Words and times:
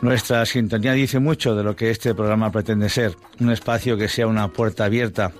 Nuestra 0.00 0.44
sintonía 0.46 0.92
dice 0.92 1.18
mucho 1.18 1.54
de 1.54 1.62
lo 1.62 1.76
que 1.76 1.90
este 1.90 2.14
programa 2.14 2.50
pretende 2.50 2.88
ser, 2.88 3.16
un 3.40 3.50
espacio 3.50 3.96
que 3.96 4.08
sea 4.08 4.26
una 4.26 4.48
puerta 4.48 4.84
abierta 4.84 5.32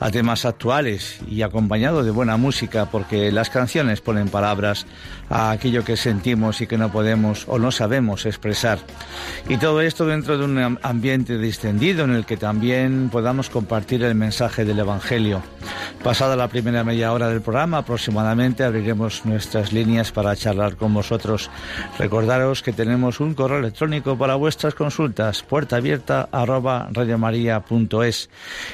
a 0.00 0.10
temas 0.10 0.44
actuales 0.44 1.20
y 1.28 1.42
acompañado 1.42 2.02
de 2.02 2.10
buena 2.10 2.36
música, 2.36 2.90
porque 2.90 3.32
las 3.32 3.50
canciones 3.50 4.00
ponen 4.00 4.28
palabras 4.28 4.86
a 5.30 5.50
aquello 5.50 5.84
que 5.84 5.96
sentimos 5.96 6.60
y 6.60 6.66
que 6.66 6.78
no 6.78 6.92
podemos 6.92 7.46
o 7.48 7.58
no 7.58 7.70
sabemos 7.70 8.26
expresar. 8.26 8.78
Y 9.48 9.56
todo 9.56 9.80
esto 9.80 10.06
dentro 10.06 10.38
de 10.38 10.44
un 10.44 10.78
ambiente 10.82 11.38
distendido 11.38 12.04
en 12.04 12.10
el 12.10 12.26
que 12.26 12.36
también 12.36 13.08
podamos 13.10 13.50
compartir 13.50 14.02
el 14.04 14.14
mensaje 14.14 14.64
del 14.64 14.78
Evangelio. 14.78 15.42
Pasada 16.02 16.36
la 16.36 16.48
primera 16.48 16.84
media 16.84 17.12
hora 17.12 17.28
del 17.28 17.40
programa, 17.40 17.78
aproximadamente 17.78 18.62
abriremos 18.62 19.24
nuestras 19.24 19.72
líneas 19.72 20.12
para 20.12 20.36
charlar 20.36 20.76
con 20.76 20.92
vosotros. 20.92 21.50
Recordaros 21.98 22.62
que 22.62 22.72
tenemos 22.72 23.20
un 23.20 23.34
correo 23.34 23.60
electrónico 23.64 24.16
para 24.16 24.34
vuestras 24.36 24.74
consultas, 24.74 25.42
puerta 25.42 25.76
abierta 25.76 26.28
arroba 26.30 26.88
radiomaria.es. 26.92 28.30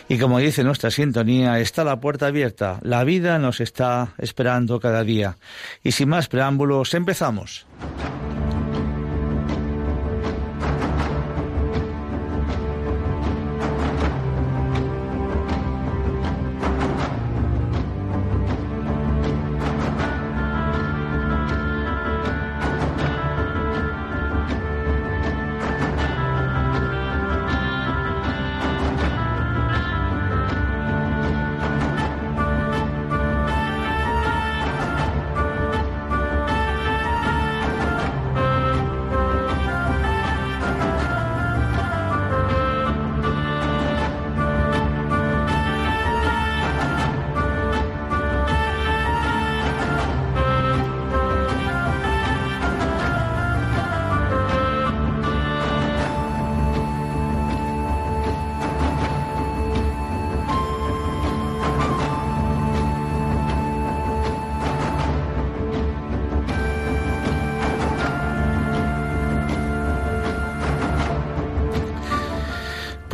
Y 0.08 0.18
como 0.18 0.38
dice 0.38 0.64
nuestra 0.64 0.90
sintonía, 0.90 1.58
está 1.60 1.84
la 1.84 2.00
puerta 2.00 2.26
abierta. 2.26 2.78
La 2.82 3.04
vida 3.04 3.38
nos 3.38 3.60
está 3.60 4.14
esperando 4.18 4.80
cada 4.80 5.04
día. 5.04 5.36
Y 5.82 5.92
sin 5.92 6.08
más 6.08 6.28
preámbulos, 6.28 6.94
empezamos. 6.94 7.66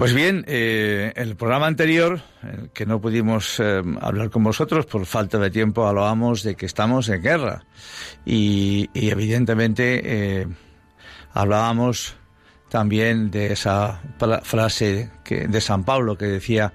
Pues 0.06 0.14
bien, 0.14 0.44
eh, 0.46 1.12
el 1.16 1.34
programa 1.34 1.66
anterior, 1.66 2.20
que 2.72 2.86
no 2.86 3.00
pudimos 3.00 3.58
eh, 3.58 3.82
hablar 4.00 4.30
con 4.30 4.44
vosotros 4.44 4.86
por 4.86 5.04
falta 5.04 5.36
de 5.36 5.50
tiempo, 5.50 5.84
hablábamos 5.84 6.44
de 6.44 6.54
que 6.54 6.64
estamos 6.64 7.08
en 7.08 7.20
guerra. 7.20 7.64
Y, 8.24 8.88
evidentemente 8.94 10.02
eh, 10.04 10.46
hablábamos 11.32 12.14
también 12.68 13.32
de 13.32 13.52
esa 13.52 14.00
frase 14.44 15.10
que, 15.24 15.48
de 15.48 15.60
San 15.60 15.82
Pablo 15.82 16.16
que 16.16 16.26
decía 16.26 16.72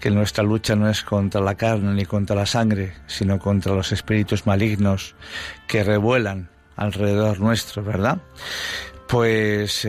que 0.00 0.10
nuestra 0.10 0.42
lucha 0.42 0.74
no 0.74 0.88
es 0.88 1.02
contra 1.02 1.42
la 1.42 1.56
carne 1.56 1.92
ni 1.92 2.06
contra 2.06 2.34
la 2.34 2.46
sangre, 2.46 2.94
sino 3.06 3.38
contra 3.38 3.74
los 3.74 3.92
espíritus 3.92 4.46
malignos 4.46 5.14
que 5.68 5.84
revuelan 5.84 6.48
alrededor 6.76 7.40
nuestro, 7.40 7.84
¿verdad? 7.84 8.22
Pues 9.06 9.84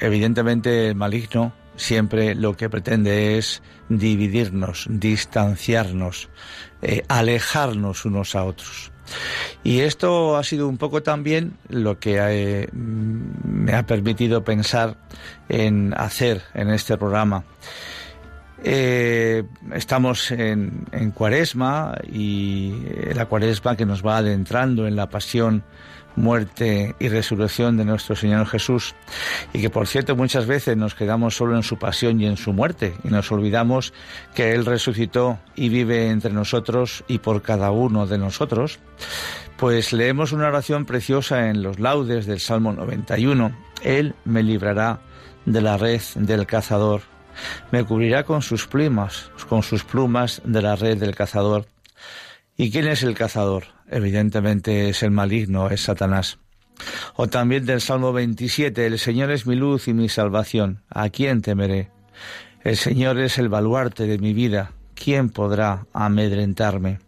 evidentemente 0.00 0.88
el 0.88 0.94
maligno 0.94 1.52
siempre 1.78 2.34
lo 2.34 2.56
que 2.56 2.68
pretende 2.68 3.38
es 3.38 3.62
dividirnos, 3.88 4.86
distanciarnos, 4.90 6.28
eh, 6.82 7.02
alejarnos 7.08 8.04
unos 8.04 8.34
a 8.34 8.44
otros. 8.44 8.92
Y 9.64 9.80
esto 9.80 10.36
ha 10.36 10.44
sido 10.44 10.68
un 10.68 10.76
poco 10.76 11.02
también 11.02 11.56
lo 11.68 11.98
que 11.98 12.18
eh, 12.20 12.68
me 12.72 13.74
ha 13.74 13.86
permitido 13.86 14.44
pensar 14.44 14.98
en 15.48 15.94
hacer 15.96 16.42
en 16.52 16.68
este 16.68 16.98
programa. 16.98 17.44
Eh, 18.62 19.44
estamos 19.72 20.30
en, 20.32 20.84
en, 20.90 21.12
cuaresma 21.12 21.96
y 22.12 22.74
la 23.14 23.26
cuaresma 23.26 23.76
que 23.76 23.86
nos 23.86 24.04
va 24.04 24.18
adentrando 24.18 24.86
en 24.86 24.96
la 24.96 25.08
pasión, 25.08 25.62
muerte 26.18 26.94
y 26.98 27.08
resurrección 27.08 27.76
de 27.76 27.84
nuestro 27.84 28.16
Señor 28.16 28.46
Jesús 28.46 28.94
y 29.52 29.60
que 29.60 29.70
por 29.70 29.86
cierto 29.86 30.16
muchas 30.16 30.46
veces 30.46 30.76
nos 30.76 30.94
quedamos 30.94 31.36
solo 31.36 31.56
en 31.56 31.62
su 31.62 31.78
pasión 31.78 32.20
y 32.20 32.26
en 32.26 32.36
su 32.36 32.52
muerte 32.52 32.94
y 33.04 33.08
nos 33.08 33.30
olvidamos 33.32 33.92
que 34.34 34.52
Él 34.52 34.66
resucitó 34.66 35.38
y 35.54 35.68
vive 35.68 36.10
entre 36.10 36.32
nosotros 36.32 37.04
y 37.08 37.18
por 37.18 37.42
cada 37.42 37.70
uno 37.70 38.06
de 38.06 38.18
nosotros, 38.18 38.78
pues 39.56 39.92
leemos 39.92 40.32
una 40.32 40.48
oración 40.48 40.84
preciosa 40.84 41.48
en 41.48 41.62
los 41.62 41.78
laudes 41.78 42.26
del 42.26 42.40
Salmo 42.40 42.72
91. 42.72 43.52
Él 43.82 44.14
me 44.24 44.42
librará 44.42 45.00
de 45.46 45.60
la 45.60 45.76
red 45.76 46.02
del 46.16 46.46
cazador 46.46 47.02
me 47.70 47.84
cubrirá 47.84 48.24
con 48.24 48.42
sus 48.42 48.66
plumas, 48.66 49.30
con 49.48 49.62
sus 49.62 49.84
plumas 49.84 50.42
de 50.44 50.62
la 50.62 50.76
red 50.76 50.98
del 50.98 51.14
cazador. 51.14 51.66
¿Y 52.56 52.70
quién 52.70 52.88
es 52.88 53.02
el 53.02 53.14
cazador? 53.14 53.77
Evidentemente 53.90 54.88
es 54.88 55.02
el 55.02 55.10
maligno, 55.10 55.70
es 55.70 55.82
Satanás. 55.82 56.38
O 57.16 57.26
también 57.28 57.66
del 57.66 57.80
Salmo 57.80 58.12
27, 58.12 58.86
el 58.86 58.98
Señor 58.98 59.30
es 59.30 59.46
mi 59.46 59.56
luz 59.56 59.88
y 59.88 59.94
mi 59.94 60.08
salvación, 60.08 60.82
¿a 60.88 61.08
quién 61.08 61.42
temeré? 61.42 61.90
El 62.62 62.76
Señor 62.76 63.18
es 63.18 63.38
el 63.38 63.48
baluarte 63.48 64.06
de 64.06 64.18
mi 64.18 64.32
vida, 64.32 64.72
¿quién 64.94 65.30
podrá 65.30 65.86
amedrentarme? 65.92 66.98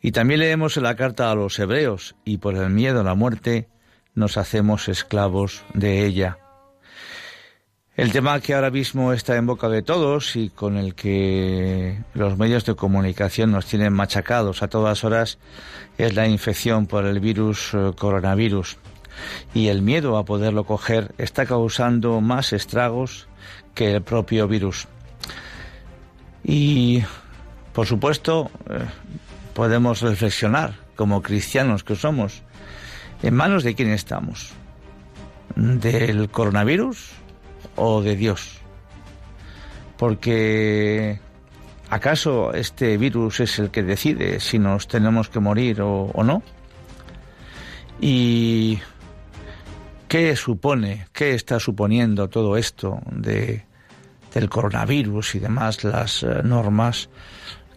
Y 0.00 0.12
también 0.12 0.40
leemos 0.40 0.76
en 0.76 0.82
la 0.82 0.96
carta 0.96 1.30
a 1.30 1.34
los 1.34 1.58
hebreos, 1.58 2.14
y 2.24 2.38
por 2.38 2.56
el 2.56 2.70
miedo 2.70 3.00
a 3.00 3.04
la 3.04 3.14
muerte 3.14 3.68
nos 4.14 4.36
hacemos 4.36 4.88
esclavos 4.88 5.62
de 5.72 6.04
ella. 6.04 6.38
El 7.96 8.10
tema 8.10 8.40
que 8.40 8.54
ahora 8.54 8.72
mismo 8.72 9.12
está 9.12 9.36
en 9.36 9.46
boca 9.46 9.68
de 9.68 9.82
todos 9.82 10.34
y 10.34 10.50
con 10.50 10.76
el 10.76 10.96
que 10.96 11.96
los 12.12 12.36
medios 12.36 12.64
de 12.64 12.74
comunicación 12.74 13.52
nos 13.52 13.66
tienen 13.66 13.92
machacados 13.92 14.64
a 14.64 14.68
todas 14.68 15.04
horas 15.04 15.38
es 15.96 16.12
la 16.16 16.26
infección 16.26 16.86
por 16.86 17.04
el 17.04 17.20
virus 17.20 17.72
eh, 17.72 17.92
coronavirus. 17.96 18.78
Y 19.54 19.68
el 19.68 19.82
miedo 19.82 20.18
a 20.18 20.24
poderlo 20.24 20.64
coger 20.64 21.14
está 21.18 21.46
causando 21.46 22.20
más 22.20 22.52
estragos 22.52 23.28
que 23.76 23.94
el 23.94 24.02
propio 24.02 24.48
virus. 24.48 24.88
Y, 26.42 27.04
por 27.72 27.86
supuesto, 27.86 28.50
eh, 28.70 28.86
podemos 29.54 30.00
reflexionar 30.00 30.74
como 30.96 31.22
cristianos 31.22 31.84
que 31.84 31.94
somos. 31.94 32.42
¿En 33.22 33.34
manos 33.34 33.62
de 33.62 33.76
quién 33.76 33.90
estamos? 33.90 34.50
¿Del 35.54 36.28
coronavirus? 36.28 37.23
O 37.76 38.02
de 38.02 38.16
Dios. 38.16 38.58
Porque 39.96 41.20
¿acaso 41.90 42.52
este 42.52 42.96
virus 42.96 43.40
es 43.40 43.58
el 43.58 43.70
que 43.70 43.82
decide 43.82 44.40
si 44.40 44.58
nos 44.58 44.88
tenemos 44.88 45.28
que 45.28 45.40
morir 45.40 45.80
o, 45.80 46.12
no? 46.24 46.42
¿Y 48.00 48.80
qué 50.08 50.36
supone, 50.36 51.06
qué 51.12 51.34
está 51.34 51.60
suponiendo 51.60 52.28
todo 52.28 52.56
esto 52.56 53.00
de, 53.10 53.64
del 54.32 54.48
coronavirus 54.48 55.36
y 55.36 55.38
demás, 55.38 55.84
las 55.84 56.22
eh, 56.22 56.42
normas 56.42 57.08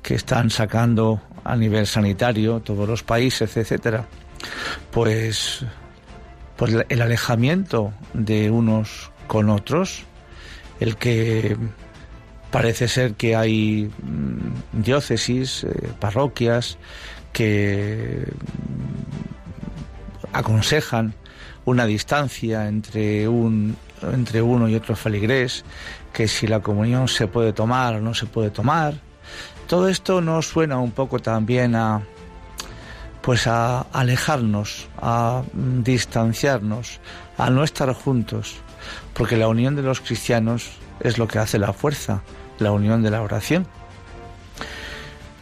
que 0.01 0.15
están 0.15 0.49
sacando 0.49 1.21
a 1.43 1.55
nivel 1.55 1.85
sanitario 1.85 2.59
todos 2.59 2.87
los 2.89 3.03
países, 3.03 3.55
etcétera? 3.55 4.07
Pues, 4.91 5.63
pues 6.55 6.75
el 6.89 7.01
alejamiento 7.01 7.93
de 8.13 8.49
unos 8.49 9.11
con 9.27 9.49
otros, 9.49 10.03
el 10.79 10.97
que 10.97 11.57
parece 12.51 12.87
ser 12.87 13.13
que 13.13 13.35
hay 13.35 13.91
mm, 14.01 14.81
diócesis, 14.81 15.63
eh, 15.63 15.91
parroquias 15.99 16.77
que 17.33 18.25
mm, 18.25 20.35
aconsejan 20.35 21.13
una 21.65 21.85
distancia 21.85 22.67
entre 22.67 23.27
un 23.27 23.75
entre 24.01 24.43
uno 24.43 24.69
y 24.69 24.75
otro 24.75 24.95
feligrés, 24.95 25.65
que 26.13 26.27
si 26.27 26.45
la 26.45 26.59
comunión 26.59 27.07
se 27.07 27.27
puede 27.27 27.51
tomar 27.51 27.95
o 27.95 28.01
no 28.01 28.13
se 28.13 28.27
puede 28.27 28.51
tomar. 28.51 28.93
Todo 29.67 29.89
esto 29.89 30.21
nos 30.21 30.47
suena 30.47 30.77
un 30.77 30.91
poco 30.91 31.19
también 31.19 31.75
a 31.75 32.03
pues 33.21 33.47
a 33.47 33.81
alejarnos, 33.91 34.87
a 35.01 35.41
mm, 35.51 35.83
distanciarnos, 35.83 36.99
a 37.37 37.49
no 37.49 37.63
estar 37.63 37.91
juntos 37.93 38.61
porque 39.13 39.37
la 39.37 39.47
unión 39.47 39.75
de 39.75 39.81
los 39.81 40.01
cristianos 40.01 40.71
es 40.99 41.17
lo 41.17 41.27
que 41.27 41.39
hace 41.39 41.59
la 41.59 41.73
fuerza, 41.73 42.21
la 42.59 42.71
unión 42.71 43.03
de 43.03 43.11
la 43.11 43.21
oración. 43.21 43.67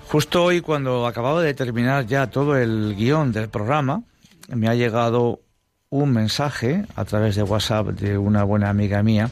Justo 0.07 0.43
hoy, 0.43 0.61
cuando 0.61 1.07
acababa 1.07 1.41
de 1.41 1.53
terminar 1.53 2.05
ya 2.05 2.29
todo 2.29 2.57
el 2.57 2.95
guion 2.95 3.31
del 3.31 3.49
programa, 3.49 4.03
me 4.47 4.67
ha 4.67 4.75
llegado 4.75 5.41
un 5.89 6.11
mensaje 6.11 6.85
a 6.95 7.05
través 7.05 7.35
de 7.35 7.43
WhatsApp 7.43 7.87
de 7.87 8.17
una 8.17 8.43
buena 8.43 8.69
amiga 8.69 9.01
mía 9.01 9.29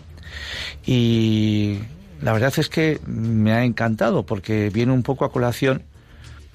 y 0.86 1.80
la 2.22 2.34
verdad 2.34 2.54
es 2.58 2.70
que 2.70 3.00
me 3.06 3.52
ha 3.52 3.64
encantado 3.64 4.26
porque 4.26 4.70
viene 4.70 4.92
un 4.94 5.04
poco 5.04 5.26
a 5.26 5.32
colación 5.32 5.84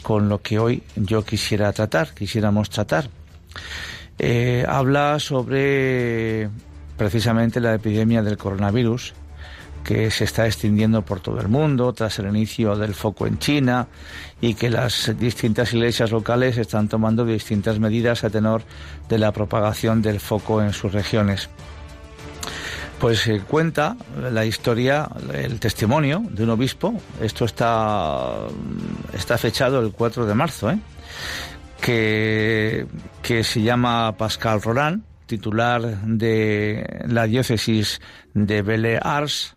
con 0.03 0.29
lo 0.29 0.41
que 0.41 0.59
hoy 0.59 0.83
yo 0.97 1.25
quisiera 1.25 1.73
tratar, 1.73 2.15
quisiéramos 2.15 2.71
tratar. 2.71 3.11
Eh, 4.19 4.65
habla 4.67 5.19
sobre 5.21 6.49
precisamente 6.99 7.61
la 7.61 7.75
epidemia 7.75 8.23
del 8.23 8.37
coronavirus 8.37 9.15
que 9.85 10.11
se 10.11 10.25
está 10.25 10.45
extendiendo 10.45 11.03
por 11.03 11.21
todo 11.21 11.41
el 11.41 11.49
mundo 11.49 11.95
tras 11.95 12.19
el 12.19 12.27
inicio 12.27 12.77
del 12.77 12.95
foco 12.95 13.27
en 13.27 13.39
China 13.39 13.87
y 14.41 14.53
que 14.53 14.69
las 14.69 15.19
distintas 15.19 15.73
iglesias 15.73 16.11
locales 16.11 16.59
están 16.59 16.89
tomando 16.89 17.25
distintas 17.25 17.79
medidas 17.79 18.23
a 18.25 18.29
tenor 18.29 18.63
de 19.09 19.19
la 19.19 19.33
propagación 19.33 20.03
del 20.03 20.21
foco 20.21 20.61
en 20.61 20.75
sus 20.75 20.93
regiones. 20.93 21.49
Pues 23.01 23.21
se 23.21 23.41
cuenta 23.41 23.97
la 24.31 24.45
historia, 24.45 25.09
el 25.33 25.61
testimonio 25.61 26.23
de 26.29 26.43
un 26.43 26.51
obispo, 26.51 27.01
esto 27.23 27.45
está, 27.45 28.35
está 29.15 29.39
fechado 29.39 29.81
el 29.81 29.93
4 29.93 30.27
de 30.27 30.35
marzo, 30.35 30.71
¿eh? 30.71 30.79
que, 31.81 32.87
que 33.23 33.45
se 33.45 33.63
llama 33.63 34.17
Pascal 34.19 34.61
Roland, 34.61 35.08
titular 35.29 36.03
de 36.03 37.05
la 37.07 37.27
diócesis 37.27 38.01
de 38.35 38.63
Belle 38.63 38.99
Ars, 39.01 39.55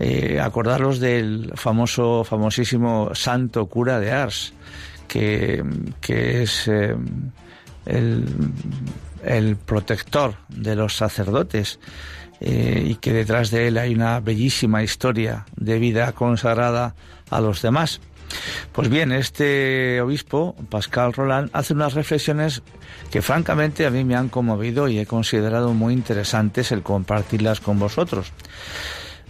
eh, 0.00 0.40
acordaros 0.40 0.98
del 0.98 1.52
famoso, 1.54 2.24
famosísimo 2.24 3.14
santo 3.14 3.66
cura 3.66 4.00
de 4.00 4.10
Ars, 4.10 4.52
que, 5.06 5.62
es 6.08 6.66
eh, 6.66 6.96
el, 7.86 9.56
protector 9.64 10.34
de 10.48 10.74
los 10.74 10.96
sacerdotes 10.96 11.78
eh, 12.40 12.82
y 12.84 12.96
que 12.96 13.12
detrás 13.12 13.50
de 13.50 13.68
él 13.68 13.78
hay 13.78 13.94
una 13.94 14.18
bellísima 14.20 14.82
historia 14.82 15.46
de 15.56 15.78
vida 15.78 16.12
consagrada 16.12 16.94
a 17.30 17.40
los 17.40 17.62
demás. 17.62 18.00
Pues 18.72 18.88
bien, 18.88 19.12
este 19.12 20.00
obispo, 20.00 20.54
Pascal 20.68 21.12
Roland, 21.12 21.50
hace 21.52 21.72
unas 21.72 21.94
reflexiones 21.94 22.62
que 23.10 23.22
francamente 23.22 23.86
a 23.86 23.90
mí 23.90 24.04
me 24.04 24.16
han 24.16 24.28
conmovido 24.28 24.88
y 24.88 24.98
he 24.98 25.06
considerado 25.06 25.72
muy 25.72 25.94
interesantes 25.94 26.72
el 26.72 26.82
compartirlas 26.82 27.60
con 27.60 27.78
vosotros. 27.78 28.32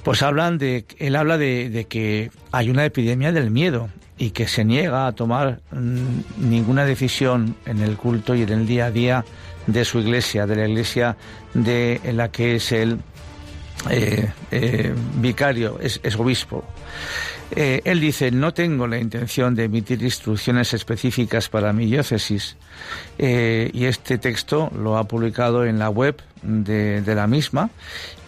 Pues 0.02 0.22
hablan 0.22 0.58
de, 0.58 0.86
él 0.98 1.16
habla 1.16 1.36
de, 1.38 1.86
que 1.88 2.30
hay 2.52 2.70
una 2.70 2.84
epidemia 2.84 3.32
del 3.32 3.50
miedo 3.50 3.88
y 4.18 4.30
que 4.30 4.48
se 4.48 4.64
niega 4.64 5.06
a 5.06 5.12
tomar 5.12 5.60
mm, 5.72 6.48
ninguna 6.48 6.84
decisión 6.84 7.56
en 7.66 7.80
el 7.80 7.96
culto 7.96 8.34
y 8.34 8.42
en 8.42 8.50
el 8.50 8.66
día 8.66 8.86
a 8.86 8.90
día 8.90 9.24
de 9.66 9.84
su 9.84 9.98
iglesia, 9.98 10.46
de 10.46 10.56
la 10.56 10.68
iglesia 10.68 11.16
de 11.54 12.00
la 12.12 12.30
que 12.30 12.56
es 12.56 12.72
el 12.72 12.98
eh, 13.90 14.30
eh, 14.50 14.94
vicario, 15.16 15.78
es 15.80 16.16
obispo. 16.16 16.64
Eh, 17.52 17.80
él 17.84 18.00
dice, 18.00 18.30
no 18.30 18.52
tengo 18.52 18.86
la 18.86 18.98
intención 18.98 19.54
de 19.54 19.64
emitir 19.64 20.02
instrucciones 20.02 20.74
específicas 20.74 21.48
para 21.48 21.72
mi 21.72 21.86
diócesis. 21.86 22.56
Eh, 23.18 23.70
y 23.72 23.84
este 23.84 24.18
texto 24.18 24.70
lo 24.76 24.96
ha 24.98 25.04
publicado 25.04 25.64
en 25.64 25.78
la 25.78 25.88
web 25.88 26.20
de, 26.42 27.02
de 27.02 27.14
la 27.14 27.26
misma. 27.26 27.70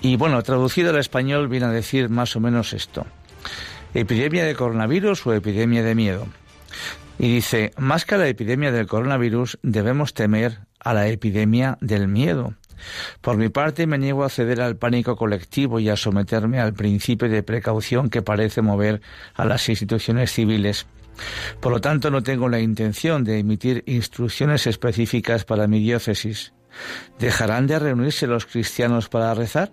Y 0.00 0.16
bueno, 0.16 0.42
traducido 0.42 0.90
al 0.90 0.98
español 0.98 1.48
viene 1.48 1.66
a 1.66 1.70
decir 1.70 2.08
más 2.08 2.36
o 2.36 2.40
menos 2.40 2.72
esto. 2.72 3.06
Epidemia 3.94 4.44
de 4.44 4.54
coronavirus 4.54 5.26
o 5.26 5.34
epidemia 5.34 5.82
de 5.82 5.94
miedo. 5.94 6.26
Y 7.18 7.34
dice, 7.34 7.72
más 7.76 8.04
que 8.04 8.14
a 8.14 8.18
la 8.18 8.28
epidemia 8.28 8.70
del 8.70 8.86
coronavirus, 8.86 9.58
debemos 9.62 10.14
temer 10.14 10.60
a 10.78 10.94
la 10.94 11.08
epidemia 11.08 11.76
del 11.80 12.06
miedo 12.06 12.54
por 13.20 13.36
mi 13.36 13.48
parte, 13.48 13.86
me 13.86 13.98
niego 13.98 14.24
a 14.24 14.28
ceder 14.28 14.60
al 14.60 14.76
pánico 14.76 15.16
colectivo 15.16 15.80
y 15.80 15.88
a 15.88 15.96
someterme 15.96 16.60
al 16.60 16.74
principio 16.74 17.28
de 17.28 17.42
precaución 17.42 18.10
que 18.10 18.22
parece 18.22 18.62
mover 18.62 19.00
a 19.34 19.44
las 19.44 19.68
instituciones 19.68 20.32
civiles. 20.32 20.86
Por 21.60 21.72
lo 21.72 21.80
tanto, 21.80 22.10
no 22.10 22.22
tengo 22.22 22.48
la 22.48 22.60
intención 22.60 23.24
de 23.24 23.38
emitir 23.38 23.82
instrucciones 23.86 24.66
específicas 24.66 25.44
para 25.44 25.66
mi 25.66 25.80
diócesis. 25.80 26.52
¿Dejarán 27.18 27.66
de 27.66 27.78
reunirse 27.78 28.26
los 28.26 28.46
cristianos 28.46 29.08
para 29.08 29.34
rezar? 29.34 29.72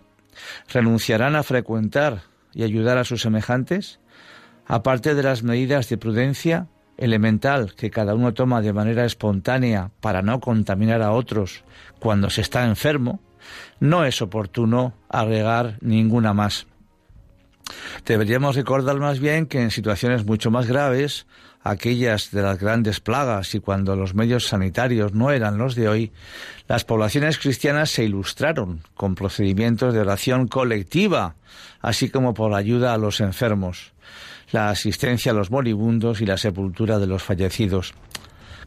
¿Renunciarán 0.73 1.35
a 1.35 1.43
frecuentar 1.43 2.23
y 2.53 2.63
ayudar 2.63 2.97
a 2.97 3.03
sus 3.03 3.21
semejantes? 3.21 3.99
Aparte 4.65 5.13
de 5.13 5.23
las 5.23 5.43
medidas 5.43 5.89
de 5.89 5.97
prudencia 5.97 6.67
elemental 6.97 7.73
que 7.75 7.91
cada 7.91 8.15
uno 8.15 8.33
toma 8.33 8.61
de 8.61 8.73
manera 8.73 9.05
espontánea 9.05 9.91
para 10.01 10.21
no 10.21 10.39
contaminar 10.39 11.01
a 11.01 11.11
otros 11.11 11.63
cuando 11.99 12.29
se 12.29 12.41
está 12.41 12.65
enfermo, 12.65 13.19
no 13.79 14.05
es 14.05 14.21
oportuno 14.21 14.93
agregar 15.09 15.77
ninguna 15.81 16.33
más. 16.33 16.67
Deberíamos 18.05 18.55
recordar 18.55 18.99
más 18.99 19.19
bien 19.19 19.47
que 19.47 19.61
en 19.61 19.71
situaciones 19.71 20.25
mucho 20.25 20.51
más 20.51 20.67
graves, 20.67 21.25
aquellas 21.63 22.29
de 22.29 22.43
las 22.43 22.59
grandes 22.59 22.99
plagas 22.99 23.55
y 23.55 23.59
cuando 23.59 23.95
los 23.95 24.13
medios 24.13 24.47
sanitarios 24.47 25.13
no 25.13 25.31
eran 25.31 25.57
los 25.57 25.73
de 25.73 25.89
hoy, 25.89 26.11
las 26.67 26.85
poblaciones 26.85 27.39
cristianas 27.39 27.89
se 27.89 28.03
ilustraron 28.03 28.81
con 28.93 29.15
procedimientos 29.15 29.93
de 29.93 30.01
oración 30.01 30.47
colectiva, 30.47 31.35
así 31.81 32.09
como 32.09 32.35
por 32.35 32.53
ayuda 32.53 32.93
a 32.93 32.99
los 32.99 33.19
enfermos, 33.19 33.93
la 34.51 34.69
asistencia 34.69 35.31
a 35.31 35.35
los 35.35 35.51
moribundos 35.51 36.21
y 36.21 36.25
la 36.25 36.37
sepultura 36.37 36.99
de 36.99 37.07
los 37.07 37.23
fallecidos. 37.23 37.93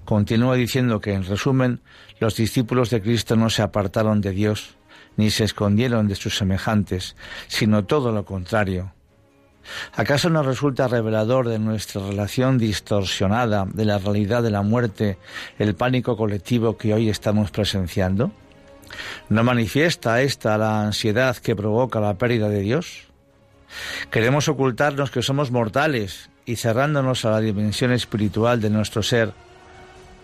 Continúa 0.05 0.57
diciendo 0.57 1.01
que, 1.01 1.13
en 1.13 1.25
resumen, 1.25 1.81
los 2.21 2.37
discípulos 2.37 2.91
de 2.91 3.03
Cristo 3.03 3.37
no 3.37 3.51
se 3.51 3.63
apartaron 3.63 4.21
de 4.21 4.31
Dios, 4.31 4.77
ni 5.17 5.31
se 5.31 5.45
escondieron 5.45 6.09
de 6.09 6.15
sus 6.15 6.37
semejantes, 6.37 7.17
sino 7.47 7.85
todo 7.85 8.13
lo 8.13 8.25
contrario. 8.25 8.93
¿Acaso 9.95 10.31
nos 10.31 10.47
resulta 10.47 10.89
revelador 10.89 11.49
de 11.49 11.59
nuestra 11.59 12.01
relación 12.07 12.57
distorsionada 12.57 13.67
de 13.67 13.85
la 13.85 13.99
realidad 13.99 14.43
de 14.43 14.51
la 14.51 14.63
muerte 14.63 15.19
el 15.59 15.75
pánico 15.75 16.17
colectivo 16.17 16.79
que 16.79 16.95
hoy 16.95 17.11
estamos 17.11 17.51
presenciando? 17.51 18.33
¿No 19.29 19.45
manifiesta 19.45 20.23
esta 20.23 20.57
la 20.57 20.83
ansiedad 20.83 21.37
que 21.37 21.55
provoca 21.55 22.01
la 22.01 22.17
pérdida 22.17 22.49
de 22.49 22.61
Dios? 22.61 23.08
Queremos 24.11 24.49
ocultarnos 24.49 25.11
que 25.11 25.23
somos 25.23 25.51
mortales 25.51 26.31
y 26.47 26.57
cerrándonos 26.57 27.25
a 27.25 27.31
la 27.31 27.41
dimensión 27.41 27.93
espiritual 27.93 28.61
de 28.61 28.71
nuestro 28.71 29.03
ser, 29.03 29.33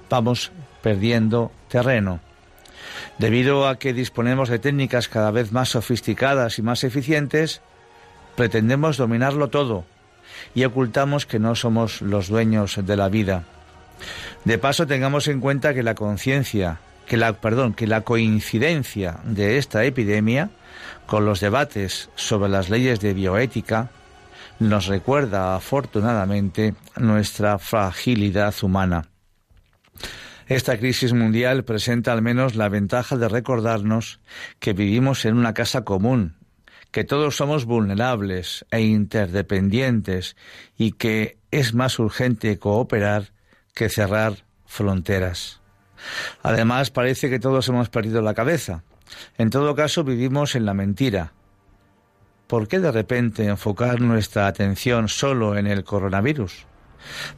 vamos 0.09 0.53
perdiendo 0.83 1.53
terreno. 1.69 2.21
Debido 3.19 3.69
a 3.69 3.79
que 3.79 3.93
disponemos 3.93 4.49
de 4.49 4.59
técnicas 4.59 5.09
cada 5.09 5.31
vez 5.31 5.53
más 5.53 5.71
sofisticadas 5.71 6.59
y 6.59 6.63
más 6.63 6.85
eficientes, 6.85 7.61
pretendemos 8.37 8.97
dominarlo 8.97 9.49
todo 9.49 9.85
y 10.55 10.65
ocultamos 10.65 11.27
que 11.27 11.39
no 11.39 11.55
somos 11.55 12.03
los 12.03 12.29
dueños 12.29 12.79
de 12.83 12.97
la 12.97 13.09
vida. 13.09 13.45
De 14.45 14.59
paso, 14.59 14.87
tengamos 14.87 15.29
en 15.29 15.41
cuenta 15.41 15.75
que 15.75 15.83
la 15.83 15.95
conciencia, 15.95 16.81
que 17.07 17.17
la, 17.17 17.33
perdón, 17.35 17.75
que 17.75 17.87
la 17.87 18.03
coincidencia 18.03 19.21
de 19.25 19.59
esta 19.59 19.85
epidemia 19.85 20.51
con 21.07 21.25
los 21.25 21.41
debates 21.41 22.11
sobre 22.15 22.49
las 22.49 22.71
leyes 22.71 23.01
de 23.01 23.15
bioética 23.15 23.91
nos 24.59 24.87
recuerda 24.87 25.57
afortunadamente 25.57 26.75
nuestra 26.97 27.59
fragilidad 27.59 28.55
humana. 28.63 29.09
Esta 30.47 30.79
crisis 30.79 31.13
mundial 31.13 31.65
presenta 31.65 32.13
al 32.13 32.23
menos 32.23 32.55
la 32.55 32.69
ventaja 32.69 33.17
de 33.17 33.29
recordarnos 33.29 34.21
que 34.59 34.75
vivimos 34.75 35.25
en 35.25 35.37
una 35.37 35.55
casa 35.55 35.85
común, 35.85 36.37
que 36.91 37.05
todos 37.05 37.37
somos 37.37 37.65
vulnerables 37.65 38.67
e 38.71 38.83
interdependientes 38.83 40.37
y 40.77 40.93
que 40.93 41.39
es 41.51 41.75
más 41.75 41.99
urgente 41.99 42.59
cooperar 42.59 43.33
que 43.75 43.89
cerrar 43.89 44.45
fronteras. 44.67 45.61
Además, 46.43 46.91
parece 46.91 47.31
que 47.31 47.39
todos 47.39 47.69
hemos 47.69 47.89
perdido 47.89 48.21
la 48.21 48.35
cabeza. 48.35 48.85
En 49.39 49.51
todo 49.51 49.75
caso, 49.75 50.05
vivimos 50.05 50.55
en 50.55 50.65
la 50.65 50.75
mentira. 50.75 51.33
¿Por 52.47 52.69
qué 52.69 52.79
de 52.79 52.93
repente 52.93 53.47
enfocar 53.47 54.01
nuestra 54.01 54.47
atención 54.47 55.09
solo 55.09 55.57
en 55.57 55.67
el 55.67 55.85
coronavirus? 55.85 56.67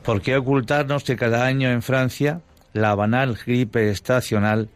¿Por 0.03 0.21
qué 0.21 0.37
ocultarnos 0.37 1.05
que 1.05 1.17
cada 1.17 1.45
año 1.45 1.71
en 1.71 1.83
Francia 1.83 2.41
la 2.73 2.95
banal 2.95 3.39
gripe 3.45 3.91
estacional 3.91 4.69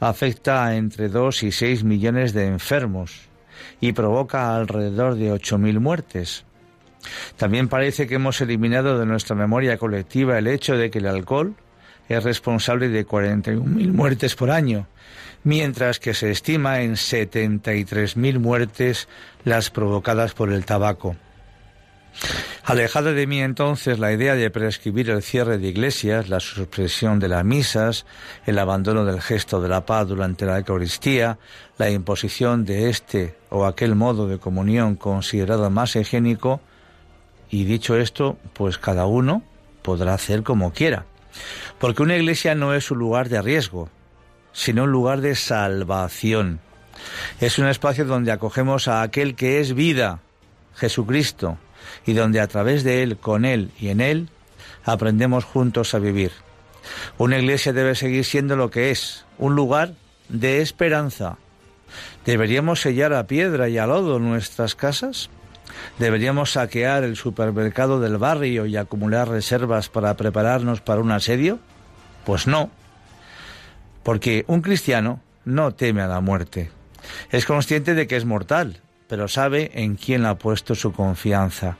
afecta 0.00 0.64
a 0.64 0.76
entre 0.76 1.08
2 1.08 1.42
y 1.44 1.52
6 1.52 1.84
millones 1.84 2.32
de 2.32 2.46
enfermos 2.46 3.28
y 3.80 3.92
provoca 3.92 4.56
alrededor 4.56 5.14
de 5.16 5.32
8.000 5.32 5.78
muertes. 5.78 6.44
También 7.36 7.68
parece 7.68 8.06
que 8.06 8.14
hemos 8.14 8.40
eliminado 8.40 8.98
de 8.98 9.06
nuestra 9.06 9.34
memoria 9.36 9.76
colectiva 9.76 10.38
el 10.38 10.46
hecho 10.46 10.76
de 10.76 10.90
que 10.90 10.98
el 10.98 11.06
alcohol 11.06 11.54
es 12.08 12.22
responsable 12.22 12.88
de 12.88 13.06
41.000 13.06 13.92
muertes 13.92 14.34
por 14.34 14.50
año, 14.50 14.86
mientras 15.44 15.98
que 15.98 16.14
se 16.14 16.30
estima 16.30 16.82
en 16.82 16.94
73.000 16.94 18.38
muertes 18.38 19.08
las 19.44 19.70
provocadas 19.70 20.34
por 20.34 20.52
el 20.52 20.64
tabaco. 20.64 21.16
Alejada 22.64 23.12
de 23.12 23.26
mí 23.26 23.40
entonces 23.40 23.98
la 23.98 24.12
idea 24.12 24.34
de 24.34 24.50
prescribir 24.50 25.10
el 25.10 25.22
cierre 25.22 25.58
de 25.58 25.68
iglesias, 25.68 26.28
la 26.28 26.40
supresión 26.40 27.18
de 27.18 27.28
las 27.28 27.44
misas, 27.44 28.06
el 28.46 28.58
abandono 28.58 29.04
del 29.04 29.20
gesto 29.20 29.60
de 29.60 29.68
la 29.68 29.84
paz 29.84 30.06
durante 30.08 30.46
la 30.46 30.58
Eucaristía, 30.58 31.38
la 31.78 31.90
imposición 31.90 32.64
de 32.64 32.90
este 32.90 33.34
o 33.50 33.64
aquel 33.64 33.94
modo 33.94 34.28
de 34.28 34.38
comunión 34.38 34.94
considerado 34.94 35.70
más 35.70 35.96
higiénico, 35.96 36.60
y 37.50 37.64
dicho 37.64 37.96
esto, 37.96 38.38
pues 38.54 38.78
cada 38.78 39.06
uno 39.06 39.42
podrá 39.82 40.14
hacer 40.14 40.42
como 40.42 40.72
quiera. 40.72 41.04
Porque 41.78 42.02
una 42.02 42.16
iglesia 42.16 42.54
no 42.54 42.74
es 42.74 42.90
un 42.90 42.98
lugar 42.98 43.28
de 43.28 43.42
riesgo, 43.42 43.90
sino 44.52 44.84
un 44.84 44.92
lugar 44.92 45.20
de 45.20 45.34
salvación. 45.34 46.60
Es 47.40 47.58
un 47.58 47.66
espacio 47.66 48.04
donde 48.04 48.32
acogemos 48.32 48.88
a 48.88 49.02
aquel 49.02 49.34
que 49.34 49.60
es 49.60 49.74
vida, 49.74 50.20
Jesucristo, 50.74 51.58
y 52.06 52.12
donde 52.12 52.40
a 52.40 52.46
través 52.46 52.84
de 52.84 53.02
Él, 53.02 53.16
con 53.16 53.44
Él 53.44 53.70
y 53.78 53.88
en 53.88 54.00
Él, 54.00 54.28
aprendemos 54.84 55.44
juntos 55.44 55.94
a 55.94 55.98
vivir. 55.98 56.32
Una 57.18 57.38
iglesia 57.38 57.72
debe 57.72 57.94
seguir 57.94 58.24
siendo 58.24 58.56
lo 58.56 58.70
que 58.70 58.90
es, 58.90 59.24
un 59.38 59.54
lugar 59.54 59.94
de 60.28 60.60
esperanza. 60.60 61.38
¿Deberíamos 62.24 62.80
sellar 62.80 63.12
a 63.12 63.26
piedra 63.26 63.68
y 63.68 63.78
a 63.78 63.86
lodo 63.86 64.18
nuestras 64.18 64.74
casas? 64.74 65.30
¿Deberíamos 65.98 66.52
saquear 66.52 67.04
el 67.04 67.16
supermercado 67.16 68.00
del 68.00 68.18
barrio 68.18 68.66
y 68.66 68.76
acumular 68.76 69.28
reservas 69.28 69.88
para 69.88 70.14
prepararnos 70.16 70.80
para 70.80 71.00
un 71.00 71.10
asedio? 71.10 71.58
Pues 72.24 72.46
no, 72.46 72.70
porque 74.02 74.44
un 74.46 74.62
cristiano 74.62 75.20
no 75.44 75.72
teme 75.72 76.02
a 76.02 76.08
la 76.08 76.20
muerte. 76.20 76.70
Es 77.30 77.46
consciente 77.46 77.94
de 77.94 78.06
que 78.06 78.16
es 78.16 78.24
mortal 78.24 78.82
pero 79.12 79.28
sabe 79.28 79.70
en 79.74 79.96
quién 79.96 80.24
ha 80.24 80.38
puesto 80.38 80.74
su 80.74 80.90
confianza. 80.94 81.76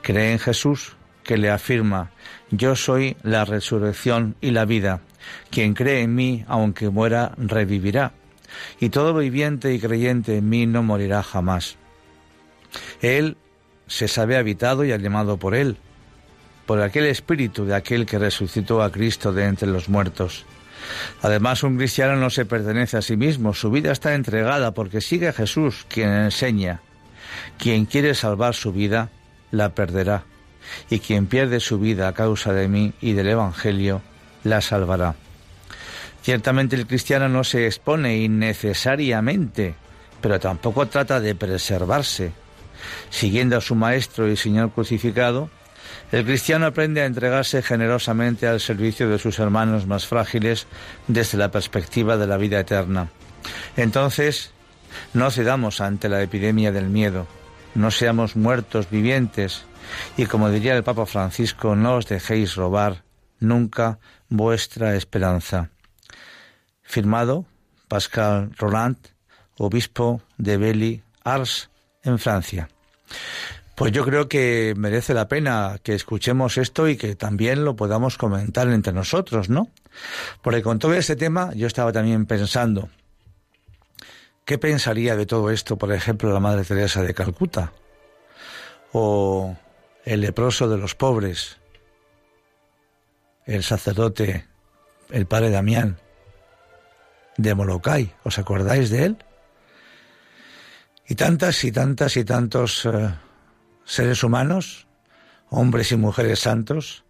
Cree 0.00 0.32
en 0.32 0.38
Jesús, 0.38 0.96
que 1.22 1.36
le 1.36 1.50
afirma, 1.50 2.10
yo 2.50 2.74
soy 2.74 3.18
la 3.22 3.44
resurrección 3.44 4.34
y 4.40 4.52
la 4.52 4.64
vida. 4.64 5.02
Quien 5.50 5.74
cree 5.74 6.00
en 6.00 6.14
mí, 6.14 6.42
aunque 6.48 6.88
muera, 6.88 7.34
revivirá. 7.36 8.12
Y 8.80 8.88
todo 8.88 9.12
viviente 9.12 9.74
y 9.74 9.78
creyente 9.78 10.38
en 10.38 10.48
mí 10.48 10.64
no 10.64 10.82
morirá 10.82 11.22
jamás. 11.22 11.76
Él 13.02 13.36
se 13.86 14.08
sabe 14.08 14.38
habitado 14.38 14.82
y 14.82 14.88
llamado 14.88 15.36
por 15.36 15.54
él, 15.54 15.76
por 16.64 16.80
aquel 16.80 17.04
espíritu 17.04 17.66
de 17.66 17.74
aquel 17.74 18.06
que 18.06 18.18
resucitó 18.18 18.82
a 18.82 18.90
Cristo 18.90 19.34
de 19.34 19.44
entre 19.44 19.68
los 19.68 19.90
muertos. 19.90 20.46
Además, 21.22 21.62
un 21.62 21.76
cristiano 21.76 22.16
no 22.16 22.30
se 22.30 22.44
pertenece 22.44 22.96
a 22.96 23.02
sí 23.02 23.16
mismo, 23.16 23.54
su 23.54 23.70
vida 23.70 23.92
está 23.92 24.14
entregada 24.14 24.72
porque 24.72 25.00
sigue 25.00 25.28
a 25.28 25.32
Jesús, 25.32 25.86
quien 25.88 26.10
enseña. 26.10 26.80
Quien 27.58 27.86
quiere 27.86 28.14
salvar 28.14 28.54
su 28.54 28.72
vida, 28.72 29.10
la 29.50 29.70
perderá, 29.74 30.24
y 30.88 31.00
quien 31.00 31.26
pierde 31.26 31.60
su 31.60 31.78
vida 31.78 32.08
a 32.08 32.14
causa 32.14 32.52
de 32.52 32.68
mí 32.68 32.92
y 33.00 33.12
del 33.12 33.28
Evangelio, 33.28 34.02
la 34.44 34.60
salvará. 34.60 35.14
Ciertamente 36.22 36.76
el 36.76 36.86
cristiano 36.86 37.28
no 37.28 37.44
se 37.44 37.66
expone 37.66 38.18
innecesariamente, 38.18 39.74
pero 40.20 40.38
tampoco 40.38 40.86
trata 40.86 41.20
de 41.20 41.34
preservarse. 41.34 42.32
Siguiendo 43.10 43.56
a 43.56 43.60
su 43.60 43.74
Maestro 43.74 44.28
y 44.28 44.36
Señor 44.36 44.70
crucificado, 44.70 45.50
el 46.12 46.24
cristiano 46.24 46.66
aprende 46.66 47.02
a 47.02 47.06
entregarse 47.06 47.62
generosamente 47.62 48.46
al 48.46 48.60
servicio 48.60 49.08
de 49.08 49.18
sus 49.18 49.38
hermanos 49.38 49.86
más 49.86 50.06
frágiles 50.06 50.66
desde 51.06 51.38
la 51.38 51.50
perspectiva 51.50 52.16
de 52.16 52.26
la 52.26 52.36
vida 52.36 52.60
eterna. 52.60 53.10
Entonces, 53.76 54.52
no 55.14 55.30
cedamos 55.30 55.80
ante 55.80 56.08
la 56.08 56.22
epidemia 56.22 56.72
del 56.72 56.88
miedo, 56.88 57.26
no 57.74 57.90
seamos 57.90 58.36
muertos 58.36 58.90
vivientes 58.90 59.64
y 60.16 60.26
como 60.26 60.50
diría 60.50 60.76
el 60.76 60.84
Papa 60.84 61.06
Francisco, 61.06 61.76
no 61.76 61.96
os 61.96 62.06
dejéis 62.06 62.54
robar 62.54 63.02
nunca 63.38 63.98
vuestra 64.28 64.96
esperanza. 64.96 65.70
Firmado 66.82 67.46
Pascal 67.88 68.52
Roland, 68.56 68.98
obispo 69.58 70.22
de 70.38 70.56
Beli, 70.56 71.02
Ars, 71.24 71.70
en 72.02 72.18
Francia. 72.18 72.68
Pues 73.80 73.92
yo 73.92 74.04
creo 74.04 74.28
que 74.28 74.74
merece 74.76 75.14
la 75.14 75.26
pena 75.26 75.78
que 75.82 75.94
escuchemos 75.94 76.58
esto 76.58 76.86
y 76.86 76.98
que 76.98 77.14
también 77.16 77.64
lo 77.64 77.76
podamos 77.76 78.18
comentar 78.18 78.68
entre 78.68 78.92
nosotros, 78.92 79.48
¿no? 79.48 79.70
Porque 80.42 80.60
con 80.60 80.78
todo 80.78 80.92
este 80.92 81.16
tema 81.16 81.50
yo 81.54 81.66
estaba 81.66 81.90
también 81.90 82.26
pensando, 82.26 82.90
¿qué 84.44 84.58
pensaría 84.58 85.16
de 85.16 85.24
todo 85.24 85.50
esto, 85.50 85.78
por 85.78 85.94
ejemplo, 85.94 86.30
la 86.30 86.40
Madre 86.40 86.64
Teresa 86.64 87.02
de 87.02 87.14
Calcuta? 87.14 87.72
o 88.92 89.56
el 90.04 90.20
leproso 90.20 90.68
de 90.68 90.76
los 90.76 90.94
pobres, 90.94 91.56
el 93.46 93.62
sacerdote, 93.62 94.46
el 95.08 95.24
padre 95.24 95.48
Damián 95.48 95.98
de 97.38 97.54
Molokai, 97.54 98.12
¿os 98.24 98.38
acordáis 98.38 98.90
de 98.90 99.04
él? 99.06 99.16
Y 101.06 101.14
tantas 101.14 101.64
y 101.64 101.72
tantas 101.72 102.18
y 102.18 102.24
tantos 102.24 102.84
eh, 102.84 103.14
seres 103.90 104.22
humanos, 104.22 104.86
hombres 105.48 105.90
y 105.90 105.96
mujeres 105.96 106.38
santos, 106.38 107.04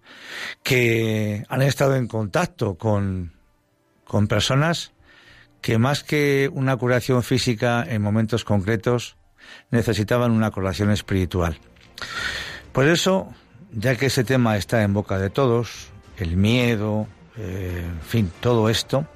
que 0.63 1.45
han 1.51 1.61
estado 1.61 1.95
en 1.95 2.09
contacto 2.09 2.77
con, 2.79 3.35
con 4.05 4.27
personas 4.27 4.93
que 5.61 5.77
más 5.77 6.03
que 6.03 6.51
una 6.55 6.79
curación 6.79 7.23
física 7.23 7.85
en 7.87 8.01
momentos 8.01 8.45
concretos, 8.45 9.19
necesitaban 9.71 10.31
una 10.31 10.51
curación 10.51 10.91
espiritual. 10.91 11.59
Por 12.73 12.89
eso, 12.89 13.29
ya 13.73 13.97
que 13.97 14.07
ese 14.07 14.25
tema 14.25 14.57
está 14.57 14.83
en 14.83 14.95
boca 14.95 15.19
de 15.19 15.29
todos, 15.29 15.91
el 16.17 16.39
miedo, 16.39 17.09
eh, 17.37 17.85
en 17.85 18.01
fin, 18.01 18.33
todo 18.41 18.71
esto, 18.71 19.07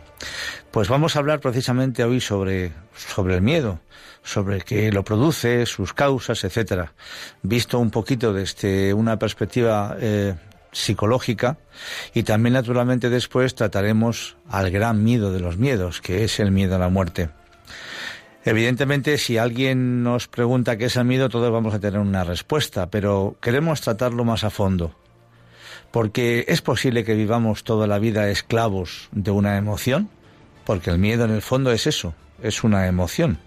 pues 0.70 0.88
vamos 0.88 1.16
a 1.16 1.20
hablar 1.20 1.40
precisamente 1.40 2.04
hoy 2.04 2.20
sobre, 2.20 2.72
sobre 2.94 3.36
el 3.36 3.40
miedo, 3.40 3.80
sobre 4.24 4.62
qué 4.62 4.90
lo 4.90 5.04
produce, 5.04 5.66
sus 5.66 5.92
causas, 5.92 6.42
etcétera, 6.42 6.94
visto 7.42 7.78
un 7.78 7.90
poquito 7.90 8.32
desde 8.32 8.92
una 8.94 9.18
perspectiva 9.18 9.96
eh, 10.00 10.34
psicológica 10.72 11.58
y 12.14 12.24
también 12.24 12.54
naturalmente 12.54 13.10
después 13.10 13.54
trataremos 13.54 14.36
al 14.48 14.70
gran 14.70 15.04
miedo 15.04 15.30
de 15.30 15.40
los 15.40 15.58
miedos, 15.58 16.00
que 16.00 16.24
es 16.24 16.40
el 16.40 16.50
miedo 16.50 16.74
a 16.74 16.78
la 16.78 16.88
muerte. 16.88 17.28
Evidentemente, 18.46 19.16
si 19.18 19.38
alguien 19.38 20.02
nos 20.02 20.26
pregunta 20.26 20.76
qué 20.76 20.86
es 20.86 20.96
el 20.96 21.04
miedo, 21.04 21.28
todos 21.28 21.50
vamos 21.52 21.72
a 21.72 21.78
tener 21.78 22.00
una 22.00 22.24
respuesta, 22.24 22.90
pero 22.90 23.36
queremos 23.40 23.80
tratarlo 23.80 24.24
más 24.24 24.44
a 24.44 24.50
fondo. 24.50 24.94
Porque 25.90 26.44
es 26.48 26.60
posible 26.60 27.04
que 27.04 27.14
vivamos 27.14 27.64
toda 27.64 27.86
la 27.86 27.98
vida 27.98 28.28
esclavos 28.28 29.08
de 29.12 29.30
una 29.30 29.56
emoción, 29.56 30.10
porque 30.64 30.90
el 30.90 30.98
miedo 30.98 31.24
en 31.24 31.30
el 31.30 31.40
fondo 31.40 31.72
es 31.72 31.86
eso, 31.86 32.14
es 32.42 32.64
una 32.64 32.86
emoción. 32.86 33.38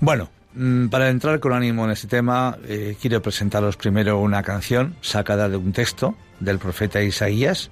Bueno, 0.00 0.30
mm, 0.54 0.88
para 0.88 1.10
entrar 1.10 1.40
con 1.40 1.52
ánimo 1.52 1.84
en 1.84 1.90
este 1.90 2.08
tema, 2.08 2.56
eh, 2.66 2.96
quiero 3.00 3.20
presentaros 3.20 3.76
primero 3.76 4.18
una 4.18 4.42
canción 4.42 4.96
sacada 5.02 5.48
de 5.50 5.58
un 5.58 5.72
texto 5.72 6.16
del 6.40 6.58
profeta 6.58 7.02
Isaías 7.02 7.70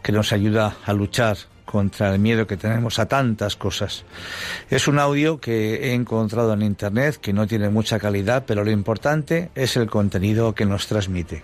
que 0.00 0.12
nos 0.12 0.32
ayuda 0.32 0.76
a 0.86 0.92
luchar 0.92 1.36
contra 1.64 2.14
el 2.14 2.20
miedo 2.20 2.46
que 2.46 2.56
tenemos 2.56 3.00
a 3.00 3.06
tantas 3.06 3.56
cosas. 3.56 4.04
Es 4.70 4.86
un 4.86 5.00
audio 5.00 5.40
que 5.40 5.88
he 5.88 5.94
encontrado 5.94 6.52
en 6.52 6.62
Internet 6.62 7.16
que 7.16 7.32
no 7.32 7.48
tiene 7.48 7.68
mucha 7.70 7.98
calidad, 7.98 8.44
pero 8.46 8.62
lo 8.62 8.70
importante 8.70 9.50
es 9.56 9.76
el 9.76 9.90
contenido 9.90 10.54
que 10.54 10.66
nos 10.66 10.86
transmite. 10.86 11.42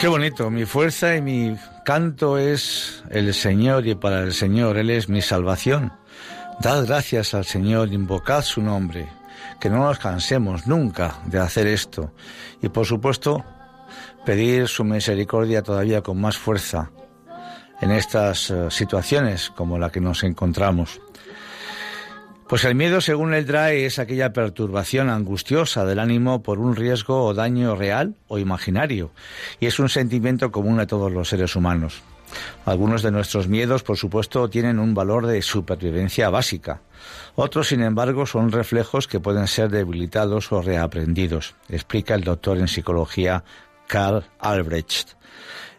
Qué 0.00 0.08
bonito, 0.08 0.50
mi 0.50 0.64
fuerza 0.66 1.16
y 1.16 1.22
mi 1.22 1.56
canto 1.84 2.36
es 2.36 3.02
el 3.10 3.32
Señor 3.32 3.86
y 3.86 3.94
para 3.94 4.22
el 4.22 4.32
Señor, 4.32 4.76
Él 4.76 4.90
es 4.90 5.08
mi 5.08 5.22
salvación. 5.22 5.92
Dad 6.60 6.86
gracias 6.86 7.32
al 7.34 7.44
Señor, 7.44 7.92
invocad 7.92 8.42
su 8.42 8.60
nombre, 8.60 9.08
que 9.60 9.70
no 9.70 9.78
nos 9.78 9.98
cansemos 9.98 10.66
nunca 10.66 11.20
de 11.26 11.38
hacer 11.38 11.66
esto. 11.66 12.12
Y 12.60 12.68
por 12.68 12.86
supuesto, 12.86 13.44
pedir 14.26 14.68
su 14.68 14.84
misericordia 14.84 15.62
todavía 15.62 16.02
con 16.02 16.20
más 16.20 16.36
fuerza 16.36 16.90
en 17.80 17.90
estas 17.90 18.50
eh, 18.50 18.70
situaciones 18.70 19.50
como 19.50 19.78
la 19.78 19.90
que 19.90 20.00
nos 20.00 20.22
encontramos. 20.24 21.00
Pues 22.48 22.64
el 22.64 22.74
miedo, 22.74 23.00
según 23.00 23.32
el 23.32 23.46
DRAE, 23.46 23.86
es 23.86 23.98
aquella 23.98 24.34
perturbación 24.34 25.08
angustiosa 25.08 25.86
del 25.86 25.98
ánimo 25.98 26.42
por 26.42 26.58
un 26.58 26.76
riesgo 26.76 27.24
o 27.24 27.32
daño 27.32 27.74
real 27.74 28.16
o 28.28 28.38
imaginario, 28.38 29.12
y 29.60 29.66
es 29.66 29.78
un 29.78 29.88
sentimiento 29.88 30.52
común 30.52 30.78
a 30.78 30.86
todos 30.86 31.10
los 31.10 31.30
seres 31.30 31.56
humanos. 31.56 32.02
Algunos 32.66 33.02
de 33.02 33.12
nuestros 33.12 33.48
miedos, 33.48 33.82
por 33.82 33.96
supuesto, 33.96 34.50
tienen 34.50 34.78
un 34.78 34.92
valor 34.92 35.26
de 35.26 35.40
supervivencia 35.40 36.28
básica. 36.28 36.82
Otros, 37.34 37.68
sin 37.68 37.82
embargo, 37.82 38.26
son 38.26 38.52
reflejos 38.52 39.08
que 39.08 39.20
pueden 39.20 39.46
ser 39.46 39.70
debilitados 39.70 40.52
o 40.52 40.60
reaprendidos, 40.60 41.54
explica 41.70 42.14
el 42.14 42.24
doctor 42.24 42.58
en 42.58 42.68
psicología 42.68 43.42
Karl 43.86 44.22
Albrecht. 44.38 45.14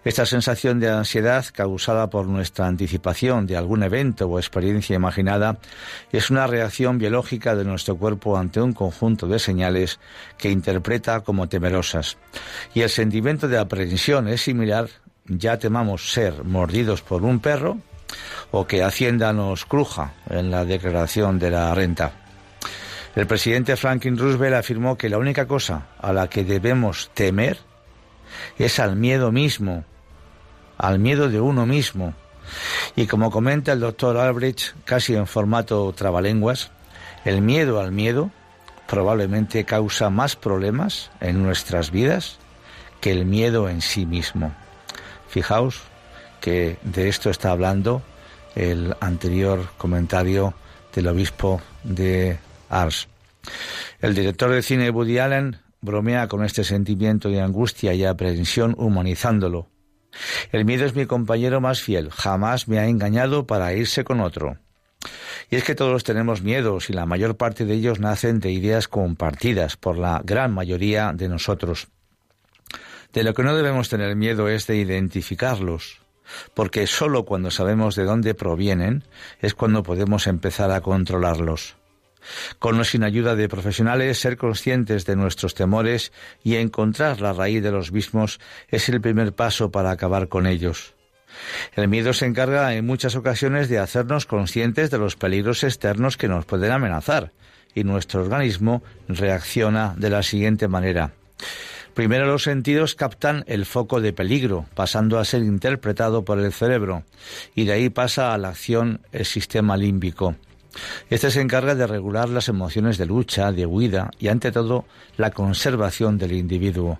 Esta 0.05 0.27
sensación 0.27 0.79
de 0.79 0.91
ansiedad 0.91 1.43
causada 1.51 2.11
por 2.11 2.27
nuestra 2.27 2.67
anticipación 2.67 3.47
de 3.47 3.57
algún 3.57 3.81
evento 3.81 4.27
o 4.27 4.37
experiencia 4.37 4.95
imaginada 4.95 5.57
es 6.11 6.29
una 6.29 6.45
reacción 6.45 6.99
biológica 6.99 7.55
de 7.55 7.65
nuestro 7.65 7.97
cuerpo 7.97 8.37
ante 8.37 8.61
un 8.61 8.73
conjunto 8.73 9.27
de 9.27 9.39
señales 9.39 9.99
que 10.37 10.51
interpreta 10.51 11.21
como 11.21 11.49
temerosas. 11.49 12.19
Y 12.75 12.81
el 12.81 12.91
sentimiento 12.91 13.47
de 13.47 13.57
aprensión 13.57 14.27
es 14.27 14.41
similar, 14.41 14.89
ya 15.25 15.57
temamos 15.57 16.13
ser 16.13 16.43
mordidos 16.43 17.01
por 17.01 17.23
un 17.23 17.39
perro 17.39 17.79
o 18.51 18.67
que 18.67 18.83
Hacienda 18.83 19.33
nos 19.33 19.65
cruja 19.65 20.13
en 20.29 20.51
la 20.51 20.65
declaración 20.65 21.39
de 21.39 21.49
la 21.49 21.73
renta. 21.73 22.11
El 23.15 23.25
presidente 23.25 23.75
Franklin 23.75 24.19
Roosevelt 24.19 24.57
afirmó 24.57 24.99
que 24.99 25.09
la 25.09 25.17
única 25.17 25.47
cosa 25.47 25.87
a 25.99 26.13
la 26.13 26.29
que 26.29 26.43
debemos 26.43 27.09
temer 27.15 27.57
es 28.59 28.79
al 28.79 28.95
miedo 28.97 29.31
mismo 29.31 29.83
al 30.77 30.99
miedo 30.99 31.29
de 31.29 31.41
uno 31.41 31.65
mismo. 31.65 32.13
Y 32.95 33.07
como 33.07 33.31
comenta 33.31 33.73
el 33.73 33.79
doctor 33.79 34.17
Albrecht, 34.17 34.75
casi 34.85 35.15
en 35.15 35.27
formato 35.27 35.91
trabalenguas, 35.93 36.71
el 37.25 37.41
miedo 37.41 37.79
al 37.79 37.91
miedo 37.91 38.31
probablemente 38.87 39.65
causa 39.65 40.09
más 40.09 40.35
problemas 40.35 41.09
en 41.19 41.41
nuestras 41.41 41.91
vidas 41.91 42.37
que 43.01 43.11
el 43.11 43.25
miedo 43.25 43.67
en 43.69 43.81
sí 43.81 44.05
mismo. 44.05 44.53
Fijaos 45.27 45.81
que 46.39 46.77
de 46.83 47.09
esto 47.09 47.29
está 47.29 47.51
hablando 47.51 48.01
el 48.55 48.95
anterior 48.99 49.67
comentario 49.77 50.53
del 50.93 51.07
obispo 51.07 51.61
de 51.83 52.37
Ars. 52.69 53.07
El 53.99 54.15
director 54.15 54.51
de 54.51 54.61
cine 54.61 54.89
Woody 54.89 55.19
Allen 55.19 55.57
bromea 55.81 56.27
con 56.27 56.43
este 56.43 56.63
sentimiento 56.63 57.29
de 57.29 57.41
angustia 57.41 57.93
y 57.93 58.05
aprehensión 58.05 58.75
humanizándolo. 58.77 59.67
El 60.51 60.65
miedo 60.65 60.85
es 60.85 60.95
mi 60.95 61.05
compañero 61.05 61.61
más 61.61 61.81
fiel, 61.81 62.11
jamás 62.11 62.67
me 62.67 62.79
ha 62.79 62.87
engañado 62.87 63.45
para 63.47 63.73
irse 63.73 64.03
con 64.03 64.19
otro. 64.19 64.57
Y 65.49 65.57
es 65.57 65.63
que 65.63 65.75
todos 65.75 66.03
tenemos 66.03 66.41
miedos 66.41 66.89
y 66.89 66.93
la 66.93 67.05
mayor 67.05 67.37
parte 67.37 67.65
de 67.65 67.75
ellos 67.75 67.99
nacen 67.99 68.39
de 68.39 68.51
ideas 68.51 68.87
compartidas 68.87 69.77
por 69.77 69.97
la 69.97 70.21
gran 70.23 70.53
mayoría 70.53 71.11
de 71.13 71.29
nosotros. 71.29 71.87
De 73.13 73.23
lo 73.23 73.33
que 73.33 73.43
no 73.43 73.55
debemos 73.55 73.89
tener 73.89 74.15
miedo 74.15 74.49
es 74.49 74.67
de 74.67 74.77
identificarlos, 74.77 76.01
porque 76.53 76.87
sólo 76.87 77.23
cuando 77.23 77.51
sabemos 77.51 77.95
de 77.95 78.03
dónde 78.03 78.33
provienen 78.33 79.03
es 79.41 79.53
cuando 79.53 79.83
podemos 79.83 80.27
empezar 80.27 80.71
a 80.71 80.81
controlarlos. 80.81 81.75
Con 82.59 82.79
o 82.79 82.83
sin 82.83 83.03
ayuda 83.03 83.35
de 83.35 83.49
profesionales, 83.49 84.19
ser 84.19 84.37
conscientes 84.37 85.05
de 85.05 85.15
nuestros 85.15 85.53
temores 85.53 86.11
y 86.43 86.55
encontrar 86.55 87.21
la 87.21 87.33
raíz 87.33 87.61
de 87.63 87.71
los 87.71 87.91
mismos 87.91 88.39
es 88.69 88.89
el 88.89 89.01
primer 89.01 89.33
paso 89.33 89.71
para 89.71 89.91
acabar 89.91 90.27
con 90.27 90.47
ellos. 90.47 90.93
El 91.75 91.87
miedo 91.87 92.13
se 92.13 92.25
encarga 92.25 92.73
en 92.75 92.85
muchas 92.85 93.15
ocasiones 93.15 93.69
de 93.69 93.79
hacernos 93.79 94.25
conscientes 94.25 94.89
de 94.89 94.97
los 94.97 95.15
peligros 95.15 95.63
externos 95.63 96.17
que 96.17 96.27
nos 96.27 96.45
pueden 96.45 96.71
amenazar, 96.71 97.31
y 97.73 97.83
nuestro 97.83 98.21
organismo 98.21 98.83
reacciona 99.07 99.93
de 99.97 100.09
la 100.09 100.23
siguiente 100.23 100.67
manera. 100.67 101.11
Primero 101.93 102.25
los 102.25 102.43
sentidos 102.43 102.95
captan 102.95 103.45
el 103.47 103.65
foco 103.65 104.01
de 104.01 104.11
peligro, 104.11 104.65
pasando 104.75 105.17
a 105.17 105.25
ser 105.25 105.43
interpretado 105.43 106.25
por 106.25 106.39
el 106.39 106.51
cerebro, 106.51 107.03
y 107.55 107.65
de 107.65 107.73
ahí 107.73 107.89
pasa 107.89 108.33
a 108.33 108.37
la 108.37 108.49
acción 108.49 109.01
el 109.13 109.25
sistema 109.25 109.77
límbico. 109.77 110.35
Este 111.09 111.31
se 111.31 111.41
encarga 111.41 111.75
de 111.75 111.87
regular 111.87 112.29
las 112.29 112.49
emociones 112.49 112.97
de 112.97 113.05
lucha, 113.05 113.51
de 113.51 113.65
huida 113.65 114.11
y, 114.19 114.27
ante 114.27 114.51
todo, 114.51 114.85
la 115.17 115.31
conservación 115.31 116.17
del 116.17 116.33
individuo. 116.33 116.99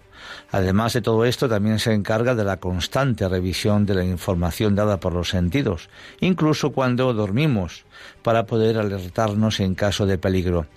Además 0.51 0.93
de 0.93 1.01
todo 1.01 1.25
esto, 1.25 1.49
también 1.49 1.79
se 1.79 1.93
encarga 1.93 2.35
de 2.35 2.43
la 2.43 2.57
constante 2.57 3.27
revisión 3.27 3.85
de 3.85 3.95
la 3.95 4.03
información 4.03 4.75
dada 4.75 4.99
por 4.99 5.13
los 5.13 5.29
sentidos, 5.29 5.89
incluso 6.19 6.71
cuando 6.71 7.13
dormimos, 7.13 7.85
para 8.23 8.45
poder 8.45 8.77
alertarnos 8.77 9.59
en 9.59 9.75
caso 9.75 10.05
de 10.05 10.17
peligro. 10.17 10.67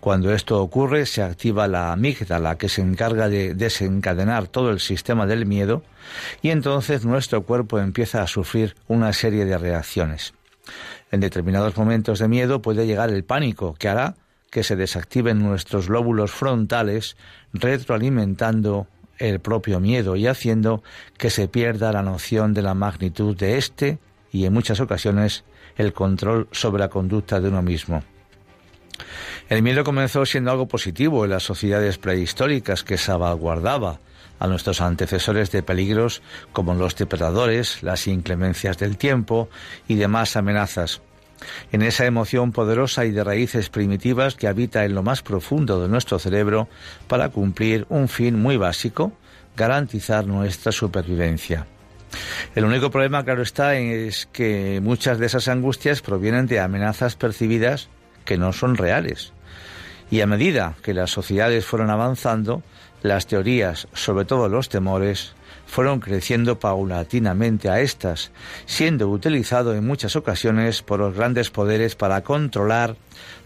Cuando 0.00 0.32
esto 0.32 0.60
ocurre, 0.62 1.04
se 1.06 1.22
activa 1.22 1.68
la 1.68 1.92
amígdala 1.92 2.56
que 2.56 2.68
se 2.68 2.80
encarga 2.80 3.28
de 3.28 3.54
desencadenar 3.54 4.46
todo 4.46 4.70
el 4.70 4.80
sistema 4.80 5.26
del 5.26 5.46
miedo 5.46 5.82
y 6.40 6.50
entonces 6.50 7.04
nuestro 7.04 7.42
cuerpo 7.42 7.78
empieza 7.78 8.22
a 8.22 8.26
sufrir 8.26 8.76
una 8.86 9.12
serie 9.12 9.44
de 9.44 9.58
reacciones. 9.58 10.32
En 11.10 11.20
determinados 11.20 11.76
momentos 11.76 12.18
de 12.18 12.28
miedo 12.28 12.62
puede 12.62 12.86
llegar 12.86 13.10
el 13.10 13.24
pánico, 13.24 13.74
que 13.74 13.88
hará 13.88 14.16
que 14.50 14.62
se 14.62 14.76
desactiven 14.76 15.38
nuestros 15.38 15.88
lóbulos 15.88 16.30
frontales, 16.30 17.16
retroalimentando 17.52 18.86
el 19.18 19.40
propio 19.40 19.80
miedo 19.80 20.16
y 20.16 20.26
haciendo 20.26 20.82
que 21.16 21.30
se 21.30 21.48
pierda 21.48 21.92
la 21.92 22.02
noción 22.02 22.54
de 22.54 22.62
la 22.62 22.74
magnitud 22.74 23.36
de 23.36 23.58
éste 23.58 23.98
y 24.30 24.44
en 24.44 24.52
muchas 24.52 24.80
ocasiones 24.80 25.44
el 25.76 25.92
control 25.92 26.48
sobre 26.52 26.80
la 26.80 26.88
conducta 26.88 27.40
de 27.40 27.48
uno 27.48 27.62
mismo. 27.62 28.02
El 29.48 29.62
miedo 29.62 29.84
comenzó 29.84 30.26
siendo 30.26 30.50
algo 30.50 30.66
positivo 30.66 31.24
en 31.24 31.30
las 31.30 31.42
sociedades 31.42 31.98
prehistóricas 31.98 32.84
que 32.84 32.98
salvaguardaba 32.98 34.00
a 34.38 34.46
nuestros 34.46 34.80
antecesores 34.80 35.50
de 35.50 35.62
peligros 35.62 36.22
como 36.52 36.74
los 36.74 36.96
depredadores, 36.96 37.82
las 37.82 38.06
inclemencias 38.06 38.78
del 38.78 38.96
tiempo 38.96 39.48
y 39.86 39.96
demás 39.96 40.36
amenazas. 40.36 41.00
En 41.70 41.82
esa 41.82 42.04
emoción 42.04 42.52
poderosa 42.52 43.04
y 43.04 43.12
de 43.12 43.24
raíces 43.24 43.68
primitivas 43.68 44.34
que 44.34 44.48
habita 44.48 44.84
en 44.84 44.94
lo 44.94 45.02
más 45.02 45.22
profundo 45.22 45.80
de 45.80 45.88
nuestro 45.88 46.18
cerebro 46.18 46.68
para 47.06 47.28
cumplir 47.28 47.86
un 47.88 48.08
fin 48.08 48.40
muy 48.40 48.56
básico, 48.56 49.12
garantizar 49.56 50.26
nuestra 50.26 50.72
supervivencia. 50.72 51.66
El 52.54 52.64
único 52.64 52.90
problema, 52.90 53.24
claro 53.24 53.42
está, 53.42 53.76
es 53.76 54.26
que 54.32 54.80
muchas 54.82 55.18
de 55.18 55.26
esas 55.26 55.48
angustias 55.48 56.00
provienen 56.00 56.46
de 56.46 56.60
amenazas 56.60 57.16
percibidas 57.16 57.88
que 58.24 58.38
no 58.38 58.52
son 58.52 58.76
reales. 58.76 59.32
Y 60.10 60.22
a 60.22 60.26
medida 60.26 60.74
que 60.82 60.94
las 60.94 61.10
sociedades 61.10 61.66
fueron 61.66 61.90
avanzando, 61.90 62.62
las 63.02 63.26
teorías, 63.26 63.88
sobre 63.92 64.24
todo 64.24 64.48
los 64.48 64.68
temores, 64.68 65.34
fueron 65.66 66.00
creciendo 66.00 66.58
paulatinamente 66.58 67.68
a 67.68 67.80
estas, 67.80 68.30
siendo 68.66 69.08
utilizado 69.08 69.74
en 69.74 69.86
muchas 69.86 70.16
ocasiones 70.16 70.82
por 70.82 71.00
los 71.00 71.14
grandes 71.14 71.50
poderes 71.50 71.94
para 71.94 72.22
controlar 72.22 72.96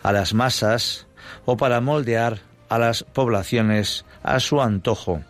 a 0.03 0.13
las 0.13 0.33
masas 0.33 1.07
o 1.45 1.57
para 1.57 1.81
moldear 1.81 2.39
a 2.69 2.79
las 2.79 3.03
poblaciones 3.03 4.05
a 4.23 4.41
su 4.41 4.63
antojo. 4.63 5.23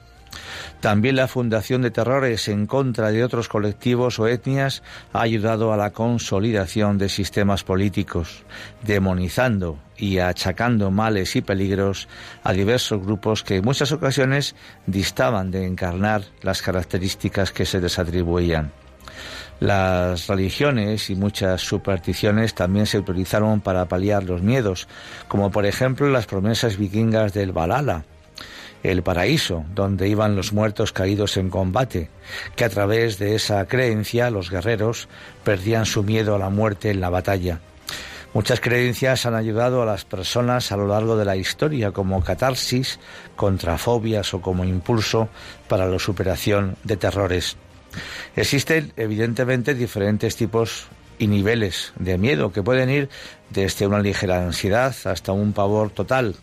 También 0.82 1.14
la 1.14 1.28
fundación 1.28 1.82
de 1.82 1.92
terrores 1.92 2.48
en 2.48 2.66
contra 2.66 3.12
de 3.12 3.22
otros 3.22 3.48
colectivos 3.48 4.18
o 4.18 4.26
etnias 4.26 4.82
ha 5.12 5.20
ayudado 5.20 5.72
a 5.72 5.76
la 5.76 5.92
consolidación 5.92 6.98
de 6.98 7.08
sistemas 7.08 7.62
políticos, 7.62 8.42
demonizando 8.82 9.78
y 9.96 10.18
achacando 10.18 10.90
males 10.90 11.36
y 11.36 11.40
peligros 11.40 12.08
a 12.42 12.52
diversos 12.52 13.00
grupos 13.00 13.44
que 13.44 13.58
en 13.58 13.64
muchas 13.64 13.92
ocasiones 13.92 14.56
distaban 14.88 15.52
de 15.52 15.66
encarnar 15.66 16.24
las 16.40 16.62
características 16.62 17.52
que 17.52 17.64
se 17.64 17.80
les 17.80 18.00
atribuían. 18.00 18.72
Las 19.60 20.26
religiones 20.26 21.10
y 21.10 21.14
muchas 21.14 21.60
supersticiones 21.60 22.56
también 22.56 22.86
se 22.86 22.98
utilizaron 22.98 23.60
para 23.60 23.84
paliar 23.84 24.24
los 24.24 24.42
miedos, 24.42 24.88
como 25.28 25.52
por 25.52 25.64
ejemplo 25.64 26.10
las 26.10 26.26
promesas 26.26 26.76
vikingas 26.76 27.32
del 27.34 27.52
Valhalla, 27.52 28.02
el 28.82 29.02
paraíso, 29.02 29.64
donde 29.74 30.08
iban 30.08 30.36
los 30.36 30.52
muertos 30.52 30.92
caídos 30.92 31.36
en 31.36 31.50
combate, 31.50 32.10
que 32.56 32.64
a 32.64 32.68
través 32.68 33.18
de 33.18 33.34
esa 33.34 33.64
creencia 33.66 34.30
los 34.30 34.50
guerreros 34.50 35.08
perdían 35.44 35.86
su 35.86 36.02
miedo 36.02 36.34
a 36.34 36.38
la 36.38 36.50
muerte 36.50 36.90
en 36.90 37.00
la 37.00 37.10
batalla. 37.10 37.60
Muchas 38.34 38.60
creencias 38.60 39.26
han 39.26 39.34
ayudado 39.34 39.82
a 39.82 39.86
las 39.86 40.06
personas 40.06 40.72
a 40.72 40.76
lo 40.78 40.86
largo 40.86 41.16
de 41.16 41.26
la 41.26 41.36
historia 41.36 41.90
como 41.92 42.24
catarsis 42.24 42.98
contra 43.36 43.76
fobias 43.76 44.32
o 44.32 44.40
como 44.40 44.64
impulso 44.64 45.28
para 45.68 45.86
la 45.86 45.98
superación 45.98 46.76
de 46.82 46.96
terrores. 46.96 47.56
Existen 48.34 48.94
evidentemente 48.96 49.74
diferentes 49.74 50.34
tipos 50.36 50.86
y 51.18 51.26
niveles 51.26 51.92
de 51.98 52.16
miedo 52.16 52.52
que 52.52 52.62
pueden 52.62 52.88
ir 52.88 53.10
desde 53.50 53.86
una 53.86 54.00
ligera 54.00 54.42
ansiedad 54.42 54.94
hasta 55.04 55.32
un 55.32 55.52
pavor 55.52 55.90
total, 55.90 56.34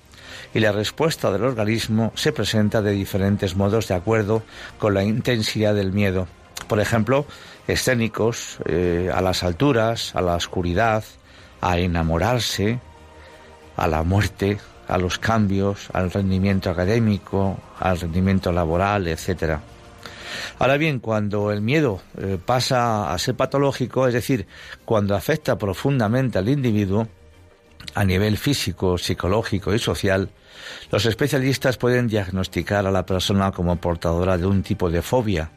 y 0.53 0.59
la 0.59 0.71
respuesta 0.71 1.31
del 1.31 1.43
organismo 1.43 2.11
se 2.15 2.31
presenta 2.31 2.81
de 2.81 2.91
diferentes 2.91 3.55
modos 3.55 3.87
de 3.87 3.95
acuerdo 3.95 4.43
con 4.77 4.93
la 4.93 5.03
intensidad 5.03 5.75
del 5.75 5.91
miedo. 5.91 6.27
Por 6.67 6.79
ejemplo, 6.79 7.25
escénicos, 7.67 8.57
eh, 8.65 9.11
a 9.13 9.21
las 9.21 9.43
alturas, 9.43 10.15
a 10.15 10.21
la 10.21 10.35
oscuridad, 10.35 11.03
a 11.61 11.77
enamorarse, 11.77 12.79
a 13.77 13.87
la 13.87 14.03
muerte, 14.03 14.59
a 14.87 14.97
los 14.97 15.19
cambios, 15.19 15.89
al 15.93 16.11
rendimiento 16.11 16.69
académico, 16.69 17.57
al 17.79 17.99
rendimiento 17.99 18.51
laboral, 18.51 19.07
etc. 19.07 19.59
Ahora 20.57 20.77
bien, 20.77 20.99
cuando 20.99 21.51
el 21.51 21.61
miedo 21.61 22.01
eh, 22.17 22.37
pasa 22.43 23.13
a 23.13 23.17
ser 23.19 23.35
patológico, 23.35 24.07
es 24.07 24.13
decir, 24.13 24.47
cuando 24.85 25.15
afecta 25.15 25.57
profundamente 25.57 26.37
al 26.37 26.49
individuo, 26.49 27.07
a 27.95 28.03
nivel 28.05 28.37
físico, 28.37 28.97
psicológico 28.97 29.73
y 29.73 29.79
social, 29.79 30.29
los 30.91 31.05
especialistas 31.05 31.77
pueden 31.77 32.07
diagnosticar 32.07 32.85
a 32.85 32.91
la 32.91 33.05
persona 33.05 33.51
como 33.51 33.75
portadora 33.77 34.37
de 34.37 34.45
un 34.45 34.63
tipo 34.63 34.89
de 34.89 35.01
fobia, 35.01 35.51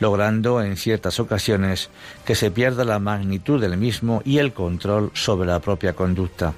logrando 0.00 0.62
en 0.62 0.76
ciertas 0.76 1.20
ocasiones 1.20 1.90
que 2.24 2.34
se 2.34 2.50
pierda 2.50 2.84
la 2.84 2.98
magnitud 2.98 3.60
del 3.60 3.76
mismo 3.76 4.22
y 4.24 4.38
el 4.38 4.52
control 4.52 5.10
sobre 5.14 5.48
la 5.48 5.60
propia 5.60 5.92
conducta. 5.92 6.54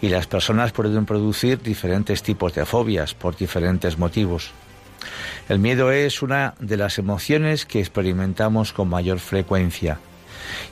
Y 0.00 0.08
las 0.08 0.26
personas 0.26 0.72
pueden 0.72 1.06
producir 1.06 1.60
diferentes 1.60 2.22
tipos 2.22 2.54
de 2.54 2.64
fobias 2.64 3.14
por 3.14 3.36
diferentes 3.36 3.98
motivos. 3.98 4.52
El 5.48 5.58
miedo 5.58 5.90
es 5.90 6.22
una 6.22 6.54
de 6.60 6.76
las 6.76 6.98
emociones 6.98 7.66
que 7.66 7.80
experimentamos 7.80 8.72
con 8.72 8.88
mayor 8.88 9.18
frecuencia 9.18 9.98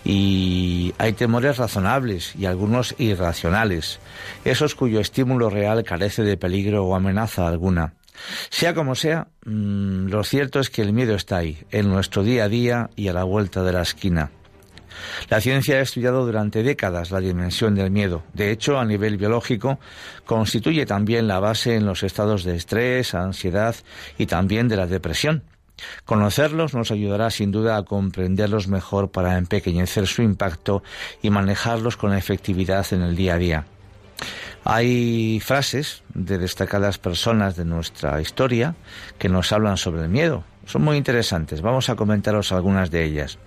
y 0.04 0.94
hay 0.98 1.12
temores 1.12 1.56
razonables 1.56 2.34
y 2.36 2.46
algunos 2.46 2.94
irracionales, 2.98 4.00
esos 4.44 4.74
cuyo 4.74 5.00
estímulo 5.00 5.50
real 5.50 5.84
carece 5.84 6.22
de 6.22 6.36
peligro 6.36 6.84
o 6.84 6.94
amenaza 6.94 7.46
alguna. 7.46 7.94
Sea 8.50 8.74
como 8.74 8.94
sea, 8.94 9.28
mm, 9.44 10.06
lo 10.06 10.22
cierto 10.24 10.60
es 10.60 10.70
que 10.70 10.82
el 10.82 10.92
miedo 10.92 11.14
está 11.14 11.38
ahí, 11.38 11.58
en 11.70 11.88
nuestro 11.88 12.22
día 12.22 12.44
a 12.44 12.48
día 12.48 12.90
y 12.96 13.08
a 13.08 13.12
la 13.12 13.24
vuelta 13.24 13.62
de 13.62 13.72
la 13.72 13.82
esquina. 13.82 14.30
La 15.28 15.40
ciencia 15.40 15.76
ha 15.76 15.80
estudiado 15.80 16.24
durante 16.24 16.62
décadas 16.62 17.10
la 17.10 17.20
dimensión 17.20 17.74
del 17.74 17.90
miedo. 17.90 18.22
De 18.32 18.50
hecho, 18.50 18.78
a 18.78 18.84
nivel 18.84 19.16
biológico, 19.16 19.78
constituye 20.24 20.86
también 20.86 21.26
la 21.26 21.40
base 21.40 21.74
en 21.74 21.86
los 21.86 22.02
estados 22.02 22.44
de 22.44 22.56
estrés, 22.56 23.14
ansiedad 23.14 23.74
y 24.18 24.26
también 24.26 24.68
de 24.68 24.76
la 24.76 24.86
depresión. 24.86 25.42
Conocerlos 26.04 26.74
nos 26.74 26.90
ayudará 26.90 27.30
sin 27.30 27.50
duda 27.50 27.76
a 27.76 27.84
comprenderlos 27.84 28.68
mejor 28.68 29.10
para 29.10 29.38
empequeñecer 29.38 30.06
su 30.06 30.22
impacto 30.22 30.82
y 31.22 31.30
manejarlos 31.30 31.96
con 31.96 32.14
efectividad 32.14 32.86
en 32.92 33.02
el 33.02 33.16
día 33.16 33.34
a 33.34 33.38
día. 33.38 33.66
Hay 34.64 35.40
frases 35.40 36.02
de 36.14 36.38
destacadas 36.38 36.98
personas 36.98 37.56
de 37.56 37.66
nuestra 37.66 38.20
historia 38.20 38.74
que 39.18 39.28
nos 39.28 39.52
hablan 39.52 39.76
sobre 39.76 40.02
el 40.02 40.08
miedo. 40.08 40.44
Son 40.66 40.82
muy 40.82 40.96
interesantes. 40.96 41.60
Vamos 41.60 41.90
a 41.90 41.96
comentaros 41.96 42.52
algunas 42.52 42.90
de 42.90 43.04
ellas. 43.04 43.38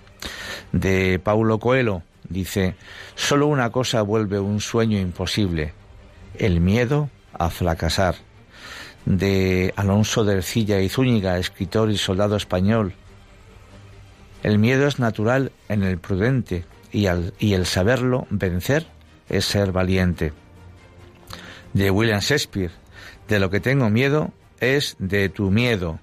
De 0.72 1.18
Paulo 1.18 1.58
Coelho 1.58 2.02
dice, 2.28 2.76
solo 3.16 3.46
una 3.46 3.70
cosa 3.70 4.02
vuelve 4.02 4.38
un 4.38 4.60
sueño 4.60 4.98
imposible, 4.98 5.72
el 6.36 6.60
miedo 6.60 7.10
a 7.32 7.50
fracasar. 7.50 8.27
De 9.08 9.72
Alonso 9.74 10.22
de 10.22 10.34
Ercilla 10.34 10.82
y 10.82 10.90
Zúñiga, 10.90 11.38
escritor 11.38 11.90
y 11.90 11.96
soldado 11.96 12.36
español, 12.36 12.92
el 14.42 14.58
miedo 14.58 14.86
es 14.86 14.98
natural 14.98 15.50
en 15.70 15.82
el 15.82 15.96
prudente 15.96 16.66
y, 16.92 17.06
y 17.38 17.54
el 17.54 17.64
saberlo 17.64 18.26
vencer 18.28 18.86
es 19.30 19.46
ser 19.46 19.72
valiente. 19.72 20.34
De 21.72 21.90
William 21.90 22.20
Shakespeare, 22.20 22.70
de 23.28 23.38
lo 23.38 23.48
que 23.48 23.60
tengo 23.60 23.88
miedo 23.88 24.30
es 24.60 24.94
de 24.98 25.30
tu 25.30 25.50
miedo. 25.50 26.00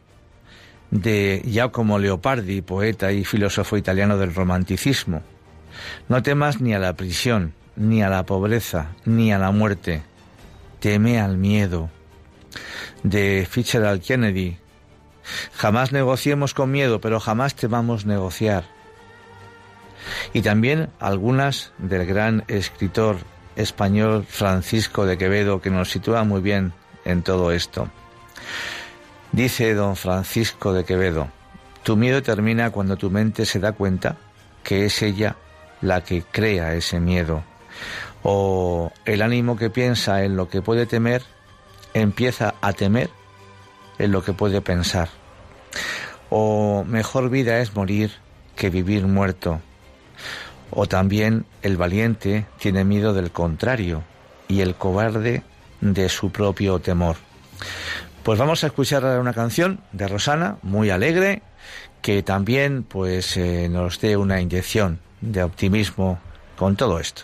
De 0.90 1.44
Giacomo 1.46 2.00
Leopardi, 2.00 2.64
poeta 2.64 3.12
y 3.12 3.24
filósofo 3.24 3.78
italiano 3.78 4.18
del 4.18 4.34
romanticismo. 4.34 5.22
No 6.10 6.24
temas 6.24 6.60
ni 6.60 6.74
a 6.74 6.80
la 6.80 6.96
prisión, 6.96 7.54
ni 7.76 8.02
a 8.02 8.10
la 8.10 8.26
pobreza, 8.26 8.96
ni 9.06 9.32
a 9.32 9.38
la 9.38 9.52
muerte. 9.52 10.02
Teme 10.80 11.20
al 11.20 11.38
miedo. 11.38 11.92
De 13.04 13.48
Fitzgerald 13.50 14.02
Kennedy, 14.02 14.58
Jamás 15.56 15.92
negociemos 15.92 16.54
con 16.54 16.72
miedo, 16.72 17.02
pero 17.02 17.20
jamás 17.20 17.56
temamos 17.56 18.06
negociar. 18.06 18.66
Y 20.34 20.42
también 20.42 20.90
algunas 21.00 21.72
del 21.78 22.06
gran 22.06 22.44
escritor 22.48 23.18
español 23.56 24.26
Francisco 24.28 25.06
de 25.06 25.18
Quevedo, 25.18 25.62
que 25.62 25.70
nos 25.72 25.90
sitúa 25.90 26.24
muy 26.24 26.42
bien 26.42 26.74
en 27.06 27.24
todo 27.24 27.52
esto. 27.52 27.90
Dice 29.32 29.74
don 29.74 29.96
Francisco 29.96 30.74
de 30.74 30.86
Quevedo, 30.86 31.30
tu 31.84 31.98
miedo 31.98 32.22
termina 32.22 32.70
cuando 32.70 32.98
tu 32.98 33.10
mente 33.10 33.46
se 33.46 33.60
da 33.60 33.72
cuenta 33.72 34.18
que 34.64 34.86
es 34.86 35.02
ella 35.02 35.36
la 35.82 36.04
que 36.04 36.24
crea 36.24 36.74
ese 36.74 37.00
miedo. 37.00 37.44
O 38.24 38.92
el 39.06 39.22
ánimo 39.22 39.58
que 39.58 39.70
piensa 39.70 40.24
en 40.24 40.36
lo 40.36 40.50
que 40.50 40.62
puede 40.62 40.86
temer 40.86 41.24
empieza 41.96 42.54
a 42.62 42.74
temer 42.74 43.10
en 43.98 44.12
lo 44.12 44.24
que 44.24 44.34
puede 44.34 44.62
pensar. 44.62 45.10
O 46.30 46.84
mejor 46.86 47.30
vida 47.30 47.60
es 47.60 47.74
morir 47.74 48.12
que 48.56 48.70
vivir 48.70 49.08
muerto. 49.08 49.62
O 50.72 50.88
también 50.88 51.46
el 51.62 51.78
valiente 51.78 52.46
tiene 52.60 52.84
miedo 52.84 53.14
del 53.14 53.32
contrario 53.32 54.04
y 54.48 54.62
el 54.62 54.76
cobarde 54.76 55.44
de 55.82 56.10
su 56.10 56.32
propio 56.32 56.80
temor. 56.80 57.16
Pues 58.24 58.38
vamos 58.38 58.64
a 58.64 58.68
escuchar 58.68 59.06
una 59.20 59.34
canción 59.34 59.80
de 59.94 60.08
Rosana, 60.08 60.58
muy 60.64 60.90
alegre, 60.90 61.44
que 62.02 62.24
también 62.24 62.84
pues 62.84 63.38
eh, 63.38 63.70
nos 63.70 64.02
dé 64.02 64.18
una 64.18 64.42
inyección 64.42 65.00
de 65.22 65.44
optimismo 65.44 66.20
con 66.58 66.76
todo 66.76 67.00
esto. 67.00 67.24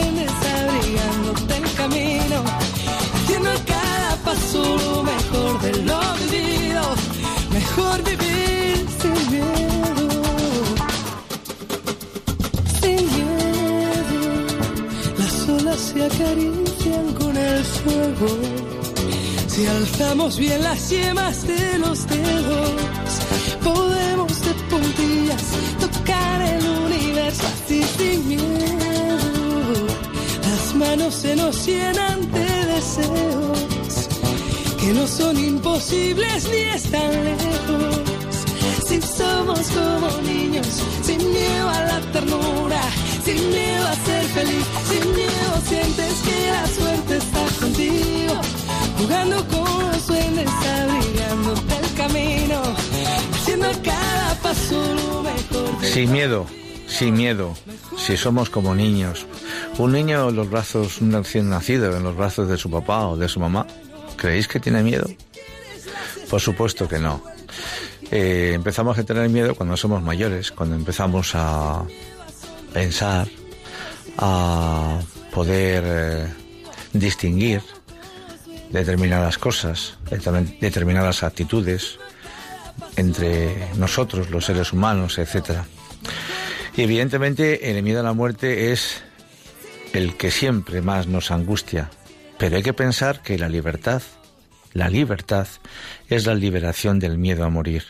acarician 16.21 17.13
con 17.13 17.35
el 17.35 17.63
fuego, 17.63 18.27
si 19.47 19.65
alzamos 19.65 20.37
bien 20.37 20.61
las 20.63 20.89
yemas 20.89 21.47
de 21.47 21.77
los 21.79 22.07
dedos, 22.07 22.71
podemos 23.63 24.41
de 24.41 24.53
puntillas 24.69 25.43
tocar 25.79 26.41
el 26.41 26.63
universo 26.85 27.43
así 27.47 27.83
sin 27.97 28.27
miedo. 28.27 29.87
Las 30.43 30.75
manos 30.75 31.13
se 31.15 31.35
nos 31.35 31.65
llenan 31.65 32.31
de 32.31 32.65
deseos 32.65 34.07
que 34.79 34.93
no 34.93 35.07
son 35.07 35.37
imposibles 35.37 36.49
ni 36.49 36.61
están 36.75 37.11
lejos. 37.23 38.01
Si 38.87 39.01
somos 39.01 39.59
como 39.69 40.21
niños, 40.21 40.67
sin 41.01 41.17
miedo 41.31 41.69
a 41.69 41.81
la 41.81 42.01
ternura, 42.11 42.81
sin 43.23 43.49
miedo 43.49 43.87
a 43.87 43.95
ser 44.05 44.23
feliz, 44.35 44.65
sin 44.89 45.10
sientes 45.71 46.13
que 46.21 46.51
la 46.51 46.67
suerte 46.67 47.17
está 47.17 47.45
contigo, 47.59 48.41
jugando 48.97 49.47
con 49.47 49.91
los 49.91 50.09
abrigándote 50.09 51.75
el 51.81 51.93
camino, 51.95 52.61
haciendo 53.33 53.67
cada 53.81 54.35
paso 54.41 54.95
lo 54.95 55.23
mejor. 55.23 55.85
Sin 55.85 56.11
miedo, 56.11 56.45
sin 56.87 57.13
miedo, 57.13 57.53
si 57.97 58.17
somos 58.17 58.49
como 58.49 58.75
niños, 58.75 59.25
un 59.77 59.93
niño 59.93 60.29
en 60.29 60.35
los 60.35 60.49
brazos, 60.49 60.99
un 60.99 61.13
recién 61.13 61.49
nacido, 61.49 61.95
en 61.95 62.03
los 62.03 62.17
brazos 62.17 62.49
de 62.49 62.57
su 62.57 62.69
papá 62.69 63.07
o 63.07 63.15
de 63.15 63.29
su 63.29 63.39
mamá, 63.39 63.65
¿creéis 64.17 64.49
que 64.49 64.59
tiene 64.59 64.83
miedo? 64.83 65.07
Por 66.29 66.41
supuesto 66.41 66.87
que 66.87 66.99
no. 66.99 67.23
Eh, 68.11 68.51
empezamos 68.55 68.97
a 68.97 69.05
tener 69.05 69.29
miedo 69.29 69.55
cuando 69.55 69.77
somos 69.77 70.03
mayores, 70.03 70.51
cuando 70.51 70.75
empezamos 70.75 71.31
a 71.33 71.85
pensar, 72.73 73.29
a 74.17 74.99
poder 75.33 75.83
eh, 75.85 76.27
distinguir 76.93 77.61
determinadas 78.69 79.37
cosas, 79.37 79.97
determinadas 80.59 81.23
actitudes 81.23 81.99
entre 82.95 83.69
nosotros, 83.75 84.29
los 84.29 84.45
seres 84.45 84.73
humanos, 84.73 85.17
etcétera. 85.17 85.65
Y 86.75 86.83
evidentemente 86.83 87.69
el 87.69 87.83
miedo 87.83 87.99
a 87.99 88.03
la 88.03 88.13
muerte 88.13 88.71
es 88.71 89.03
el 89.93 90.15
que 90.15 90.31
siempre 90.31 90.81
más 90.81 91.07
nos 91.07 91.31
angustia. 91.31 91.89
Pero 92.37 92.55
hay 92.55 92.63
que 92.63 92.73
pensar 92.73 93.21
que 93.21 93.37
la 93.37 93.49
libertad, 93.49 94.01
la 94.73 94.89
libertad, 94.89 95.47
es 96.07 96.25
la 96.25 96.33
liberación 96.33 96.99
del 96.99 97.17
miedo 97.17 97.43
a 97.43 97.49
morir. 97.49 97.83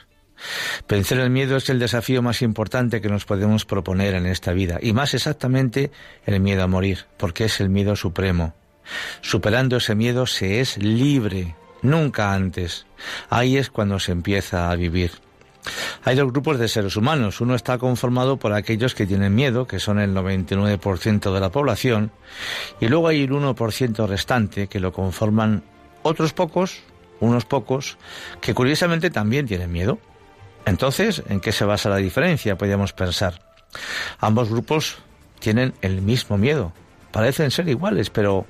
Vencer 0.87 1.19
el 1.19 1.29
miedo 1.29 1.57
es 1.57 1.69
el 1.69 1.79
desafío 1.79 2.21
más 2.21 2.41
importante 2.41 3.01
que 3.01 3.09
nos 3.09 3.25
podemos 3.25 3.65
proponer 3.65 4.15
en 4.15 4.25
esta 4.25 4.53
vida, 4.53 4.79
y 4.81 4.93
más 4.93 5.13
exactamente 5.13 5.91
el 6.25 6.39
miedo 6.39 6.63
a 6.63 6.67
morir, 6.67 7.05
porque 7.17 7.45
es 7.45 7.59
el 7.59 7.69
miedo 7.69 7.95
supremo. 7.95 8.53
Superando 9.21 9.77
ese 9.77 9.95
miedo 9.95 10.25
se 10.25 10.59
es 10.59 10.77
libre, 10.77 11.55
nunca 11.81 12.33
antes. 12.33 12.85
Ahí 13.29 13.57
es 13.57 13.69
cuando 13.69 13.99
se 13.99 14.11
empieza 14.11 14.71
a 14.71 14.75
vivir. 14.75 15.11
Hay 16.03 16.15
dos 16.15 16.31
grupos 16.31 16.57
de 16.57 16.67
seres 16.67 16.95
humanos. 16.95 17.39
Uno 17.41 17.55
está 17.55 17.77
conformado 17.77 18.37
por 18.37 18.53
aquellos 18.53 18.95
que 18.95 19.05
tienen 19.05 19.35
miedo, 19.35 19.67
que 19.67 19.79
son 19.79 19.99
el 19.99 20.13
99% 20.13 21.31
de 21.31 21.39
la 21.39 21.51
población, 21.51 22.11
y 22.79 22.87
luego 22.87 23.07
hay 23.07 23.23
el 23.23 23.31
1% 23.31 24.07
restante 24.07 24.67
que 24.67 24.79
lo 24.79 24.91
conforman 24.91 25.63
otros 26.01 26.33
pocos, 26.33 26.81
unos 27.19 27.45
pocos, 27.45 27.97
que 28.41 28.55
curiosamente 28.55 29.11
también 29.11 29.45
tienen 29.45 29.71
miedo. 29.71 29.99
Entonces, 30.65 31.23
¿en 31.29 31.39
qué 31.39 31.51
se 31.51 31.65
basa 31.65 31.89
la 31.89 31.97
diferencia? 31.97 32.57
Podríamos 32.57 32.93
pensar. 32.93 33.41
Ambos 34.19 34.49
grupos 34.49 34.97
tienen 35.39 35.73
el 35.81 36.01
mismo 36.01 36.37
miedo. 36.37 36.71
Parecen 37.11 37.51
ser 37.51 37.67
iguales, 37.67 38.09
pero 38.09 38.45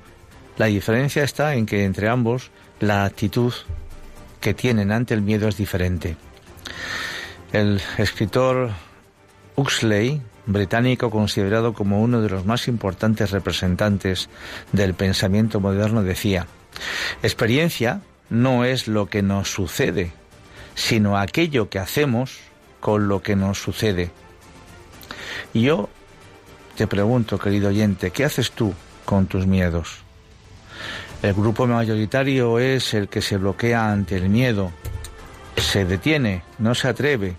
la 0.56 0.66
diferencia 0.66 1.24
está 1.24 1.54
en 1.54 1.66
que 1.66 1.84
entre 1.84 2.08
ambos 2.08 2.50
la 2.80 3.04
actitud 3.04 3.52
que 4.40 4.54
tienen 4.54 4.92
ante 4.92 5.14
el 5.14 5.22
miedo 5.22 5.48
es 5.48 5.56
diferente. 5.56 6.16
El 7.52 7.80
escritor 7.98 8.70
Huxley, 9.56 10.20
británico 10.46 11.10
considerado 11.10 11.72
como 11.72 12.02
uno 12.02 12.20
de 12.20 12.28
los 12.28 12.44
más 12.44 12.68
importantes 12.68 13.30
representantes 13.30 14.28
del 14.72 14.94
pensamiento 14.94 15.60
moderno, 15.60 16.02
decía, 16.02 16.46
experiencia 17.22 18.00
no 18.30 18.64
es 18.64 18.88
lo 18.88 19.06
que 19.06 19.22
nos 19.22 19.52
sucede, 19.52 20.12
sino 20.74 21.18
aquello 21.18 21.68
que 21.68 21.78
hacemos 21.78 22.38
con 22.80 23.08
lo 23.08 23.22
que 23.22 23.36
nos 23.36 23.58
sucede. 23.58 24.10
Y 25.54 25.62
yo 25.62 25.88
te 26.76 26.86
pregunto, 26.86 27.38
querido 27.38 27.68
oyente, 27.68 28.10
¿qué 28.10 28.24
haces 28.24 28.52
tú 28.52 28.74
con 29.04 29.26
tus 29.26 29.46
miedos? 29.46 29.98
El 31.22 31.34
grupo 31.34 31.66
mayoritario 31.66 32.58
es 32.58 32.94
el 32.94 33.08
que 33.08 33.22
se 33.22 33.36
bloquea 33.36 33.92
ante 33.92 34.16
el 34.16 34.28
miedo, 34.28 34.72
se 35.56 35.84
detiene, 35.84 36.42
no 36.58 36.74
se 36.74 36.88
atreve, 36.88 37.36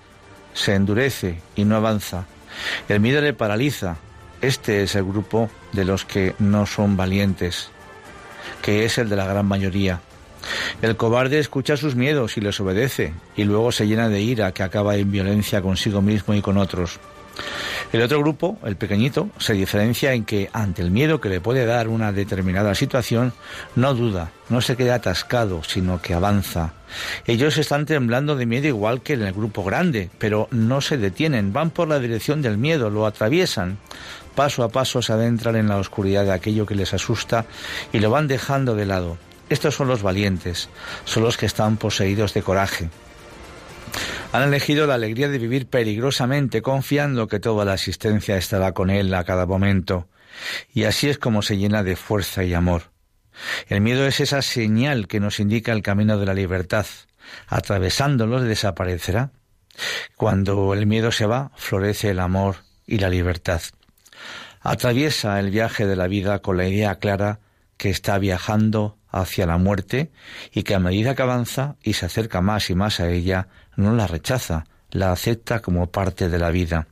se 0.54 0.76
endurece 0.76 1.42
y 1.56 1.66
no 1.66 1.76
avanza. 1.76 2.26
El 2.88 3.00
miedo 3.00 3.22
le 3.22 3.34
paraliza. 3.34 3.98
Este 4.42 4.84
es 4.84 4.96
el 4.96 5.04
grupo 5.04 5.50
de 5.72 5.86
los 5.86 6.06
que 6.06 6.36
no 6.40 6.66
son 6.66 6.96
valientes, 6.96 7.70
que 8.62 8.86
es 8.86 8.98
el 8.98 9.10
de 9.10 9.16
la 9.16 9.26
gran 9.26 9.46
mayoría. 9.46 10.02
El 10.82 10.98
cobarde 10.98 11.40
escucha 11.40 11.78
sus 11.78 11.96
miedos 11.96 12.38
y 12.38 12.42
les 12.42 12.60
obedece, 12.60 13.14
y 13.36 13.44
luego 13.44 13.72
se 13.72 13.88
llena 13.88 14.10
de 14.10 14.22
ira 14.22 14.52
que 14.52 14.64
acaba 14.64 14.96
en 14.96 15.12
violencia 15.12 15.62
consigo 15.62 16.02
mismo 16.02 16.34
y 16.34 16.42
con 16.42 16.58
otros. 16.58 17.00
El 17.92 18.02
otro 18.02 18.20
grupo, 18.20 18.58
el 18.66 18.76
pequeñito, 18.76 19.30
se 19.38 19.54
diferencia 19.54 20.14
en 20.14 20.26
que 20.26 20.50
ante 20.52 20.82
el 20.82 20.90
miedo 20.90 21.22
que 21.22 21.30
le 21.30 21.42
puede 21.42 21.66
dar 21.66 21.88
una 21.88 22.12
determinada 22.12 22.74
situación, 22.74 23.34
no 23.76 23.94
duda, 23.94 24.32
no 24.50 24.62
se 24.62 24.76
queda 24.76 24.96
atascado, 24.96 25.62
sino 25.64 26.02
que 26.02 26.14
avanza. 26.14 26.74
Ellos 27.28 27.58
están 27.58 27.86
temblando 27.86 28.36
de 28.36 28.46
miedo 28.46 28.68
igual 28.68 29.02
que 29.02 29.14
en 29.14 29.22
el 29.22 29.34
grupo 29.34 29.64
grande, 29.64 30.10
pero 30.18 30.48
no 30.52 30.82
se 30.82 30.98
detienen, 30.98 31.54
van 31.54 31.70
por 31.70 31.88
la 31.88 32.00
dirección 32.00 32.42
del 32.42 32.58
miedo, 32.58 32.90
lo 32.90 33.06
atraviesan. 33.06 33.78
Paso 34.36 34.64
a 34.64 34.70
paso 34.70 35.04
se 35.04 35.14
adentran 35.14 35.56
en 35.56 35.68
la 35.68 35.78
oscuridad 35.78 36.26
de 36.26 36.32
aquello 36.32 36.66
que 36.66 36.76
les 36.76 36.94
asusta 36.96 37.46
y 37.92 38.00
lo 38.00 38.10
van 38.10 38.28
dejando 38.28 38.74
de 38.74 38.88
lado. 38.88 39.18
Estos 39.54 39.76
son 39.76 39.88
los 39.88 40.02
valientes, 40.02 40.68
son 41.06 41.22
los 41.22 41.38
que 41.38 41.46
están 41.46 41.78
poseídos 41.78 42.34
de 42.34 42.42
coraje. 42.42 42.90
Han 44.32 44.42
elegido 44.42 44.88
la 44.88 44.96
alegría 44.96 45.30
de 45.30 45.38
vivir 45.38 45.68
peligrosamente, 45.68 46.64
confiando 46.64 47.28
que 47.28 47.40
toda 47.40 47.64
la 47.64 47.76
existencia 47.76 48.36
estará 48.36 48.72
con 48.72 48.90
él 48.90 49.14
a 49.14 49.24
cada 49.26 49.46
momento. 49.46 50.08
Y 50.74 50.86
así 50.86 51.08
es 51.08 51.20
como 51.20 51.44
se 51.44 51.60
llena 51.60 51.84
de 51.84 51.96
fuerza 51.96 52.44
y 52.44 52.56
amor. 52.56 52.90
El 53.68 53.82
miedo 53.82 54.08
es 54.08 54.22
esa 54.22 54.42
señal 54.42 55.08
que 55.08 55.20
nos 55.20 55.40
indica 55.40 55.72
el 55.72 55.84
camino 55.84 56.18
de 56.18 56.26
la 56.26 56.34
libertad. 56.34 56.88
Atravesándolo 57.48 58.42
desaparecerá. 58.42 59.34
Cuando 60.16 60.74
el 60.74 60.88
miedo 60.88 61.12
se 61.12 61.28
va, 61.28 61.52
florece 61.58 62.10
el 62.10 62.22
amor 62.22 62.56
y 62.88 62.98
la 62.98 63.10
libertad. 63.10 63.62
Atraviesa 64.62 65.40
el 65.40 65.52
viaje 65.52 65.86
de 65.86 65.96
la 65.96 66.08
vida 66.08 66.40
con 66.40 66.58
la 66.58 66.68
idea 66.68 66.96
clara 66.96 67.40
que 67.78 67.92
está 67.92 68.18
viajando 68.18 68.98
hacia 69.14 69.46
la 69.46 69.58
muerte 69.58 70.12
y 70.52 70.64
que 70.64 70.76
a 70.76 70.80
medida 70.80 71.16
que 71.16 71.22
avanza 71.22 71.76
y 71.82 71.94
se 71.94 72.08
acerca 72.08 72.42
más 72.42 72.70
y 72.70 72.76
más 72.76 73.00
a 73.00 73.10
ella, 73.10 73.48
no 73.78 73.94
la 73.94 74.08
rechaza, 74.08 74.66
la 74.92 75.14
acepta 75.14 75.62
como 75.62 75.88
parte 75.88 76.28
de 76.28 76.40
la 76.40 76.50
vida. 76.50 76.88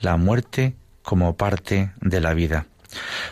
La 0.00 0.16
muerte 0.16 0.76
como 1.02 1.36
parte 1.36 1.92
de 2.00 2.20
la 2.20 2.32
vida. 2.32 2.66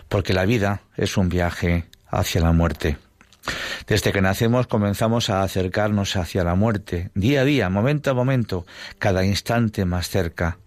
Porque 0.08 0.34
la 0.34 0.44
vida 0.44 0.82
es 0.96 1.16
un 1.16 1.28
viaje 1.28 1.86
hacia 2.10 2.42
la 2.42 2.52
muerte. 2.52 2.98
Desde 3.86 4.12
que 4.12 4.20
nacemos 4.20 4.66
comenzamos 4.66 5.30
a 5.30 5.42
acercarnos 5.42 6.16
hacia 6.16 6.44
la 6.44 6.54
muerte, 6.54 7.10
día 7.14 7.40
a 7.40 7.44
día, 7.44 7.70
momento 7.70 8.10
a 8.10 8.14
momento, 8.14 8.66
cada 8.98 9.24
instante 9.24 9.84
más 9.84 10.08
cerca. 10.10 10.58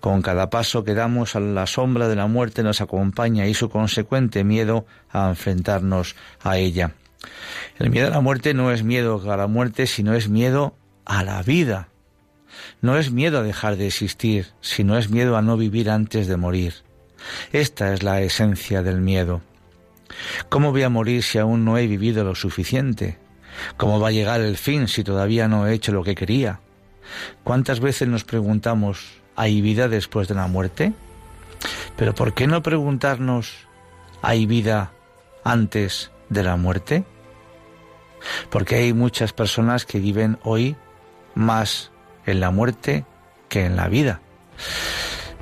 Con 0.00 0.22
cada 0.22 0.50
paso 0.50 0.84
que 0.84 0.94
damos 0.94 1.36
a 1.36 1.40
la 1.40 1.66
sombra 1.66 2.08
de 2.08 2.16
la 2.16 2.26
muerte 2.26 2.62
nos 2.62 2.80
acompaña 2.80 3.46
y 3.46 3.54
su 3.54 3.68
consecuente 3.68 4.44
miedo 4.44 4.86
a 5.10 5.28
enfrentarnos 5.28 6.16
a 6.42 6.58
ella. 6.58 6.92
El 7.78 7.90
miedo 7.90 8.08
a 8.08 8.10
la 8.10 8.20
muerte 8.20 8.54
no 8.54 8.72
es 8.72 8.82
miedo 8.82 9.20
a 9.30 9.36
la 9.36 9.46
muerte, 9.46 9.86
sino 9.86 10.14
es 10.14 10.28
miedo 10.28 10.76
a 11.04 11.24
la 11.24 11.42
vida. 11.42 11.88
No 12.80 12.96
es 12.96 13.10
miedo 13.10 13.38
a 13.38 13.42
dejar 13.42 13.76
de 13.76 13.86
existir, 13.86 14.46
sino 14.60 14.96
es 14.96 15.10
miedo 15.10 15.36
a 15.36 15.42
no 15.42 15.56
vivir 15.56 15.90
antes 15.90 16.26
de 16.26 16.36
morir. 16.36 16.74
Esta 17.52 17.92
es 17.92 18.02
la 18.02 18.20
esencia 18.20 18.82
del 18.82 19.00
miedo. 19.00 19.42
¿Cómo 20.48 20.70
voy 20.70 20.82
a 20.82 20.88
morir 20.88 21.22
si 21.22 21.38
aún 21.38 21.64
no 21.64 21.78
he 21.78 21.86
vivido 21.86 22.24
lo 22.24 22.34
suficiente? 22.34 23.18
¿Cómo 23.76 24.00
va 24.00 24.08
a 24.08 24.12
llegar 24.12 24.40
el 24.40 24.56
fin 24.56 24.88
si 24.88 25.04
todavía 25.04 25.48
no 25.48 25.66
he 25.66 25.74
hecho 25.74 25.92
lo 25.92 26.04
que 26.04 26.14
quería? 26.14 26.60
¿Cuántas 27.44 27.80
veces 27.80 28.08
nos 28.08 28.24
preguntamos, 28.24 29.17
¿Hay 29.38 29.60
vida 29.60 29.86
después 29.86 30.26
de 30.26 30.34
la 30.34 30.48
muerte? 30.48 30.92
Pero 31.96 32.12
¿por 32.12 32.34
qué 32.34 32.48
no 32.48 32.60
preguntarnos, 32.60 33.68
¿hay 34.20 34.46
vida 34.46 34.90
antes 35.44 36.10
de 36.28 36.42
la 36.42 36.56
muerte? 36.56 37.04
Porque 38.50 38.74
hay 38.74 38.92
muchas 38.92 39.32
personas 39.32 39.86
que 39.86 40.00
viven 40.00 40.38
hoy 40.42 40.74
más 41.36 41.92
en 42.26 42.40
la 42.40 42.50
muerte 42.50 43.04
que 43.48 43.64
en 43.64 43.76
la 43.76 43.86
vida. 43.86 44.20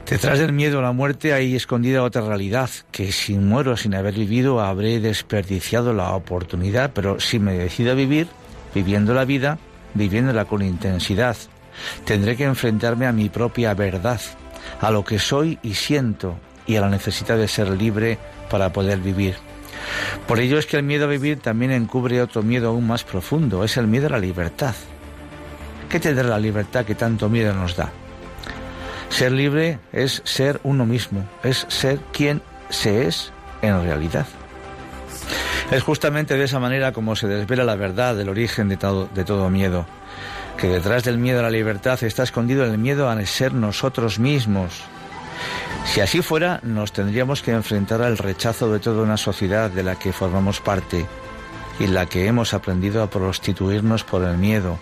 Detrás 0.07 0.41
del 0.41 0.53
miedo 0.53 0.81
a 0.81 0.83
la 0.83 0.93
muerte 0.93 1.33
hay 1.33 1.57
escondida 1.57 2.03
otra 2.03 2.21
realidad, 2.21 2.69
que 2.93 3.13
si 3.13 3.39
muero 3.39 3.79
sin 3.79 3.95
haber 3.95 4.13
vivido 4.13 4.61
habré 4.61 5.01
desperdiciado 5.01 5.95
la 5.95 6.13
oportunidad, 6.13 6.93
pero 6.93 7.19
si 7.19 7.39
me 7.39 7.55
decido 7.55 7.93
a 7.93 7.95
vivir, 7.95 8.29
viviendo 8.75 9.15
la 9.15 9.25
vida, 9.25 9.59
viviéndola 9.95 10.45
con 10.45 10.61
intensidad, 10.61 11.35
Tendré 12.05 12.37
que 12.37 12.45
enfrentarme 12.45 13.07
a 13.07 13.13
mi 13.13 13.29
propia 13.29 13.75
verdad, 13.75 14.21
a 14.81 14.91
lo 14.91 15.05
que 15.05 15.19
soy 15.19 15.59
y 15.63 15.75
siento 15.75 16.39
y 16.67 16.77
a 16.77 16.81
la 16.81 16.89
necesidad 16.89 17.37
de 17.37 17.49
ser 17.49 17.69
libre 17.71 18.19
para 18.51 18.73
poder 18.73 18.99
vivir. 18.99 19.37
Por 20.27 20.41
ello 20.41 20.59
es 20.59 20.67
que 20.67 20.77
el 20.77 20.83
miedo 20.83 21.05
a 21.05 21.09
vivir 21.09 21.41
también 21.41 21.71
encubre 21.71 22.21
otro 22.21 22.43
miedo 22.43 22.69
aún 22.69 22.87
más 22.87 23.05
profundo, 23.05 23.65
es 23.65 23.77
el 23.77 23.87
miedo 23.87 24.07
a 24.07 24.11
la 24.11 24.19
libertad. 24.19 24.75
¿Qué 25.89 26.01
tendrá 26.01 26.25
la 26.25 26.39
libertad 26.39 26.85
que 26.85 26.95
tanto 26.95 27.29
miedo 27.29 27.55
nos 27.55 27.77
da? 27.77 27.91
Ser 29.09 29.33
libre 29.33 29.79
es 29.93 30.21
ser 30.25 30.61
uno 30.65 30.85
mismo, 30.85 31.25
es 31.45 31.65
ser 31.69 32.01
quien 32.13 32.43
se 32.69 33.07
es 33.07 33.33
en 33.63 33.81
realidad. 33.83 34.27
Es 35.71 35.83
justamente 35.83 36.37
de 36.37 36.45
esa 36.45 36.59
manera 36.59 36.93
como 36.93 37.17
se 37.17 37.29
desvela 37.29 37.65
la 37.65 37.77
verdad 37.77 38.17
del 38.17 38.29
origen 38.29 38.69
de 38.69 38.77
todo, 38.77 39.09
de 39.15 39.25
todo 39.25 39.49
miedo 39.51 39.87
que 40.57 40.69
detrás 40.69 41.05
del 41.05 41.19
miedo 41.19 41.41
a 41.41 41.43
la 41.43 41.51
libertad 41.51 42.03
está 42.03 42.23
escondido 42.23 42.65
el 42.65 42.79
miedo 42.79 43.11
a 43.11 43.27
ser 43.27 43.53
nosotros 43.53 44.19
mismos. 44.19 44.83
Si 45.85 46.01
así 46.01 46.23
fuera, 46.23 46.61
nos 46.63 46.93
tendríamos 46.93 47.43
que 47.43 47.53
enfrentar 47.53 48.03
al 48.03 48.19
rechazo 48.19 48.73
de 48.73 48.79
toda 48.79 49.03
una 49.03 49.17
sociedad 49.17 49.71
de 49.71 49.83
la 49.83 49.97
que 49.97 50.13
formamos 50.13 50.61
parte 50.61 51.07
y 51.79 51.87
la 51.87 52.07
que 52.07 52.27
hemos 52.27 52.55
aprendido 52.55 53.03
a 53.03 53.11
prostituirnos 53.11 54.05
por 54.05 54.25
el 54.25 54.39
miedo. 54.39 54.79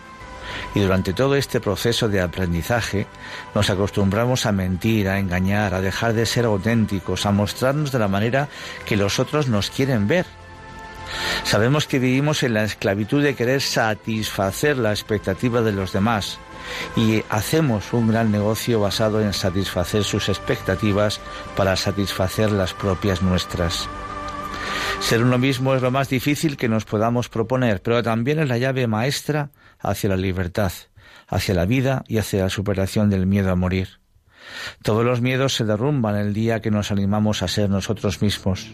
Y 0.75 0.81
durante 0.81 1.13
todo 1.13 1.35
este 1.35 1.61
proceso 1.61 2.09
de 2.09 2.21
aprendizaje 2.21 3.07
nos 3.55 3.69
acostumbramos 3.69 4.47
a 4.47 4.53
mentir, 4.53 5.09
a 5.09 5.19
engañar, 5.19 5.75
a 5.75 5.81
dejar 5.81 6.13
de 6.13 6.27
ser 6.27 6.45
auténticos, 6.45 7.27
a 7.27 7.33
mostrarnos 7.33 7.91
de 7.91 7.99
la 7.99 8.09
manera 8.09 8.49
que 8.87 8.97
los 8.97 9.19
otros 9.19 9.49
nos 9.49 9.71
quieren 9.71 10.07
ver 10.07 10.27
Sabemos 11.45 11.87
que 11.87 11.99
vivimos 11.99 12.43
en 12.43 12.55
la 12.55 12.65
esclavitud 12.65 13.23
de 13.23 13.35
querer 13.35 13.61
satisfacer 13.61 14.79
la 14.79 14.91
expectativa 14.91 15.63
de 15.63 15.73
los 15.73 15.93
demás 15.93 16.39
y 16.97 17.23
hacemos 17.29 17.93
un 17.93 18.09
gran 18.09 18.33
negocio 18.33 18.81
basado 18.81 19.21
en 19.21 19.33
satisfacer 19.33 20.05
sus 20.05 20.29
expectativas 20.29 21.21
para 21.57 21.77
satisfacer 21.77 22.51
las 22.51 22.75
propias 22.75 23.23
nuestras. 23.23 23.89
Ser 25.01 25.23
uno 25.23 25.39
mismo 25.39 25.75
es 25.75 25.83
lo 25.83 25.91
más 25.91 26.09
difícil 26.09 26.57
que 26.57 26.69
nos 26.69 26.85
podamos 26.85 27.29
proponer, 27.29 27.83
pero 27.83 28.03
también 28.03 28.39
es 28.39 28.49
la 28.49 28.59
llave 28.59 28.87
maestra 28.87 29.51
hacia 29.79 30.09
la 30.09 30.17
libertad, 30.17 30.73
hacia 31.29 31.55
la 31.55 31.67
vida 31.67 32.05
y 32.09 32.19
hacia 32.19 32.45
la 32.45 32.51
superación 32.51 33.11
del 33.11 33.27
miedo 33.27 33.51
a 33.51 33.57
morir. 33.57 34.01
Todos 34.83 35.05
los 35.05 35.21
miedos 35.21 35.55
se 35.55 35.65
derrumban 35.65 36.17
el 36.17 36.33
día 36.33 36.61
que 36.61 36.71
nos 36.71 36.91
animamos 36.91 37.43
a 37.43 37.49
ser 37.49 37.71
nosotros 37.71 38.23
mismos. 38.23 38.71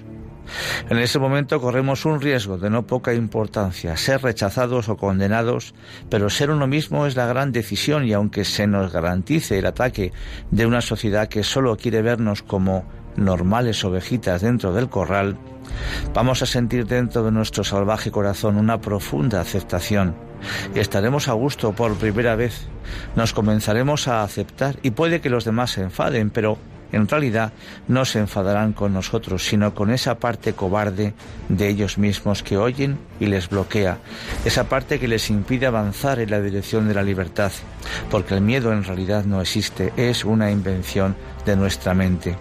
En 0.89 0.99
ese 0.99 1.19
momento 1.19 1.61
corremos 1.61 2.05
un 2.05 2.21
riesgo 2.21 2.59
de 2.59 2.71
no 2.71 2.87
poca 2.87 3.15
importancia, 3.15 3.97
ser 3.97 4.23
rechazados 4.23 4.89
o 4.89 4.97
condenados, 4.97 5.75
pero 6.09 6.31
ser 6.31 6.51
uno 6.51 6.67
mismo 6.67 7.07
es 7.07 7.17
la 7.17 7.27
gran 7.27 7.53
decisión 7.53 8.05
y 8.05 8.13
aunque 8.13 8.45
se 8.45 8.67
nos 8.67 8.93
garantice 8.93 9.59
el 9.59 9.67
ataque 9.67 10.13
de 10.51 10.67
una 10.67 10.81
sociedad 10.81 11.29
que 11.29 11.43
solo 11.43 11.77
quiere 11.77 12.03
vernos 12.03 12.43
como 12.43 12.85
normales 13.17 13.85
ovejitas 13.85 14.43
dentro 14.43 14.73
del 14.73 14.89
corral, 14.89 15.37
vamos 16.15 16.43
a 16.43 16.47
sentir 16.47 16.87
dentro 16.87 17.23
de 17.23 17.33
nuestro 17.33 17.65
salvaje 17.65 18.11
corazón 18.11 18.57
una 18.57 18.81
profunda 18.81 19.41
aceptación 19.41 20.15
y 20.75 20.79
estaremos 20.79 21.29
a 21.29 21.33
gusto 21.33 21.73
por 21.73 21.95
primera 21.97 22.35
vez. 22.37 22.69
Nos 23.17 23.33
comenzaremos 23.33 24.09
a 24.09 24.23
aceptar 24.23 24.77
y 24.83 24.93
puede 24.93 25.21
que 25.21 25.31
los 25.31 25.45
demás 25.45 25.73
se 25.73 25.83
enfaden, 25.83 26.31
pero 26.31 26.59
en 26.93 27.09
realidad 27.09 27.53
no 27.89 28.05
se 28.05 28.19
enfadarán 28.19 28.73
con 28.73 28.93
nosotros, 28.93 29.45
sino 29.45 29.75
con 29.75 29.91
esa 29.91 30.19
parte 30.19 30.53
cobarde 30.53 31.15
de 31.49 31.69
ellos 31.69 31.99
mismos 31.99 32.43
que 32.43 32.57
oyen 32.57 32.99
y 33.19 33.27
les 33.27 33.49
bloquea, 33.49 33.99
esa 34.45 34.69
parte 34.69 34.99
que 34.99 35.09
les 35.09 35.31
impide 35.31 35.67
avanzar 35.67 36.19
en 36.19 36.31
la 36.31 36.41
dirección 36.41 36.89
de 36.89 36.95
la 36.95 37.03
libertad, 37.03 37.53
porque 38.11 38.35
el 38.35 38.41
miedo 38.41 38.73
en 38.73 38.85
realidad 38.85 39.25
no 39.25 39.41
existe, 39.41 39.93
es 39.97 40.25
una 40.25 40.51
invención 40.51 41.17
de 41.45 41.57
nuestra 41.57 41.95
mente. 41.95 42.37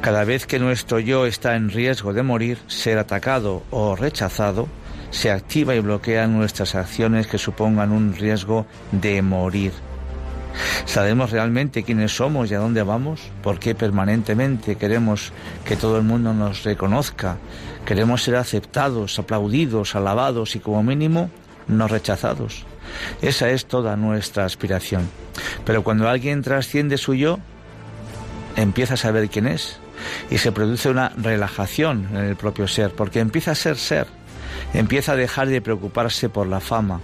Cada 0.00 0.24
vez 0.24 0.46
que 0.46 0.58
nuestro 0.58 0.98
yo 0.98 1.24
está 1.24 1.56
en 1.56 1.70
riesgo 1.70 2.12
de 2.12 2.22
morir, 2.22 2.58
ser 2.66 2.98
atacado 2.98 3.62
o 3.70 3.96
rechazado, 3.96 4.68
se 5.10 5.30
activa 5.30 5.74
y 5.74 5.80
bloquea 5.80 6.26
nuestras 6.26 6.74
acciones 6.74 7.26
que 7.26 7.38
supongan 7.38 7.92
un 7.92 8.14
riesgo 8.14 8.66
de 8.92 9.22
morir. 9.22 9.72
¿Sabemos 10.86 11.30
realmente 11.30 11.82
quiénes 11.82 12.16
somos 12.16 12.50
y 12.50 12.54
a 12.54 12.58
dónde 12.58 12.82
vamos? 12.82 13.20
¿Por 13.42 13.58
qué 13.58 13.74
permanentemente 13.74 14.76
queremos 14.76 15.32
que 15.64 15.76
todo 15.76 15.96
el 15.96 16.04
mundo 16.04 16.32
nos 16.32 16.62
reconozca? 16.64 17.36
Queremos 17.84 18.22
ser 18.22 18.36
aceptados, 18.36 19.18
aplaudidos, 19.18 19.94
alabados 19.94 20.56
y 20.56 20.60
como 20.60 20.82
mínimo 20.82 21.30
no 21.66 21.88
rechazados. 21.88 22.64
Esa 23.22 23.50
es 23.50 23.66
toda 23.66 23.96
nuestra 23.96 24.44
aspiración. 24.44 25.08
Pero 25.64 25.82
cuando 25.82 26.08
alguien 26.08 26.42
trasciende 26.42 26.98
su 26.98 27.14
yo, 27.14 27.38
empieza 28.56 28.94
a 28.94 28.98
saber 28.98 29.28
quién 29.28 29.46
es 29.46 29.78
y 30.30 30.38
se 30.38 30.52
produce 30.52 30.88
una 30.88 31.10
relajación 31.16 32.08
en 32.12 32.24
el 32.24 32.36
propio 32.36 32.68
ser, 32.68 32.90
porque 32.90 33.20
empieza 33.20 33.52
a 33.52 33.54
ser 33.54 33.76
ser, 33.76 34.06
empieza 34.72 35.12
a 35.12 35.16
dejar 35.16 35.48
de 35.48 35.60
preocuparse 35.60 36.28
por 36.28 36.46
la 36.46 36.60
fama, 36.60 37.00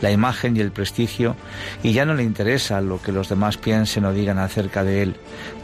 la 0.00 0.10
imagen 0.10 0.56
y 0.56 0.60
el 0.60 0.72
prestigio 0.72 1.36
y 1.82 1.92
ya 1.92 2.04
no 2.04 2.14
le 2.14 2.22
interesa 2.22 2.80
lo 2.80 3.00
que 3.00 3.12
los 3.12 3.28
demás 3.28 3.56
piensen 3.56 4.04
o 4.04 4.12
digan 4.12 4.38
acerca 4.38 4.84
de 4.84 5.02
él. 5.02 5.16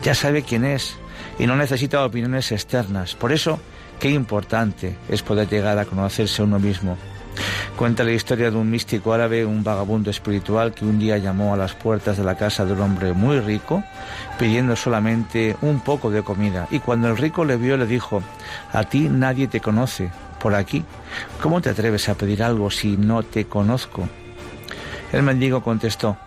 Ya 0.03 0.14
sabe 0.14 0.43
quién 0.43 0.64
es 0.64 0.97
y 1.39 1.47
no 1.47 1.57
necesita 1.57 2.05
opiniones 2.05 2.53
externas. 2.53 3.14
Por 3.14 3.32
eso, 3.32 3.59
qué 4.01 4.11
importante 4.11 4.97
es 5.09 5.22
poder 5.22 5.49
llegar 5.49 5.78
a 5.78 5.84
conocerse 5.84 6.43
uno 6.43 6.59
mismo. 6.59 6.97
Cuenta 7.76 8.05
la 8.05 8.12
historia 8.12 8.51
de 8.51 8.57
un 8.57 8.70
místico 8.70 9.12
árabe, 9.12 9.45
un 9.45 9.62
vagabundo 9.62 10.11
espiritual 10.11 10.72
que 10.72 10.87
un 10.87 10.99
día 10.99 11.18
llamó 11.18 11.53
a 11.53 11.57
las 11.59 11.74
puertas 11.74 12.16
de 12.16 12.24
la 12.24 12.37
casa 12.37 12.64
de 12.64 12.72
un 12.72 12.80
hombre 12.80 13.12
muy 13.12 13.41
rico 13.41 13.84
pidiendo 14.39 14.76
solamente 14.76 15.57
un 15.61 15.80
poco 15.80 16.11
de 16.11 16.22
comida. 16.22 16.66
Y 16.70 16.78
cuando 16.78 17.09
el 17.09 17.18
rico 17.18 17.45
le 17.45 17.57
vio 17.57 17.76
le 17.76 17.87
dijo, 17.87 18.22
a 18.72 18.84
ti 18.84 19.09
nadie 19.11 19.49
te 19.49 19.61
conoce 19.61 20.11
por 20.41 20.55
aquí. 20.55 20.84
¿Cómo 21.43 21.61
te 21.61 21.68
atreves 21.68 22.09
a 22.09 22.14
pedir 22.14 22.43
algo 22.43 22.70
si 22.70 22.97
no 22.97 23.22
te 23.22 23.45
conozco? 23.45 24.09
El 25.17 25.23
mendigo 25.23 25.62
contestó, 25.62 26.19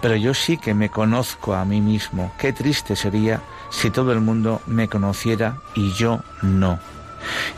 pero 0.00 0.16
yo 0.16 0.32
sí 0.32 0.56
que 0.56 0.72
me 0.72 0.88
conozco 0.88 1.52
a 1.52 1.66
mí 1.66 1.82
mismo. 1.82 2.32
Qué 2.38 2.54
triste 2.54 2.96
sería 2.96 3.42
si 3.68 3.90
todo 3.90 4.10
el 4.10 4.20
mundo 4.20 4.62
me 4.66 4.88
conociera 4.88 5.58
y 5.74 5.92
yo 5.92 6.22
no. 6.40 6.78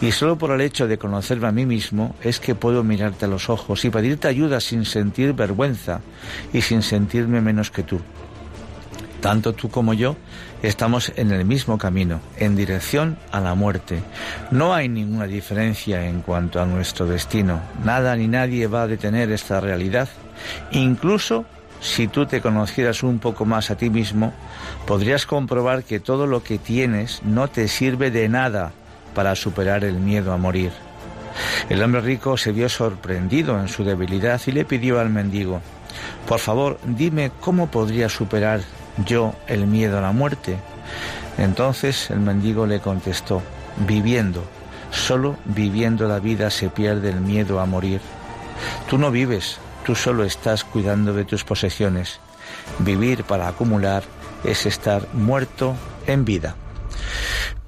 Y 0.00 0.10
solo 0.10 0.36
por 0.36 0.50
el 0.50 0.60
hecho 0.62 0.88
de 0.88 0.98
conocerme 0.98 1.46
a 1.46 1.52
mí 1.52 1.64
mismo 1.64 2.16
es 2.22 2.40
que 2.40 2.56
puedo 2.56 2.82
mirarte 2.82 3.26
a 3.26 3.28
los 3.28 3.48
ojos 3.48 3.84
y 3.84 3.90
pedirte 3.90 4.26
ayuda 4.26 4.58
sin 4.58 4.84
sentir 4.84 5.32
vergüenza 5.32 6.00
y 6.52 6.60
sin 6.60 6.82
sentirme 6.82 7.40
menos 7.40 7.70
que 7.70 7.84
tú. 7.84 8.00
Tanto 9.20 9.52
tú 9.52 9.70
como 9.70 9.94
yo 9.94 10.16
estamos 10.60 11.12
en 11.14 11.30
el 11.30 11.44
mismo 11.44 11.78
camino, 11.78 12.20
en 12.36 12.56
dirección 12.56 13.16
a 13.30 13.38
la 13.38 13.54
muerte. 13.54 14.02
No 14.50 14.74
hay 14.74 14.88
ninguna 14.88 15.28
diferencia 15.28 16.04
en 16.08 16.20
cuanto 16.22 16.60
a 16.60 16.66
nuestro 16.66 17.06
destino. 17.06 17.60
Nada 17.84 18.16
ni 18.16 18.26
nadie 18.26 18.66
va 18.66 18.82
a 18.82 18.88
detener 18.88 19.30
esta 19.30 19.60
realidad. 19.60 20.08
Incluso 20.70 21.44
si 21.80 22.08
tú 22.08 22.26
te 22.26 22.40
conocieras 22.40 23.02
un 23.02 23.18
poco 23.18 23.44
más 23.44 23.70
a 23.70 23.76
ti 23.76 23.90
mismo, 23.90 24.32
podrías 24.86 25.26
comprobar 25.26 25.84
que 25.84 26.00
todo 26.00 26.26
lo 26.26 26.42
que 26.42 26.58
tienes 26.58 27.22
no 27.24 27.48
te 27.48 27.68
sirve 27.68 28.10
de 28.10 28.28
nada 28.28 28.72
para 29.14 29.34
superar 29.34 29.84
el 29.84 29.96
miedo 29.96 30.32
a 30.32 30.36
morir. 30.36 30.72
El 31.68 31.82
hombre 31.82 32.00
rico 32.00 32.36
se 32.36 32.52
vio 32.52 32.68
sorprendido 32.68 33.58
en 33.60 33.68
su 33.68 33.84
debilidad 33.84 34.40
y 34.46 34.52
le 34.52 34.64
pidió 34.64 35.00
al 35.00 35.10
mendigo, 35.10 35.60
por 36.26 36.38
favor, 36.38 36.78
dime 36.84 37.30
cómo 37.40 37.66
podría 37.66 38.08
superar 38.08 38.60
yo 39.04 39.34
el 39.46 39.66
miedo 39.66 39.98
a 39.98 40.00
la 40.00 40.12
muerte? 40.12 40.56
Entonces 41.38 42.10
el 42.10 42.20
mendigo 42.20 42.66
le 42.66 42.80
contestó, 42.80 43.42
viviendo, 43.86 44.42
solo 44.90 45.36
viviendo 45.44 46.08
la 46.08 46.20
vida 46.20 46.50
se 46.50 46.70
pierde 46.70 47.10
el 47.10 47.20
miedo 47.20 47.60
a 47.60 47.66
morir. 47.66 48.00
Tú 48.88 48.98
no 48.98 49.10
vives, 49.10 49.58
tú 49.84 49.94
solo 49.94 50.24
estás 50.24 50.64
cuidando 50.64 51.12
de 51.12 51.24
tus 51.24 51.44
posesiones. 51.44 52.20
Vivir 52.78 53.24
para 53.24 53.48
acumular 53.48 54.02
es 54.42 54.66
estar 54.66 55.06
muerto 55.12 55.74
en 56.06 56.24
vida. 56.24 56.56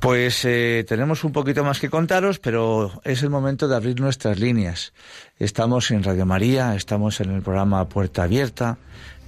Pues 0.01 0.45
eh, 0.45 0.85
tenemos 0.89 1.25
un 1.25 1.33
poquito 1.33 1.65
más 1.65 1.81
que 1.81 1.91
contaros, 1.91 2.39
pero 2.39 3.01
es 3.05 3.23
el 3.23 3.31
momento 3.31 3.67
de 3.69 3.77
abrir 3.77 4.01
nuestras 4.01 4.39
líneas. 4.39 4.93
Estamos 5.39 5.91
en 5.91 6.03
Radio 6.03 6.27
María, 6.27 6.75
estamos 6.75 7.21
en 7.21 7.31
el 7.31 7.43
programa 7.43 7.89
Puerta 7.89 8.23
Abierta, 8.23 8.79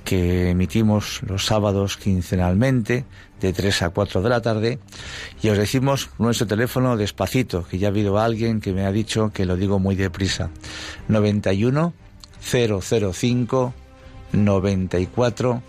que 0.04 0.50
emitimos 0.50 1.20
los 1.26 1.46
sábados 1.46 1.96
quincenalmente 1.96 3.04
de 3.40 3.52
3 3.52 3.82
a 3.82 3.90
4 3.90 4.22
de 4.22 4.28
la 4.28 4.40
tarde 4.40 4.78
y 5.42 5.48
os 5.50 5.58
decimos 5.58 6.10
nuestro 6.18 6.46
teléfono 6.46 6.96
despacito, 6.96 7.66
que 7.66 7.78
ya 7.78 7.88
ha 7.88 7.90
habido 7.90 8.18
alguien 8.18 8.60
que 8.60 8.72
me 8.72 8.86
ha 8.86 8.92
dicho 8.92 9.30
que 9.32 9.44
lo 9.44 9.56
digo 9.56 9.78
muy 9.78 9.96
deprisa. 9.96 10.50
91 11.08 11.92
005 12.40 13.74
94 14.32 15.62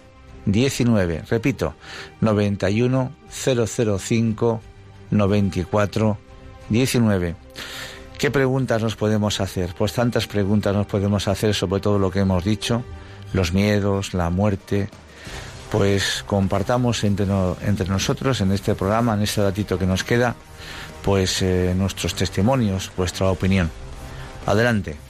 19. 0.46 1.24
Repito, 1.30 1.76
91 2.22 3.12
005 3.30 4.62
94 5.12 6.18
19. 6.70 7.36
¿Qué 8.18 8.32
preguntas 8.32 8.82
nos 8.84 8.96
podemos 8.96 9.40
hacer? 9.40 9.74
Pues 9.78 9.94
tantas 9.94 10.28
preguntas 10.28 10.76
nos 10.76 10.88
podemos 10.88 11.28
hacer 11.28 11.54
sobre 11.54 11.82
todo 11.82 12.00
lo 12.00 12.12
que 12.12 12.20
hemos 12.20 12.44
dicho 12.44 12.84
los 13.34 13.54
miedos, 13.54 14.14
la 14.14 14.30
muerte, 14.30 14.90
pues 15.72 16.24
compartamos 16.26 17.04
entre, 17.04 17.28
nosotros 17.88 18.42
en 18.42 18.52
este 18.52 18.76
programa, 18.76 19.14
en 19.14 19.22
este 19.22 19.44
ratito 19.44 19.78
que 19.78 19.86
nos 19.86 20.04
queda, 20.04 20.36
pues 21.04 21.42
eh, 21.42 21.74
nuestros 21.76 22.16
testimonios, 22.16 22.92
vuestra 22.98 23.30
opinión. 23.30 23.70
Adelante. 24.46 25.09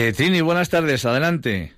Eh, 0.00 0.12
Trini, 0.12 0.40
buenas 0.42 0.70
tardes, 0.70 1.04
adelante. 1.04 1.72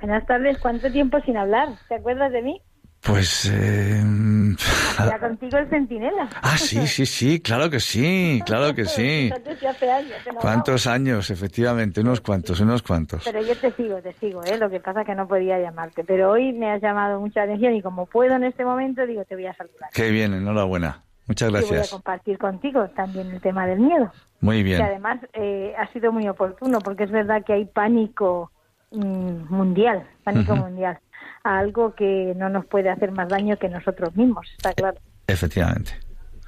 Buenas 0.00 0.24
tardes, 0.26 0.58
¿cuánto 0.58 0.92
tiempo 0.92 1.18
sin 1.22 1.36
hablar? 1.36 1.70
¿Te 1.88 1.96
acuerdas 1.96 2.30
de 2.30 2.40
mí? 2.40 2.62
Pues... 3.00 3.50
Eh... 3.52 4.00
Ya 4.96 5.18
contigo 5.18 5.58
el 5.58 5.68
centinela. 5.68 6.28
Ah, 6.40 6.56
sí, 6.56 6.86
sí, 6.86 7.04
sí, 7.04 7.40
claro 7.40 7.68
que 7.68 7.80
sí, 7.80 8.40
claro 8.46 8.76
que 8.76 8.84
sí. 8.84 9.28
hace 9.68 9.90
años, 9.90 10.12
¿Cuántos 10.40 10.86
años? 10.86 11.30
Efectivamente, 11.30 12.00
unos 12.00 12.20
cuantos, 12.20 12.60
unos 12.60 12.80
cuantos. 12.82 13.24
Pero 13.24 13.42
yo 13.42 13.56
te 13.56 13.72
sigo, 13.72 14.00
te 14.00 14.12
sigo, 14.20 14.44
¿eh? 14.44 14.56
lo 14.56 14.70
que 14.70 14.78
pasa 14.78 15.00
es 15.00 15.06
que 15.06 15.16
no 15.16 15.26
podía 15.26 15.58
llamarte. 15.58 16.04
Pero 16.04 16.30
hoy 16.30 16.52
me 16.52 16.70
has 16.70 16.80
llamado 16.80 17.18
mucha 17.18 17.42
atención 17.42 17.74
y 17.74 17.82
como 17.82 18.06
puedo 18.06 18.36
en 18.36 18.44
este 18.44 18.64
momento, 18.64 19.04
digo, 19.04 19.24
te 19.24 19.34
voy 19.34 19.46
a 19.46 19.54
saludar. 19.54 19.90
Qué 19.92 20.12
bien, 20.12 20.32
enhorabuena. 20.32 21.03
Muchas 21.26 21.50
gracias. 21.50 21.70
Y 21.70 21.74
voy 21.74 21.86
a 21.86 21.90
compartir 21.90 22.38
contigo 22.38 22.88
también 22.90 23.30
el 23.30 23.40
tema 23.40 23.66
del 23.66 23.80
miedo. 23.80 24.12
Muy 24.40 24.62
bien. 24.62 24.80
Y 24.80 24.82
además 24.82 25.20
eh, 25.32 25.74
ha 25.78 25.90
sido 25.92 26.12
muy 26.12 26.28
oportuno 26.28 26.80
porque 26.80 27.04
es 27.04 27.10
verdad 27.10 27.44
que 27.44 27.54
hay 27.54 27.64
pánico 27.64 28.50
mm, 28.90 29.52
mundial, 29.52 30.06
pánico 30.22 30.54
mundial 30.56 30.98
algo 31.44 31.94
que 31.94 32.34
no 32.36 32.48
nos 32.48 32.64
puede 32.66 32.88
hacer 32.88 33.12
más 33.12 33.28
daño 33.28 33.56
que 33.58 33.68
nosotros 33.68 34.16
mismos, 34.16 34.46
está 34.56 34.72
claro. 34.72 34.98
Efectivamente. 35.26 35.92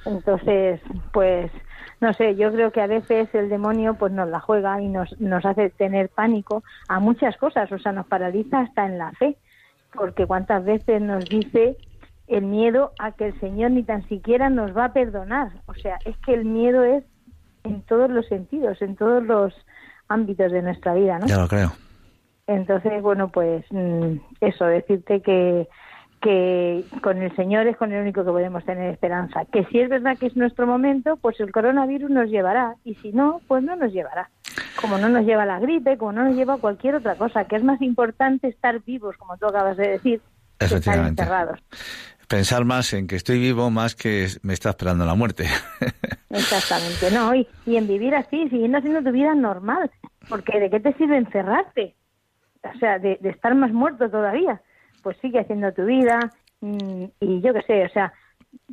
Entonces, 0.07 0.81
pues, 1.12 1.51
no 2.01 2.12
sé, 2.14 2.35
yo 2.37 2.51
creo 2.53 2.72
que 2.72 2.81
a 2.81 2.87
veces 2.87 3.29
el 3.35 3.49
demonio 3.49 3.95
pues 3.95 4.12
nos 4.12 4.29
la 4.29 4.41
juega 4.41 4.81
y 4.81 4.89
nos, 4.89 5.20
nos 5.20 5.45
hace 5.45 5.70
tener 5.70 6.09
pánico 6.09 6.64
a 6.89 6.99
muchas 6.99 7.37
cosas, 7.37 7.70
o 7.70 7.79
sea, 7.79 7.93
nos 7.93 8.07
paraliza 8.07 8.61
hasta 8.61 8.87
en 8.87 8.99
la 8.99 9.12
fe, 9.12 9.37
porque 9.95 10.27
cuántas 10.27 10.64
veces 10.64 11.03
nos 11.03 11.24
dice 11.27 11.77
el 12.29 12.45
miedo 12.45 12.93
a 12.99 13.12
que 13.12 13.27
el 13.27 13.41
Señor 13.41 13.70
ni 13.70 13.83
tan 13.83 14.07
siquiera 14.09 14.51
nos 14.51 14.77
va 14.77 14.87
a 14.87 14.93
perdonar. 14.93 15.53
O 15.66 15.74
sea, 15.74 15.99
es 16.05 16.16
que 16.18 16.35
el 16.35 16.45
miedo 16.45 16.85
es 16.85 17.05
en 17.64 17.83
todos 17.83 18.11
los 18.11 18.27
sentidos, 18.27 18.81
en 18.83 18.97
todos 18.97 19.22
los 19.24 19.55
ámbitos 20.09 20.53
de 20.53 20.62
nuestra 20.62 20.95
vida, 20.95 21.18
¿no? 21.18 21.27
Ya 21.27 21.39
lo 21.39 21.49
creo. 21.49 21.72
Entonces, 22.47 23.03
bueno, 23.03 23.29
pues 23.29 23.64
mm, 23.70 24.18
eso, 24.41 24.66
decirte 24.66 25.20
que, 25.20 25.68
que 26.20 26.85
con 27.03 27.20
el 27.20 27.35
Señor 27.35 27.66
es 27.66 27.77
con 27.77 27.93
el 27.93 28.03
único 28.03 28.24
que 28.24 28.31
podemos 28.31 28.64
tener 28.64 28.93
esperanza. 28.93 29.45
Que 29.47 29.64
si 29.66 29.81
es 29.81 29.89
verdad 29.89 30.16
que 30.16 30.27
es 30.27 30.37
nuestro 30.37 30.66
momento, 30.66 31.16
pues 31.16 31.41
el 31.41 31.51
coronavirus 31.51 32.11
nos 32.11 32.31
llevará. 32.31 32.77
Y 32.85 32.95
si 32.97 33.12
no, 33.12 33.41
pues 33.49 33.62
no 33.64 33.74
nos 33.77 33.93
llevará. 33.93 34.31
Como 34.81 34.99
no 34.99 35.09
nos 35.09 35.24
lleva 35.24 35.45
la 35.45 35.59
gripe, 35.59 35.99
como 35.99 36.12
no 36.12 36.24
nos 36.24 36.37
lleva 36.37 36.59
cualquier 36.59 36.97
otra 36.97 37.16
cosa. 37.16 37.45
Que 37.45 37.57
es 37.57 37.64
más 37.64 37.83
importante 37.83 38.49
estar 38.49 38.81
vivos, 38.85 39.16
como 39.16 39.37
tú 39.39 39.47
acabas 39.47 39.77
de 39.77 39.89
decir, 39.89 40.20
que 40.59 40.66
estar 40.66 40.99
encerrados. 40.99 41.59
Pensar 42.29 42.64
más 42.64 42.93
en 42.93 43.07
que 43.07 43.16
estoy 43.16 43.39
vivo 43.39 43.70
más 43.70 43.95
que 43.95 44.27
me 44.43 44.53
está 44.53 44.70
esperando 44.70 45.05
la 45.05 45.14
muerte. 45.14 45.45
Exactamente, 46.31 47.11
no. 47.12 47.35
Y, 47.35 47.47
y 47.66 47.77
en 47.77 47.87
vivir 47.87 48.14
así, 48.14 48.49
siguiendo 48.49 48.79
haciendo 48.79 49.03
tu 49.03 49.12
vida 49.12 49.35
normal. 49.35 49.91
Porque 50.29 50.59
¿de 50.59 50.70
qué 50.70 50.81
te 50.81 50.93
sirve 50.95 51.16
encerrarte? 51.16 51.95
o 52.74 52.79
sea, 52.79 52.99
de, 52.99 53.18
estar 53.22 53.55
más 53.55 53.72
muerto 53.72 54.11
todavía, 54.11 54.61
pues 55.03 55.16
sigue 55.18 55.41
haciendo 55.41 55.72
tu 55.72 55.85
vida 55.85 56.31
mm, 56.61 57.05
y 57.20 57.41
yo 57.41 57.53
qué 57.53 57.62
sé, 57.62 57.85
o 57.85 57.89
sea, 57.91 58.12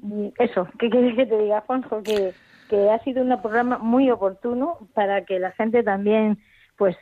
mm, 0.02 0.28
eso, 0.40 0.68
¿qué 0.80 0.90
quieres 0.90 1.16
que 1.16 1.26
te 1.26 1.38
diga, 1.38 1.62
Juanjo? 1.62 2.02
Que, 2.04 2.34
que 2.70 2.90
ha 2.90 3.00
sido 3.04 3.24
un 3.24 3.42
programa 3.42 3.78
muy 3.78 4.10
oportuno 4.10 4.78
para 4.94 5.26
que 5.26 5.40
la 5.40 5.52
gente 5.52 5.84
también 5.84 6.40
pues 6.78 6.98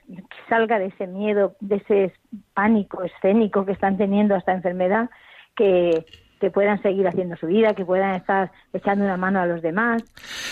salga 0.49 0.79
de 0.79 0.87
ese 0.87 1.07
miedo, 1.07 1.55
de 1.61 1.77
ese 1.77 2.13
pánico 2.53 3.03
escénico 3.03 3.65
que 3.65 3.71
están 3.71 3.97
teniendo 3.97 4.35
a 4.35 4.39
esta 4.39 4.51
enfermedad, 4.51 5.09
que, 5.55 6.05
que 6.41 6.49
puedan 6.49 6.81
seguir 6.81 7.07
haciendo 7.07 7.37
su 7.37 7.45
vida, 7.45 7.75
que 7.75 7.85
puedan 7.85 8.15
estar 8.15 8.51
echando 8.73 9.05
una 9.05 9.15
mano 9.15 9.39
a 9.39 9.45
los 9.45 9.61
demás, 9.61 10.03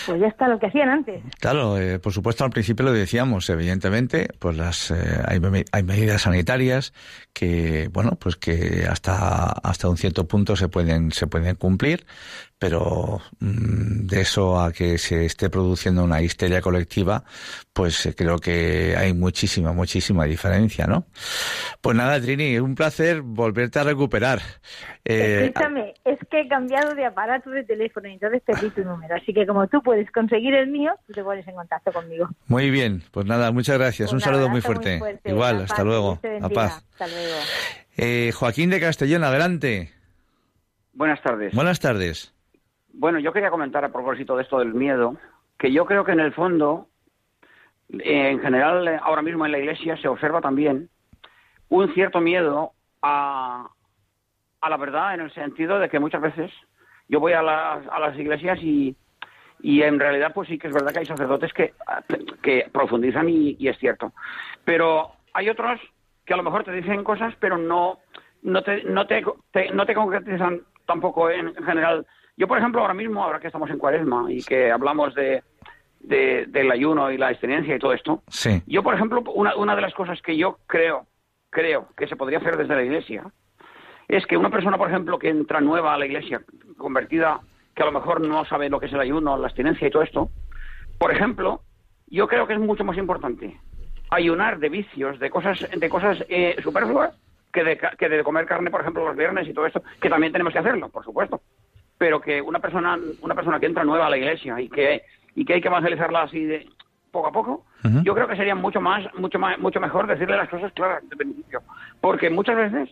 pues 0.06 0.20
ya 0.20 0.28
está 0.28 0.48
lo 0.48 0.58
que 0.60 0.66
hacían 0.66 0.88
antes. 0.88 1.20
Claro, 1.40 1.76
eh, 1.76 1.98
por 1.98 2.12
supuesto 2.12 2.44
al 2.44 2.50
principio 2.50 2.86
lo 2.86 2.92
decíamos, 2.92 3.50
evidentemente, 3.50 4.28
pues 4.38 4.56
las 4.56 4.92
eh, 4.92 4.94
hay, 5.26 5.40
hay, 5.72 5.82
medidas 5.82 6.22
sanitarias 6.22 6.94
que 7.32 7.90
bueno, 7.92 8.12
pues 8.20 8.36
que 8.36 8.86
hasta 8.88 9.46
hasta 9.46 9.88
un 9.88 9.96
cierto 9.96 10.28
punto 10.28 10.54
se 10.54 10.68
pueden 10.68 11.10
se 11.10 11.26
pueden 11.26 11.56
cumplir, 11.56 12.06
pero 12.60 13.20
mm, 13.40 14.06
de 14.06 14.20
eso 14.20 14.60
a 14.60 14.70
que 14.70 14.98
se 14.98 15.24
esté 15.24 15.50
produciendo 15.50 16.04
una 16.04 16.22
histeria 16.22 16.60
colectiva, 16.60 17.24
pues 17.72 18.06
eh, 18.06 18.14
creo 18.14 18.38
que 18.38 18.94
hay 18.96 19.14
muchísima, 19.14 19.72
muchísima 19.72 20.24
diferencia, 20.26 20.86
¿no? 20.86 21.06
Pues 21.80 21.96
nada, 21.96 22.20
Trini, 22.20 22.58
un 22.58 22.74
placer 22.74 23.22
volverte 23.22 23.78
a 23.78 23.84
recuperar. 23.84 24.40
Eh, 25.02 25.46
Escúchame, 25.46 25.94
es 26.04 26.18
que 26.30 26.42
he 26.42 26.48
cambiado 26.48 26.94
de 26.94 27.06
aparato 27.06 27.48
de 27.48 27.64
teléfono 27.64 28.06
y 28.06 28.12
entonces 28.12 28.42
perdí 28.44 28.68
tu 28.70 28.84
número, 28.84 29.14
así 29.14 29.32
que 29.32 29.46
como 29.46 29.66
tú 29.66 29.82
puedes 29.82 30.10
conseguir 30.10 30.54
el 30.54 30.68
mío, 30.68 30.92
tú 31.06 31.14
te 31.14 31.24
pones 31.24 31.48
en 31.48 31.54
contacto 31.54 31.90
conmigo. 31.90 32.28
Muy 32.48 32.70
bien, 32.70 33.02
pues 33.12 33.24
nada, 33.24 33.50
muchas 33.50 33.78
gracias, 33.78 34.12
un, 34.12 34.20
saludo 34.20 34.50
muy 34.50 34.60
fuerte. 34.60 35.00
Igual, 35.24 35.62
hasta 35.62 35.82
luego. 35.82 36.18
A 36.42 36.48
paz. 36.50 36.84
Hasta 36.92 37.06
luego. 37.08 37.36
Eh, 37.96 38.30
Joaquín 38.34 38.68
de 38.68 38.78
Castellón, 38.78 39.24
adelante. 39.24 39.90
Buenas 40.92 41.22
tardes. 41.22 41.54
Buenas 41.54 41.80
tardes. 41.80 42.34
Bueno, 42.92 43.20
yo 43.20 43.32
quería 43.32 43.48
comentar 43.48 43.84
a 43.86 43.92
propósito 43.92 44.36
de 44.36 44.42
esto 44.42 44.58
del 44.58 44.74
miedo, 44.74 45.16
que 45.58 45.72
yo 45.72 45.86
creo 45.86 46.04
que 46.04 46.12
en 46.12 46.20
el 46.20 46.34
fondo, 46.34 46.88
en 47.88 48.38
general, 48.40 49.00
ahora 49.02 49.22
mismo 49.22 49.46
en 49.46 49.52
la 49.52 49.58
Iglesia 49.58 49.96
se 49.96 50.08
observa 50.08 50.42
también 50.42 50.90
un 51.70 51.92
cierto 51.94 52.20
miedo 52.20 52.72
a, 53.02 53.68
a 54.60 54.70
la 54.70 54.76
verdad, 54.76 55.14
en 55.14 55.20
el 55.22 55.32
sentido 55.32 55.78
de 55.78 55.88
que 55.88 55.98
muchas 55.98 56.20
veces 56.20 56.52
yo 57.08 57.18
voy 57.18 57.32
a 57.32 57.42
las, 57.42 57.86
a 57.88 57.98
las 57.98 58.16
iglesias 58.18 58.58
y, 58.62 58.94
y 59.60 59.82
en 59.82 59.98
realidad 59.98 60.32
pues 60.34 60.48
sí 60.48 60.58
que 60.58 60.68
es 60.68 60.74
verdad 60.74 60.92
que 60.92 61.00
hay 61.00 61.06
sacerdotes 61.06 61.52
que, 61.52 61.72
que 62.42 62.68
profundizan 62.70 63.28
y, 63.28 63.56
y, 63.58 63.68
es 63.68 63.78
cierto. 63.78 64.12
Pero 64.64 65.12
hay 65.32 65.48
otros 65.48 65.80
que 66.26 66.34
a 66.34 66.36
lo 66.36 66.42
mejor 66.42 66.64
te 66.64 66.72
dicen 66.72 67.02
cosas 67.02 67.34
pero 67.40 67.56
no, 67.56 67.98
no, 68.42 68.62
te, 68.62 68.84
no, 68.84 69.06
te, 69.06 69.22
no 69.72 69.86
te 69.86 69.94
concretizan 69.94 70.60
tampoco 70.86 71.30
en 71.30 71.54
general 71.54 72.06
yo, 72.40 72.48
por 72.48 72.56
ejemplo, 72.56 72.80
ahora 72.80 72.94
mismo, 72.94 73.22
ahora 73.22 73.38
que 73.38 73.48
estamos 73.48 73.68
en 73.68 73.76
cuaresma 73.76 74.24
y 74.32 74.42
que 74.42 74.70
hablamos 74.70 75.14
de, 75.14 75.42
del 76.00 76.70
ayuno 76.72 77.10
y 77.10 77.18
la 77.18 77.28
abstinencia 77.28 77.76
y 77.76 77.78
todo 77.78 77.92
esto, 77.92 78.22
sí. 78.28 78.62
yo, 78.66 78.82
por 78.82 78.94
ejemplo, 78.94 79.22
una, 79.34 79.54
una 79.56 79.76
de 79.76 79.82
las 79.82 79.92
cosas 79.92 80.22
que 80.22 80.34
yo 80.38 80.58
creo, 80.66 81.06
creo 81.50 81.88
que 81.96 82.06
se 82.06 82.16
podría 82.16 82.38
hacer 82.38 82.56
desde 82.56 82.74
la 82.74 82.82
iglesia 82.82 83.24
es 84.08 84.26
que 84.26 84.36
una 84.36 84.50
persona, 84.50 84.78
por 84.78 84.88
ejemplo, 84.88 85.18
que 85.18 85.28
entra 85.28 85.60
nueva 85.60 85.94
a 85.94 85.98
la 85.98 86.06
iglesia, 86.06 86.42
convertida, 86.76 87.40
que 87.74 87.82
a 87.82 87.86
lo 87.86 87.92
mejor 87.92 88.20
no 88.20 88.44
sabe 88.44 88.68
lo 88.68 88.80
que 88.80 88.86
es 88.86 88.92
el 88.92 89.00
ayuno, 89.00 89.36
la 89.36 89.46
abstinencia 89.46 89.86
y 89.86 89.90
todo 89.90 90.02
esto, 90.02 90.30
por 90.98 91.12
ejemplo, 91.12 91.62
yo 92.08 92.26
creo 92.26 92.46
que 92.46 92.54
es 92.54 92.58
mucho 92.58 92.84
más 92.84 92.98
importante 92.98 93.58
ayunar 94.10 94.58
de 94.58 94.68
vicios, 94.68 95.18
de 95.20 95.30
cosas, 95.30 95.66
de 95.74 95.88
cosas 95.88 96.24
eh, 96.28 96.56
superfluas, 96.62 97.16
que 97.52 97.64
de, 97.64 97.78
que 97.98 98.08
de 98.08 98.24
comer 98.24 98.46
carne, 98.46 98.70
por 98.70 98.80
ejemplo, 98.80 99.06
los 99.06 99.16
viernes 99.16 99.48
y 99.48 99.54
todo 99.54 99.66
esto, 99.66 99.82
que 100.00 100.10
también 100.10 100.32
tenemos 100.32 100.52
que 100.52 100.58
hacerlo, 100.58 100.88
por 100.88 101.04
supuesto. 101.04 101.40
Pero 101.98 102.20
que 102.20 102.40
una 102.40 102.58
persona 102.58 102.98
una 103.20 103.34
persona 103.34 103.60
que 103.60 103.66
entra 103.66 103.84
nueva 103.84 104.06
a 104.06 104.10
la 104.10 104.18
iglesia 104.18 104.60
y 104.60 104.68
que 104.68 105.02
y 105.34 105.44
que 105.44 105.54
hay 105.54 105.60
que 105.60 105.68
evangelizarla 105.68 106.22
así 106.22 106.44
de 106.44 106.68
poco 107.10 107.28
a 107.28 107.32
poco, 107.32 107.64
yo 108.02 108.14
creo 108.14 108.28
que 108.28 108.36
sería 108.36 108.54
mucho 108.54 108.80
más 108.80 109.02
mucho 109.14 109.38
más 109.38 109.58
mucho 109.58 109.80
mejor 109.80 110.06
decirle 110.06 110.36
las 110.36 110.48
cosas 110.48 110.72
claras 110.72 111.08
de 111.08 111.16
principio, 111.16 111.62
porque 112.00 112.30
muchas 112.30 112.56
veces 112.56 112.90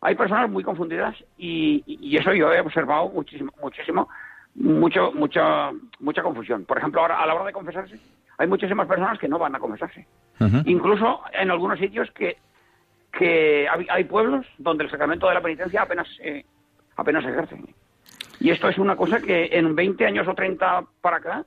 hay 0.00 0.14
personas 0.14 0.50
muy 0.50 0.62
confundidas 0.62 1.14
y, 1.38 1.82
y 1.86 2.16
eso 2.16 2.32
yo 2.34 2.52
he 2.52 2.60
observado 2.60 3.08
muchísimo 3.08 3.52
muchísimo 3.62 4.08
mucho 4.54 5.12
mucha 5.12 5.70
mucha 6.00 6.22
confusión. 6.22 6.64
Por 6.64 6.78
ejemplo, 6.78 7.00
ahora 7.00 7.20
a 7.20 7.26
la 7.26 7.34
hora 7.34 7.46
de 7.46 7.52
confesarse, 7.52 7.98
hay 8.38 8.46
muchísimas 8.46 8.86
personas 8.86 9.18
que 9.18 9.28
no 9.28 9.38
van 9.38 9.54
a 9.54 9.58
confesarse. 9.58 10.06
Incluso 10.66 11.22
en 11.32 11.50
algunos 11.50 11.78
sitios 11.78 12.10
que 12.10 12.38
que 13.12 13.68
hay, 13.68 14.04
pueblos 14.04 14.44
donde 14.58 14.84
el 14.84 14.90
sacramento 14.90 15.28
de 15.28 15.34
la 15.34 15.40
penitencia 15.40 15.82
apenas 15.82 16.08
eh, 16.20 16.44
apenas 16.96 17.24
ejerce. 17.24 17.56
Y 18.40 18.50
esto 18.50 18.68
es 18.68 18.78
una 18.78 18.96
cosa 18.96 19.20
que 19.20 19.50
en 19.52 19.74
20 19.74 20.04
años 20.06 20.26
o 20.26 20.34
30 20.34 20.84
para 21.00 21.18
acá 21.18 21.46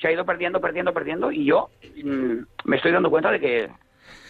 se 0.00 0.08
ha 0.08 0.12
ido 0.12 0.24
perdiendo, 0.24 0.60
perdiendo, 0.60 0.92
perdiendo 0.92 1.30
y 1.30 1.44
yo 1.44 1.70
mm, 2.02 2.38
me 2.64 2.76
estoy 2.76 2.92
dando 2.92 3.10
cuenta 3.10 3.30
de 3.30 3.40
que 3.40 3.70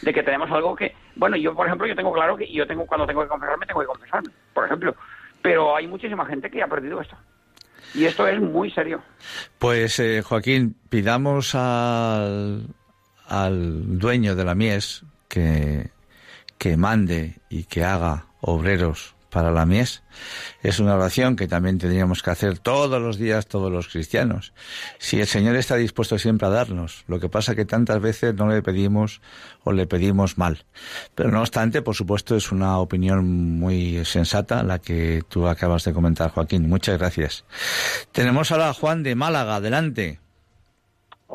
de 0.03 0.13
que 0.13 0.23
tenemos 0.23 0.51
algo 0.51 0.75
que, 0.75 0.95
bueno, 1.17 1.37
yo 1.37 1.55
por 1.55 1.67
ejemplo, 1.67 1.87
yo 1.87 1.95
tengo 1.95 2.13
claro 2.13 2.37
que 2.37 2.53
yo 2.53 2.67
tengo 2.67 2.87
cuando 2.87 3.07
tengo 3.07 3.23
que 3.23 3.29
confesarme, 3.29 3.67
tengo 3.67 3.81
que 3.81 3.87
confesarme, 3.87 4.31
por 4.53 4.67
ejemplo, 4.67 4.95
pero 5.41 5.77
hay 5.77 5.87
muchísima 5.87 6.27
gente 6.27 6.51
que 6.51 6.63
ha 6.63 6.67
perdido 6.67 7.01
esto. 7.01 7.17
Y 7.95 8.05
esto 8.05 8.27
es 8.27 8.41
muy 8.41 8.71
serio. 8.71 9.03
Pues 9.59 9.99
eh, 9.99 10.23
Joaquín, 10.23 10.77
pidamos 10.89 11.55
al, 11.55 12.67
al 13.27 13.99
dueño 13.99 14.35
de 14.35 14.45
la 14.45 14.55
mies 14.55 15.05
que, 15.29 15.91
que 16.59 16.77
mande 16.77 17.37
y 17.51 17.65
que 17.65 17.85
haga 17.85 18.27
obreros 18.41 19.15
para 19.33 19.51
la 19.51 19.64
mies. 19.64 20.03
Es 20.62 20.78
una 20.78 20.95
oración 20.95 21.37
que 21.37 21.49
también 21.49 21.78
tendríamos 21.78 22.22
que 22.22 22.30
hacer 22.30 22.59
todos 22.59 23.01
los 23.01 23.16
días 23.16 23.47
todos 23.47 23.72
los 23.72 23.89
cristianos. 23.89 24.53
Si 24.99 25.18
el 25.20 25.26
Señor 25.26 25.57
está 25.57 25.76
dispuesto 25.76 26.18
siempre 26.18 26.47
a 26.47 26.51
darnos, 26.51 27.05
lo 27.09 27.18
que 27.18 27.30
pasa 27.30 27.55
que 27.55 27.64
tantas 27.64 28.01
veces 28.01 28.35
no 28.35 28.49
le 28.49 28.62
pedimos 28.62 29.22
o 29.64 29.72
le 29.72 29.87
pedimos 29.87 30.37
mal. 30.37 30.66
Pero 31.14 31.30
no 31.30 31.41
obstante, 31.41 31.80
por 31.80 31.95
supuesto, 31.95 32.37
es 32.37 32.53
una 32.53 32.78
opinión 32.78 33.26
muy 33.59 34.05
sensata 34.05 34.62
la 34.62 34.78
que 34.78 35.22
tú 35.28 35.49
acabas 35.49 35.85
de 35.85 35.95
comentar, 35.95 36.30
Joaquín. 36.30 36.68
Muchas 36.68 36.99
gracias. 36.99 37.45
Tenemos 38.12 38.53
ahora 38.53 38.68
a 38.68 38.74
Juan 38.74 39.03
de 39.03 39.14
Málaga. 39.14 39.57
Adelante. 39.57 40.20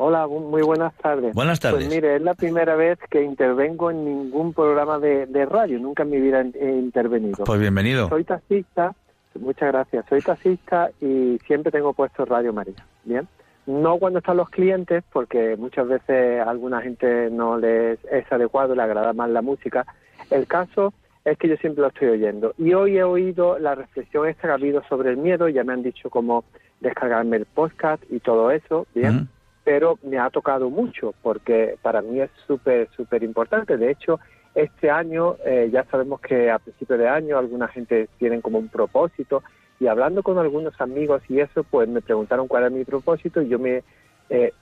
Hola, 0.00 0.28
muy 0.28 0.62
buenas 0.62 0.94
tardes. 0.94 1.34
Buenas 1.34 1.58
tardes. 1.58 1.86
Pues 1.86 1.92
mire, 1.92 2.14
es 2.14 2.22
la 2.22 2.34
primera 2.34 2.76
vez 2.76 3.00
que 3.10 3.20
intervengo 3.20 3.90
en 3.90 4.04
ningún 4.04 4.52
programa 4.52 5.00
de, 5.00 5.26
radio, 5.44 5.80
nunca 5.80 6.04
en 6.04 6.10
mi 6.10 6.20
vida 6.20 6.40
he 6.40 6.70
intervenido. 6.70 7.42
Pues 7.44 7.58
bienvenido. 7.58 8.08
Soy 8.08 8.22
taxista, 8.22 8.94
muchas 9.34 9.72
gracias, 9.72 10.06
soy 10.08 10.20
taxista 10.22 10.92
y 11.00 11.40
siempre 11.48 11.72
tengo 11.72 11.94
puesto 11.94 12.24
Radio 12.24 12.52
María, 12.52 12.76
¿bien? 13.02 13.26
No 13.66 13.98
cuando 13.98 14.20
están 14.20 14.36
los 14.36 14.48
clientes, 14.50 15.02
porque 15.12 15.56
muchas 15.56 15.88
veces 15.88 16.42
a 16.42 16.48
alguna 16.48 16.80
gente 16.80 17.28
no 17.32 17.58
les 17.58 17.98
es 18.04 18.30
adecuado, 18.30 18.76
le 18.76 18.82
agrada 18.82 19.12
más 19.14 19.28
la 19.30 19.42
música. 19.42 19.84
El 20.30 20.46
caso 20.46 20.94
es 21.24 21.36
que 21.38 21.48
yo 21.48 21.56
siempre 21.56 21.82
lo 21.82 21.88
estoy 21.88 22.06
oyendo. 22.10 22.54
Y 22.56 22.72
hoy 22.72 22.98
he 22.98 23.02
oído 23.02 23.58
la 23.58 23.74
reflexión 23.74 24.28
esta 24.28 24.42
que 24.42 24.52
ha 24.52 24.54
habido 24.54 24.80
sobre 24.88 25.10
el 25.10 25.16
miedo, 25.16 25.48
ya 25.48 25.64
me 25.64 25.72
han 25.72 25.82
dicho 25.82 26.08
cómo 26.08 26.44
descargarme 26.78 27.38
el 27.38 27.46
podcast 27.46 28.00
y 28.08 28.20
todo 28.20 28.52
eso, 28.52 28.86
¿bien? 28.94 29.28
Pero 29.68 29.98
me 30.02 30.18
ha 30.18 30.30
tocado 30.30 30.70
mucho 30.70 31.12
porque 31.20 31.76
para 31.82 32.00
mí 32.00 32.22
es 32.22 32.30
súper, 32.46 32.88
súper 32.96 33.22
importante. 33.22 33.76
De 33.76 33.90
hecho, 33.90 34.18
este 34.54 34.90
año 34.90 35.36
eh, 35.44 35.68
ya 35.70 35.84
sabemos 35.90 36.22
que 36.22 36.50
a 36.50 36.58
principio 36.58 36.96
de 36.96 37.06
año 37.06 37.36
alguna 37.36 37.68
gente 37.68 38.08
tienen 38.16 38.40
como 38.40 38.58
un 38.58 38.68
propósito 38.68 39.42
y 39.78 39.86
hablando 39.86 40.22
con 40.22 40.38
algunos 40.38 40.80
amigos 40.80 41.20
y 41.28 41.40
eso, 41.40 41.64
pues 41.64 41.86
me 41.86 42.00
preguntaron 42.00 42.48
cuál 42.48 42.62
era 42.62 42.70
mi 42.70 42.86
propósito 42.86 43.42
y 43.42 43.48
yo 43.48 43.58
me 43.58 43.82
eh, 44.30 44.54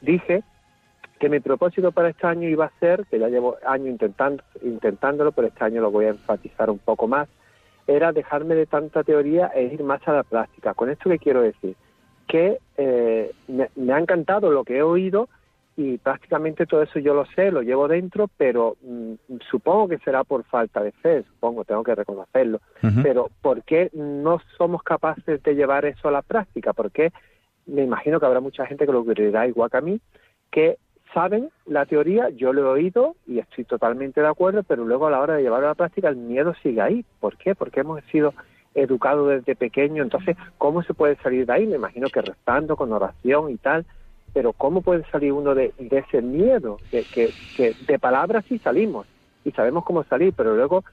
dije 0.00 0.42
que 1.20 1.28
mi 1.28 1.38
propósito 1.38 1.92
para 1.92 2.08
este 2.08 2.26
año 2.26 2.48
iba 2.48 2.64
a 2.64 2.80
ser, 2.80 3.06
que 3.06 3.20
ya 3.20 3.28
llevo 3.28 3.58
años 3.64 3.86
intentando, 3.86 4.42
intentándolo, 4.62 5.30
pero 5.30 5.46
este 5.46 5.64
año 5.64 5.82
lo 5.82 5.92
voy 5.92 6.06
a 6.06 6.10
enfatizar 6.10 6.68
un 6.68 6.80
poco 6.80 7.06
más, 7.06 7.28
era 7.86 8.10
dejarme 8.10 8.56
de 8.56 8.66
tanta 8.66 9.04
teoría 9.04 9.52
e 9.54 9.62
ir 9.62 9.84
más 9.84 10.00
a 10.08 10.14
la 10.14 10.24
práctica. 10.24 10.74
¿Con 10.74 10.90
esto 10.90 11.08
qué 11.08 11.20
quiero 11.20 11.42
decir? 11.42 11.76
Que 12.28 12.58
eh, 12.76 13.32
me, 13.48 13.92
ha 13.92 13.98
encantado 13.98 14.52
lo 14.52 14.62
que 14.62 14.76
he 14.76 14.82
oído 14.82 15.28
y 15.76 15.98
prácticamente 15.98 16.66
todo 16.66 16.82
eso 16.82 16.98
yo 16.98 17.14
lo 17.14 17.24
sé, 17.26 17.50
lo 17.50 17.62
llevo 17.62 17.88
dentro, 17.88 18.28
pero 18.36 18.76
mm, 18.82 19.14
supongo 19.50 19.88
que 19.88 19.98
será 19.98 20.22
por 20.24 20.44
falta 20.44 20.82
de 20.82 20.92
fe, 20.92 21.24
supongo, 21.24 21.64
tengo 21.64 21.82
que 21.82 21.94
reconocerlo. 21.94 22.60
Pero 23.02 23.30
¿por 23.40 23.62
qué 23.62 23.90
no 23.94 24.40
somos 24.56 24.82
capaces 24.82 25.42
de 25.42 25.54
llevar 25.54 25.84
eso 25.84 26.08
a 26.08 26.12
la 26.12 26.22
práctica? 26.22 26.72
Porque 26.72 27.12
me 27.66 27.84
imagino 27.84 28.20
que 28.20 28.26
habrá 28.26 28.40
mucha 28.40 28.66
gente 28.66 28.86
que 28.86 28.92
lo 28.92 29.04
creerá 29.04 29.46
igual 29.46 29.70
que 29.70 29.76
a 29.76 29.80
mí, 29.80 30.00
que 30.50 30.78
saben 31.14 31.50
la 31.66 31.86
teoría, 31.86 32.28
yo 32.30 32.52
lo 32.52 32.62
he 32.62 32.80
oído 32.80 33.16
y 33.26 33.38
estoy 33.38 33.64
totalmente 33.64 34.20
de 34.20 34.28
acuerdo, 34.28 34.62
pero 34.62 34.84
luego 34.84 35.06
a 35.06 35.10
la 35.10 35.20
hora 35.20 35.34
de 35.34 35.42
llevarlo 35.42 35.66
a 35.66 35.70
la 35.70 35.74
práctica 35.74 36.08
el 36.08 36.16
miedo 36.16 36.54
sigue 36.62 36.80
ahí. 36.80 37.04
¿Por 37.20 37.36
qué? 37.36 37.54
Porque 37.54 37.80
hemos 37.80 38.02
sido 38.04 38.34
educados 38.82 39.28
desde 39.28 39.56
pequeño, 39.56 40.02
entonces, 40.02 40.36
¿cómo 40.56 40.82
se 40.82 40.94
puede 40.94 41.16
salir 41.16 41.46
de 41.46 41.52
ahí? 41.52 41.66
Me 41.66 41.76
imagino 41.76 42.08
que 42.08 42.22
rezando, 42.22 42.76
con 42.76 42.92
oración 42.92 43.50
y 43.50 43.56
tal, 43.56 43.84
pero 44.32 44.52
¿cómo 44.52 44.82
puede 44.82 45.04
salir 45.10 45.32
uno 45.32 45.54
de, 45.54 45.72
ese 45.78 46.22
miedo? 46.22 46.78
Que, 46.90 47.04
que, 47.04 47.32
que 47.56 47.74
de 47.86 47.98
palabras 47.98 48.44
sí 48.48 48.58
salimos 48.58 49.06
y 49.44 49.50
sabemos 49.52 49.84
cómo 49.84 50.04
salir, 50.04 50.32
pero 50.36 50.54
luego 50.54 50.84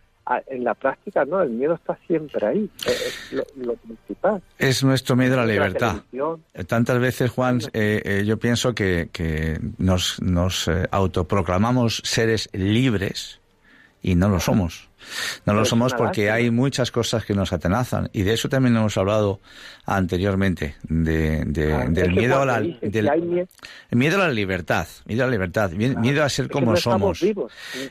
en 0.48 0.64
la 0.64 0.74
práctica 0.74 1.24
no, 1.26 1.42
el 1.42 1.52
miedo 1.52 1.76
está 1.76 1.98
siempre 2.08 2.46
ahí, 2.46 2.70
es 2.86 3.32
lo, 3.56 3.76
principal. 3.76 4.42
Es 4.58 4.84
nuestro 4.84 5.16
miedo 5.16 5.36
a 5.36 5.46
la 5.46 5.46
libertad. 5.46 5.98
Tantas 6.68 7.00
veces, 7.00 7.30
Juan, 7.30 7.60
eh, 7.74 8.02
eh, 8.04 8.24
yo 8.26 8.38
pienso 8.38 8.74
que, 8.74 9.10
que 9.12 9.60
nos, 9.78 10.20
nos 10.22 10.68
eh, 10.68 10.88
autoproclamamos 10.90 12.02
seres 12.04 12.50
libres 12.54 13.40
y 14.02 14.16
no 14.16 14.30
lo 14.30 14.40
somos. 14.40 14.90
No 15.46 15.54
lo 15.54 15.66
somos 15.66 15.94
porque 15.94 16.32
hay 16.32 16.52
muchas 16.52 16.92
cosas 16.92 17.26
que 17.26 17.34
nos 17.34 17.54
atenazan. 17.54 18.10
Y 18.14 18.24
de 18.24 18.34
eso 18.34 18.50
también 18.50 18.76
hemos 18.76 18.98
hablado 18.98 19.40
anteriormente 19.86 20.76
de, 20.84 21.42
ah, 21.74 21.86
del 21.90 22.12
miedo 22.14 22.42
a 22.42 22.46
la 22.46 22.60
miedo 23.92 24.22
a 24.22 24.28
la 24.28 24.34
libertad, 24.34 24.88
miedo 25.06 25.24
a 25.24 25.28
la 25.28 25.32
libertad, 25.32 25.72
miedo 25.72 26.24
a 26.24 26.30
ser 26.30 26.50
como 26.50 26.76
somos, 26.76 27.22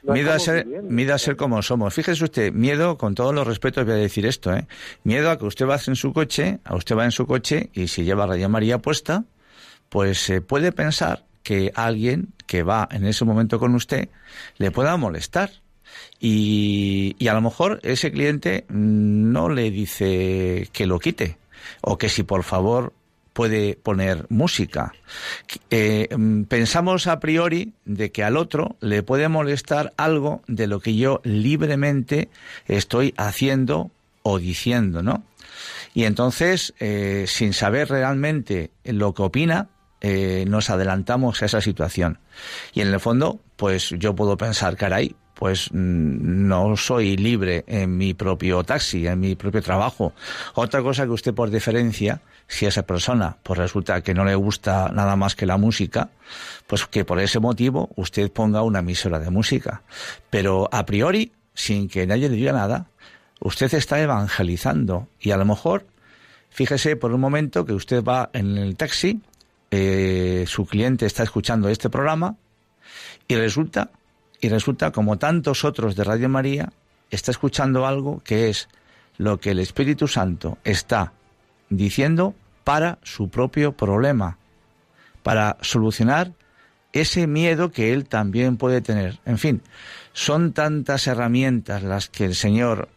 miedo 0.03 0.33
a 0.33 0.39
ser 0.39 0.67
miedo 0.67 1.15
a 1.15 1.19
ser 1.19 1.37
como 1.37 1.63
somos. 1.63 1.95
Fíjese 1.95 2.25
usted, 2.25 2.53
miedo 2.53 2.99
con 2.99 3.15
todos 3.15 3.35
los 3.35 3.47
respetos 3.47 3.85
voy 3.85 3.95
a 3.95 3.97
decir 3.97 4.27
esto, 4.27 4.55
¿eh? 4.55 4.67
miedo 5.05 5.31
a 5.31 5.39
que 5.39 5.45
usted 5.45 5.67
va 5.67 5.79
en 5.87 5.97
su 5.97 6.13
coche, 6.13 6.59
a 6.65 6.75
usted 6.75 6.97
va 6.97 7.05
en 7.05 7.13
su 7.13 7.27
coche 7.27 7.71
y 7.73 7.89
si 7.89 8.05
lleva 8.05 8.27
Radio 8.27 8.49
María 8.49 8.79
puesta, 8.79 9.25
pues 9.89 10.19
se 10.19 10.41
puede 10.41 10.73
pensar 10.73 11.25
que 11.43 11.73
alguien 11.75 12.33
que 12.47 12.63
va 12.63 12.89
en 12.91 13.05
ese 13.05 13.25
momento 13.25 13.59
con 13.59 13.75
usted 13.75 14.09
le 14.57 14.71
pueda 14.71 14.97
molestar 14.97 15.51
y, 16.27 17.29
a 17.29 17.35
lo 17.35 17.43
mejor 17.43 17.81
ese 17.83 18.11
cliente 18.11 18.65
no 18.71 19.51
le 19.51 19.71
dice 19.71 20.71
que 20.73 20.87
lo 20.87 20.99
quite 20.99 21.37
o 21.83 21.99
que 21.99 22.09
si 22.09 22.23
por 22.23 22.45
favor 22.45 22.95
puede 23.35 23.75
poner 23.75 24.25
música. 24.31 24.95
Eh, 25.69 26.09
pensamos 26.49 27.09
a 27.09 27.21
priori 27.21 27.75
de 27.85 28.11
que 28.11 28.25
al 28.25 28.39
otro 28.39 28.77
le 28.81 29.03
puede 29.03 29.29
molestar 29.29 29.93
algo 29.99 30.41
de 30.47 30.67
lo 30.67 30.81
que 30.81 30.97
yo 30.97 31.21
libremente 31.25 32.31
estoy 32.69 33.13
haciendo 33.19 33.91
o 34.23 34.39
diciendo, 34.39 35.03
¿no? 35.03 35.25
Y 35.93 36.05
entonces, 36.05 36.73
eh, 36.81 37.27
sin 37.29 37.53
saber 37.53 37.91
realmente 37.91 38.71
lo 38.85 39.13
que 39.13 39.23
opina, 39.23 39.69
eh, 40.01 40.47
nos 40.49 40.71
adelantamos 40.71 41.43
a 41.43 41.47
esa 41.47 41.61
situación. 41.61 42.19
Y 42.73 42.81
en 42.81 42.89
el 42.89 43.01
fondo, 43.01 43.41
pues 43.57 43.91
yo 43.99 44.15
puedo 44.15 44.37
pensar, 44.37 44.77
caray, 44.77 45.15
pues 45.35 45.71
mm, 45.73 46.47
no 46.49 46.77
soy 46.77 47.17
libre 47.17 47.65
en 47.67 47.97
mi 47.97 48.15
propio 48.15 48.63
taxi, 48.65 49.07
en 49.07 49.21
mi 49.21 49.35
propio 49.35 49.63
trabajo. 49.63 50.13
Otra 50.55 50.83
cosa 50.83 51.05
que 51.05 51.11
usted 51.11 51.35
por 51.35 51.51
diferencia, 51.51 52.23
si 52.47 52.67
esa 52.67 52.85
persona 52.85 53.37
pues 53.43 53.59
resulta 53.59 54.01
que 54.03 54.15
no 54.15 54.25
le 54.25 54.35
gusta 54.35 54.91
nada 54.95 55.17
más 55.17 55.35
que 55.35 55.47
la 55.47 55.57
música, 55.57 56.11
pues 56.67 56.87
que 56.87 57.05
por 57.05 57.21
ese 57.21 57.41
motivo 57.41 57.91
usted 57.97 58.31
ponga 58.31 58.63
una 58.63 58.79
emisora 58.79 59.19
de 59.19 59.31
música. 59.31 59.83
Pero 60.31 60.69
a 60.73 60.87
priori, 60.87 61.33
sin 61.55 61.89
que 61.89 62.07
nadie 62.07 62.29
le 62.29 62.37
diga 62.37 62.53
nada, 62.53 62.87
usted 63.41 63.73
está 63.75 64.01
evangelizando 64.01 65.09
y 65.21 65.33
a 65.33 65.37
lo 65.37 65.45
mejor, 65.45 65.87
fíjese 66.51 66.97
por 66.97 67.13
un 67.13 67.21
momento 67.21 67.65
que 67.65 67.73
usted 67.73 68.03
va 68.03 68.31
en 68.33 68.57
el 68.57 68.77
taxi, 68.77 69.21
eh, 69.71 70.45
su 70.47 70.67
cliente 70.67 71.07
está 71.07 71.25
escuchando 71.25 71.69
este 71.69 71.91
programa 71.91 72.37
y 73.27 73.35
resulta 73.35 73.91
y 74.41 74.49
resulta, 74.49 74.91
como 74.91 75.19
tantos 75.19 75.65
otros 75.65 75.97
de 75.97 76.05
Radio 76.05 76.29
María, 76.29 76.73
está 77.11 77.31
escuchando 77.31 77.87
algo 77.87 78.21
que 78.25 78.49
es 78.49 78.69
lo 79.17 79.39
que 79.39 79.51
el 79.51 79.61
Espíritu 79.61 80.09
Santo 80.09 80.59
está 80.65 81.13
diciendo 81.71 82.35
para 82.65 82.99
su 83.03 83.29
propio 83.29 83.73
problema, 83.73 84.39
para 85.23 85.57
solucionar 85.61 86.33
ese 86.93 87.27
miedo 87.27 87.73
que 87.73 87.93
él 87.93 88.07
también 88.07 88.57
puede 88.57 88.81
tener. 88.81 89.19
En 89.25 89.39
fin, 89.39 89.63
son 90.13 90.53
tantas 90.53 91.07
herramientas 91.07 91.83
las 91.83 92.09
que 92.09 92.25
el 92.25 92.35
Señor 92.35 92.89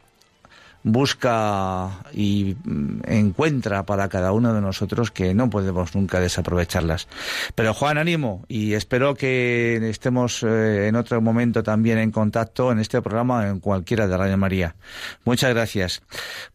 busca 0.83 1.89
y 2.13 2.55
mm, 2.63 2.99
encuentra 3.07 3.85
para 3.85 4.09
cada 4.09 4.31
uno 4.31 4.53
de 4.53 4.61
nosotros 4.61 5.11
que 5.11 5.33
no 5.33 5.49
podemos 5.49 5.95
nunca 5.95 6.19
desaprovecharlas. 6.19 7.07
Pero 7.55 7.73
Juan, 7.73 7.97
ánimo 7.97 8.45
y 8.47 8.73
espero 8.73 9.15
que 9.15 9.89
estemos 9.89 10.43
eh, 10.43 10.87
en 10.87 10.95
otro 10.95 11.21
momento 11.21 11.63
también 11.63 11.97
en 11.97 12.11
contacto 12.11 12.71
en 12.71 12.79
este 12.79 13.01
programa 13.01 13.47
en 13.47 13.59
cualquiera 13.59 14.07
de 14.07 14.17
Radio 14.17 14.37
María. 14.37 14.75
Muchas 15.25 15.53
gracias. 15.53 16.01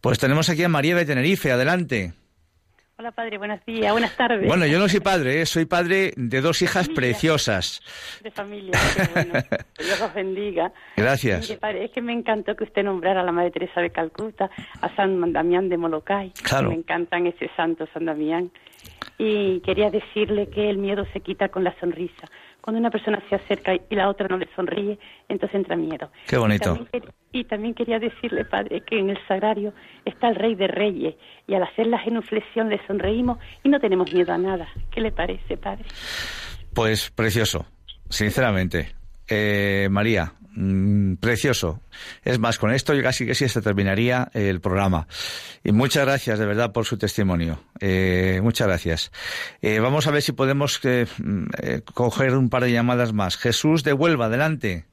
Pues 0.01 0.19
tenemos 0.19 0.49
aquí 0.49 0.63
a 0.63 0.69
María 0.69 0.95
de 0.95 1.05
Tenerife. 1.05 1.51
Adelante. 1.51 2.13
Hola 3.03 3.11
padre, 3.11 3.37
buenos 3.37 3.65
días, 3.65 3.91
buenas 3.91 4.15
tardes. 4.15 4.47
Bueno, 4.47 4.65
yo 4.65 4.79
no 4.79 4.87
soy 4.87 5.01
padre, 5.01 5.41
¿eh? 5.41 5.45
soy 5.45 5.65
padre 5.65 6.13
de 6.15 6.39
dos 6.39 6.61
hijas 6.61 6.87
preciosas. 6.87 7.81
De 8.23 8.31
familia, 8.31 8.71
qué 8.95 9.09
bueno. 9.13 9.33
Dios 9.77 10.01
os 10.01 10.13
bendiga. 10.13 10.71
Gracias. 10.95 11.49
es 11.49 11.91
que 11.91 12.01
me 12.01 12.13
encantó 12.13 12.55
que 12.55 12.63
usted 12.63 12.81
nombrara 12.81 13.19
a 13.19 13.23
la 13.25 13.33
Madre 13.33 13.51
Teresa 13.51 13.81
de 13.81 13.89
Calcuta, 13.89 14.49
a 14.79 14.95
San 14.95 15.33
Damián 15.33 15.67
de 15.67 15.75
Molokai. 15.75 16.31
Claro. 16.43 16.69
Me 16.69 16.75
encantan 16.75 17.27
ese 17.27 17.51
santo 17.57 17.89
San 17.93 18.05
Damián. 18.05 18.51
Y 19.17 19.59
quería 19.65 19.91
decirle 19.91 20.47
que 20.47 20.69
el 20.69 20.77
miedo 20.77 21.05
se 21.11 21.19
quita 21.19 21.49
con 21.49 21.65
la 21.65 21.77
sonrisa. 21.81 22.29
Cuando 22.63 22.79
una 22.79 22.89
persona 22.89 23.21
se 23.27 23.35
acerca 23.35 23.73
y 23.75 23.93
la 23.93 24.07
otra 24.07 24.29
no 24.29 24.37
le 24.37 24.47
sonríe, 24.55 24.97
entonces 25.27 25.53
entra 25.53 25.75
miedo. 25.75 26.09
Qué 26.25 26.37
bonito. 26.37 26.87
Y 27.33 27.43
también, 27.43 27.73
quería 27.73 27.99
decirle, 27.99 28.45
padre, 28.45 28.79
que 28.87 28.99
en 28.99 29.09
el 29.09 29.17
sagrario 29.27 29.73
está 30.05 30.29
el 30.29 30.35
Rey 30.35 30.55
de 30.55 30.67
Reyes 30.67 31.15
y 31.45 31.55
al 31.55 31.63
hacer 31.63 31.87
la 31.87 31.99
genuflexión 31.99 32.69
le 32.69 32.79
sonreímos 32.87 33.37
y 33.63 33.69
no 33.69 33.81
tenemos 33.81 34.13
miedo 34.13 34.31
a 34.31 34.37
nada. 34.37 34.69
¿Qué 34.91 35.01
le 35.01 35.11
parece, 35.11 35.57
padre? 35.57 35.83
Pues 36.73 37.11
precioso, 37.11 37.65
sinceramente. 38.09 38.95
Eh, 39.27 39.89
María, 39.91 40.31
Mm, 40.55 41.15
precioso. 41.15 41.79
Es 42.23 42.37
más, 42.37 42.59
con 42.59 42.71
esto 42.71 42.93
yo 42.93 43.01
casi 43.01 43.25
que 43.25 43.33
sí 43.33 43.47
se 43.49 43.61
terminaría 43.61 44.29
el 44.33 44.61
programa. 44.61 45.07
Y 45.63 45.71
muchas 45.71 46.05
gracias 46.05 46.37
de 46.37 46.45
verdad 46.45 46.71
por 46.71 46.85
su 46.85 46.97
testimonio. 46.97 47.59
Eh, 47.79 48.39
muchas 48.43 48.67
gracias. 48.67 49.11
Eh, 49.61 49.79
vamos 49.79 50.07
a 50.07 50.11
ver 50.11 50.21
si 50.21 50.31
podemos 50.31 50.79
eh, 50.85 51.07
mm, 51.17 51.45
coger 51.93 52.35
un 52.35 52.49
par 52.49 52.63
de 52.63 52.71
llamadas 52.71 53.13
más. 53.13 53.37
Jesús 53.37 53.83
de 53.83 53.93
Huelva, 53.93 54.25
adelante. 54.25 54.85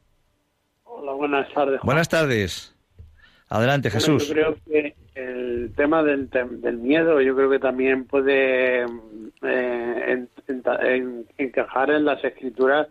Hola, 0.84 1.12
buenas 1.12 1.52
tardes. 1.52 1.80
Buenas 1.82 2.08
tardes. 2.08 2.74
Adelante, 3.50 3.90
Jesús. 3.90 4.28
yo 4.28 4.34
creo 4.34 4.56
que 4.64 4.94
el 5.14 5.72
tema 5.76 6.02
del, 6.02 6.30
del, 6.30 6.78
miedo, 6.78 7.20
yo 7.20 7.34
creo 7.34 7.50
que 7.50 7.58
también 7.58 8.04
puede 8.04 8.86
encajar 11.36 11.90
en 11.90 12.04
las 12.04 12.22
escrituras 12.24 12.86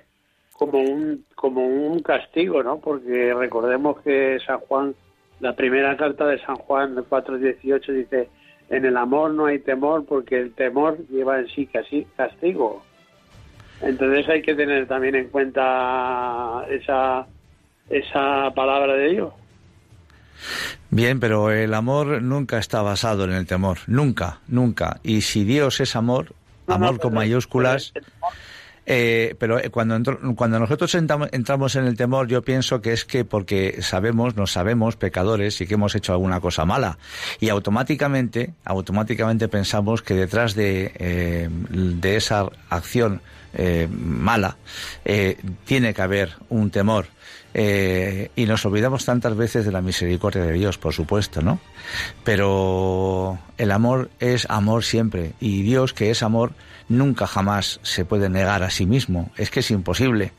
como 0.60 0.80
un, 0.80 1.26
como 1.36 1.66
un 1.66 2.01
castigo, 2.01 2.62
¿no? 2.62 2.80
Porque 2.80 3.34
recordemos 3.34 4.01
que 4.01 4.38
San 4.45 4.60
Juan, 4.60 4.93
la 5.39 5.55
primera 5.55 5.95
carta 5.95 6.28
de 6.28 6.38
San 6.41 6.57
Juan 6.57 6.97
4.18 6.97 7.93
dice, 7.93 8.30
en 8.70 8.84
el 8.84 8.97
amor 8.97 9.34
no 9.34 9.45
hay 9.45 9.60
temor 9.60 10.05
porque 10.05 10.38
el 10.38 10.53
temor 10.53 10.97
lleva 11.07 11.39
en 11.39 11.47
sí 11.47 11.66
casi 11.66 12.05
castigo. 12.18 12.84
Entonces 13.82 14.28
hay 14.28 14.41
que 14.41 14.53
tener 14.53 14.86
también 14.86 15.16
en 15.16 15.30
cuenta 15.30 16.66
esa, 16.70 17.26
esa 17.89 18.51
palabra 18.53 18.95
de 18.95 19.10
Dios. 19.12 19.34
Bien, 20.89 21.22
pero 21.22 21.51
el 21.51 21.74
amor 21.74 22.22
nunca 22.22 22.57
está 22.57 22.82
basado 22.82 23.24
en 23.24 23.32
el 23.32 23.47
temor, 23.47 23.78
nunca, 23.88 24.39
nunca. 24.49 24.99
Y 25.03 25.22
si 25.22 25.45
Dios 25.45 25.80
es 25.80 25.95
amor, 25.95 26.34
amor 26.68 26.99
con 26.99 27.14
mayúsculas, 27.14 27.93
eh, 28.91 29.35
pero 29.37 29.59
cuando, 29.69 30.17
cuando 30.35 30.59
nosotros 30.59 30.95
entramos 30.95 31.75
en 31.75 31.85
el 31.85 31.95
temor, 31.95 32.27
yo 32.27 32.41
pienso 32.41 32.81
que 32.81 32.91
es 32.91 33.05
que 33.05 33.23
porque 33.23 33.83
sabemos, 33.83 34.35
nos 34.35 34.51
sabemos 34.51 34.95
pecadores 34.95 35.61
y 35.61 35.67
que 35.67 35.75
hemos 35.75 35.93
hecho 35.93 36.11
alguna 36.11 36.39
cosa 36.39 36.65
mala. 36.65 36.97
Y 37.39 37.49
automáticamente, 37.49 38.55
automáticamente 38.65 39.47
pensamos 39.47 40.01
que 40.01 40.15
detrás 40.15 40.55
de, 40.55 40.91
eh, 40.95 41.49
de 41.51 42.15
esa 42.15 42.47
acción 42.71 43.21
eh, 43.53 43.87
mala 43.91 44.57
tiene 45.65 45.93
que 45.93 46.01
haber 46.01 46.33
un 46.49 46.71
temor. 46.71 47.05
y 47.53 48.45
nos 48.47 48.65
olvidamos 48.65 49.05
tantas 49.05 49.35
veces 49.35 49.65
de 49.65 49.71
la 49.71 49.81
misericordia 49.81 50.41
de 50.41 50.53
Dios, 50.53 50.79
por 50.79 50.93
supuesto, 50.93 51.43
¿no? 51.43 51.59
Pero 52.23 53.37
el 53.59 53.69
amor 53.69 54.09
es 54.19 54.47
amor 54.49 54.83
siempre. 54.83 55.33
Y 55.39 55.61
Dios, 55.61 55.93
que 55.93 56.09
es 56.09 56.23
amor, 56.23 56.53
nunca 56.89 57.27
jamás 57.27 57.79
se 57.83 58.03
puede 58.03 58.29
negar 58.29 58.63
a 58.63 58.69
sí 58.69 58.85
mismo, 58.85 59.31
es 59.37 59.49
que 59.51 59.61
es 59.61 59.71
imposible. 59.71 60.33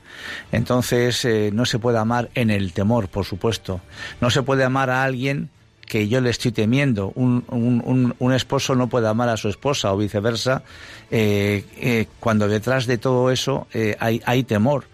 Entonces 0.52 1.24
eh, 1.24 1.50
no 1.52 1.64
se 1.64 1.78
puede 1.78 1.98
amar 1.98 2.28
en 2.34 2.50
el 2.50 2.72
temor, 2.72 3.08
por 3.08 3.24
supuesto. 3.24 3.80
No 4.20 4.30
se 4.30 4.42
puede 4.42 4.64
amar 4.64 4.90
a 4.90 5.04
alguien 5.04 5.48
que 5.86 6.08
yo 6.08 6.20
le 6.20 6.30
estoy 6.30 6.52
temiendo. 6.52 7.12
Un, 7.14 7.44
un, 7.48 8.14
un, 8.18 8.32
esposo 8.32 8.74
no 8.74 8.88
puede 8.88 9.08
amar 9.08 9.28
a 9.28 9.36
su 9.36 9.48
esposa 9.48 9.92
o 9.92 9.96
viceversa 9.96 10.62
eh, 11.10 11.64
eh, 11.78 12.06
cuando 12.20 12.46
detrás 12.46 12.86
de 12.86 12.98
todo 12.98 13.30
eso 13.30 13.66
hay, 13.98 14.20
hay 14.24 14.44
temor 14.44 14.84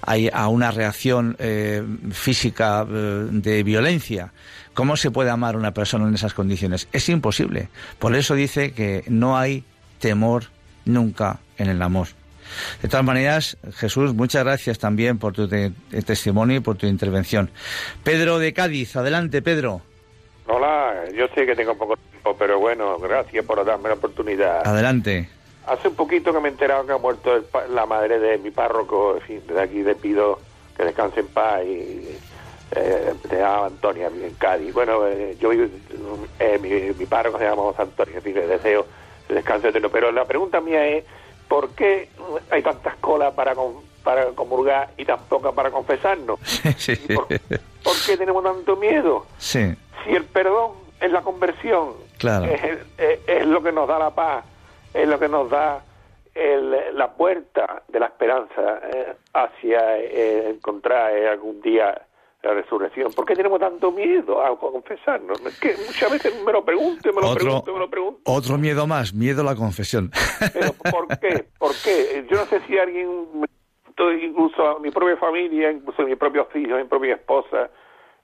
hay 0.00 0.30
a 0.32 0.46
una 0.46 0.70
reacción 0.70 1.36
física 2.12 2.84
de 2.84 3.62
violencia. 3.64 4.32
¿Cómo 4.72 4.96
se 4.96 5.10
puede 5.10 5.28
amar 5.28 5.56
a 5.56 5.58
una 5.58 5.74
persona 5.74 6.06
en 6.06 6.14
esas 6.14 6.34
condiciones? 6.34 6.86
Es 6.92 7.08
imposible. 7.08 7.68
Por 7.98 8.14
eso 8.14 8.36
dice 8.36 8.72
que 8.72 9.02
no 9.08 9.36
hay 9.36 9.64
temor 9.98 10.44
nunca 10.84 11.40
en 11.56 11.68
el 11.68 11.82
amor. 11.82 12.08
De 12.82 12.88
todas 12.88 13.04
maneras, 13.04 13.56
Jesús, 13.74 14.14
muchas 14.14 14.44
gracias 14.44 14.78
también 14.78 15.18
por 15.18 15.34
tu 15.34 15.48
testimonio 15.48 16.56
y 16.56 16.60
por 16.60 16.76
tu 16.76 16.86
intervención. 16.86 17.50
Pedro 18.02 18.38
de 18.38 18.52
Cádiz, 18.52 18.96
adelante, 18.96 19.42
Pedro. 19.42 19.82
Hola, 20.46 21.04
yo 21.14 21.28
sé 21.34 21.44
que 21.44 21.54
tengo 21.54 21.76
poco 21.76 21.96
tiempo, 21.96 22.34
pero 22.38 22.58
bueno, 22.58 22.98
gracias 22.98 23.44
por 23.44 23.62
darme 23.64 23.90
la 23.90 23.96
oportunidad. 23.96 24.66
Adelante. 24.66 25.28
Hace 25.66 25.88
un 25.88 25.94
poquito 25.94 26.32
que 26.32 26.40
me 26.40 26.48
he 26.48 26.52
enterado 26.52 26.86
que 26.86 26.92
ha 26.92 26.98
muerto 26.98 27.44
la 27.70 27.84
madre 27.84 28.18
de 28.18 28.38
mi 28.38 28.50
párroco, 28.50 29.16
en 29.16 29.20
fin, 29.20 29.42
desde 29.46 29.60
aquí 29.60 29.82
le 29.82 29.94
pido 29.94 30.40
que 30.74 30.84
descanse 30.84 31.20
en 31.20 31.26
paz 31.26 31.62
y 31.64 32.16
eh, 32.74 33.12
se 33.28 33.36
llama 33.36 33.66
Antonia, 33.66 34.06
en 34.06 34.34
Cádiz. 34.38 34.72
Bueno, 34.72 35.06
eh, 35.06 35.36
yo 35.38 35.52
eh, 35.52 36.58
mi, 36.62 36.70
mi 36.98 37.06
párroco 37.06 37.38
se 37.38 37.44
llama 37.44 37.62
José 37.62 37.82
Antonio, 37.82 38.22
fin, 38.22 38.34
le 38.34 38.46
deseo 38.46 38.86
descanso 39.28 39.68
eterno. 39.68 39.88
Pero 39.90 40.12
la 40.12 40.24
pregunta 40.24 40.60
mía 40.60 40.86
es, 40.86 41.04
¿por 41.48 41.70
qué 41.70 42.08
hay 42.50 42.62
tantas 42.62 42.96
colas 42.96 43.34
para, 43.34 43.54
para 44.02 44.26
comulgar 44.32 44.90
y 44.96 45.04
tan 45.04 45.20
pocas 45.24 45.52
para 45.54 45.70
confesarnos? 45.70 46.38
Por, 47.84 47.94
qué 48.04 48.16
tenemos 48.16 48.42
tanto 48.42 48.76
miedo? 48.76 49.26
Sí. 49.38 49.74
Si 50.04 50.10
el 50.12 50.24
perdón 50.24 50.72
es 51.00 51.10
la 51.10 51.22
conversión, 51.22 51.94
claro. 52.18 52.46
es, 52.46 53.46
lo 53.46 53.62
que 53.62 53.72
nos 53.72 53.88
da 53.88 53.98
la 53.98 54.10
paz, 54.10 54.44
es 54.92 55.08
lo 55.08 55.18
que 55.18 55.28
nos 55.28 55.48
da 55.48 55.82
la 56.92 57.12
puerta 57.12 57.82
de 57.88 58.00
la 58.00 58.06
esperanza 58.06 58.80
eh, 58.92 59.14
hacia 59.32 59.98
eh, 59.98 60.50
encontrar 60.50 61.16
eh, 61.16 61.28
algún 61.28 61.60
día 61.60 62.00
la 62.42 62.54
resurrección. 62.54 63.12
¿Por 63.12 63.24
qué 63.24 63.34
tenemos 63.34 63.58
tanto 63.58 63.90
miedo 63.90 64.40
a 64.44 64.56
confesarnos? 64.58 65.40
Es 65.44 65.58
que 65.58 65.74
muchas 65.86 66.10
veces 66.10 66.34
me 66.44 66.52
lo 66.52 66.64
pregunto, 66.64 67.12
me 67.12 67.20
lo 67.20 67.34
pregunto, 67.34 67.72
me 67.72 67.78
lo 67.80 67.90
pregunto. 67.90 68.20
Otro 68.24 68.58
miedo 68.58 68.86
más, 68.86 69.12
miedo 69.12 69.42
a 69.42 69.44
la 69.44 69.56
confesión. 69.56 70.10
Pero 70.52 70.72
¿por 70.72 71.18
qué? 71.18 71.46
¿Por 71.58 71.72
qué? 71.82 72.26
Yo 72.30 72.36
no 72.36 72.46
sé 72.46 72.60
si 72.66 72.78
alguien, 72.78 73.26
incluso 74.22 74.66
a 74.66 74.78
mi 74.78 74.90
propia 74.90 75.16
familia, 75.16 75.72
incluso 75.72 76.02
a 76.02 76.04
mis 76.04 76.16
propios 76.16 76.46
hijos, 76.54 76.78
mi 76.78 76.84
propia 76.84 77.14
esposa, 77.14 77.70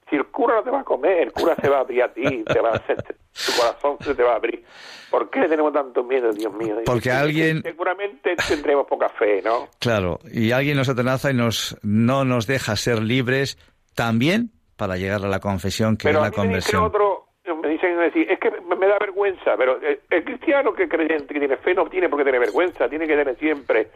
si 0.08 0.16
el 0.16 0.26
cura 0.26 0.56
no 0.56 0.62
te 0.62 0.70
va 0.70 0.80
a 0.80 0.84
comer, 0.84 1.18
el 1.18 1.32
cura 1.32 1.56
se 1.60 1.68
va 1.68 1.78
a 1.78 1.80
abrir 1.80 2.02
a 2.02 2.12
ti, 2.12 2.44
te 2.44 2.60
va 2.60 2.70
a 2.70 2.76
hacer, 2.76 3.02
tu 3.02 3.52
corazón 3.58 3.96
se 4.00 4.14
te 4.14 4.22
va 4.22 4.32
a 4.32 4.36
abrir. 4.36 4.64
¿Por 5.10 5.30
qué 5.30 5.48
tenemos 5.48 5.72
tanto 5.72 6.04
miedo, 6.04 6.30
Dios 6.32 6.52
mío? 6.52 6.76
Porque 6.84 7.10
alguien... 7.10 7.62
Seguramente 7.62 8.36
tendremos 8.48 8.86
poca 8.86 9.08
fe, 9.08 9.40
¿no? 9.42 9.68
Claro, 9.80 10.18
y 10.30 10.52
alguien 10.52 10.76
nos 10.76 10.88
atenaza 10.88 11.30
y 11.30 11.34
nos, 11.34 11.76
no 11.82 12.24
nos 12.24 12.46
deja 12.46 12.76
ser 12.76 13.02
libres 13.02 13.58
también 13.94 14.50
para 14.76 14.96
llegar 14.96 15.24
a 15.24 15.28
la 15.28 15.40
confesión, 15.40 15.96
que 15.96 16.08
es 16.08 16.14
la 16.14 16.30
conversión. 16.30 16.82
Me 16.82 16.88
dicen, 16.88 17.00
otro, 17.02 17.26
me 17.62 17.68
dicen 17.68 18.00
es 18.00 18.38
que 18.38 18.50
me 18.50 18.86
da 18.86 18.98
vergüenza, 18.98 19.56
pero 19.56 19.78
el, 19.80 20.24
cristiano 20.24 20.72
que 20.72 20.88
creyente 20.88 21.32
que 21.32 21.40
tiene 21.40 21.56
fe 21.56 21.74
no 21.74 21.86
tiene 21.86 22.08
por 22.08 22.18
qué 22.18 22.24
tener 22.24 22.40
vergüenza, 22.40 22.88
tiene 22.88 23.06
que 23.06 23.16
tener 23.16 23.36
siempre, 23.36 23.88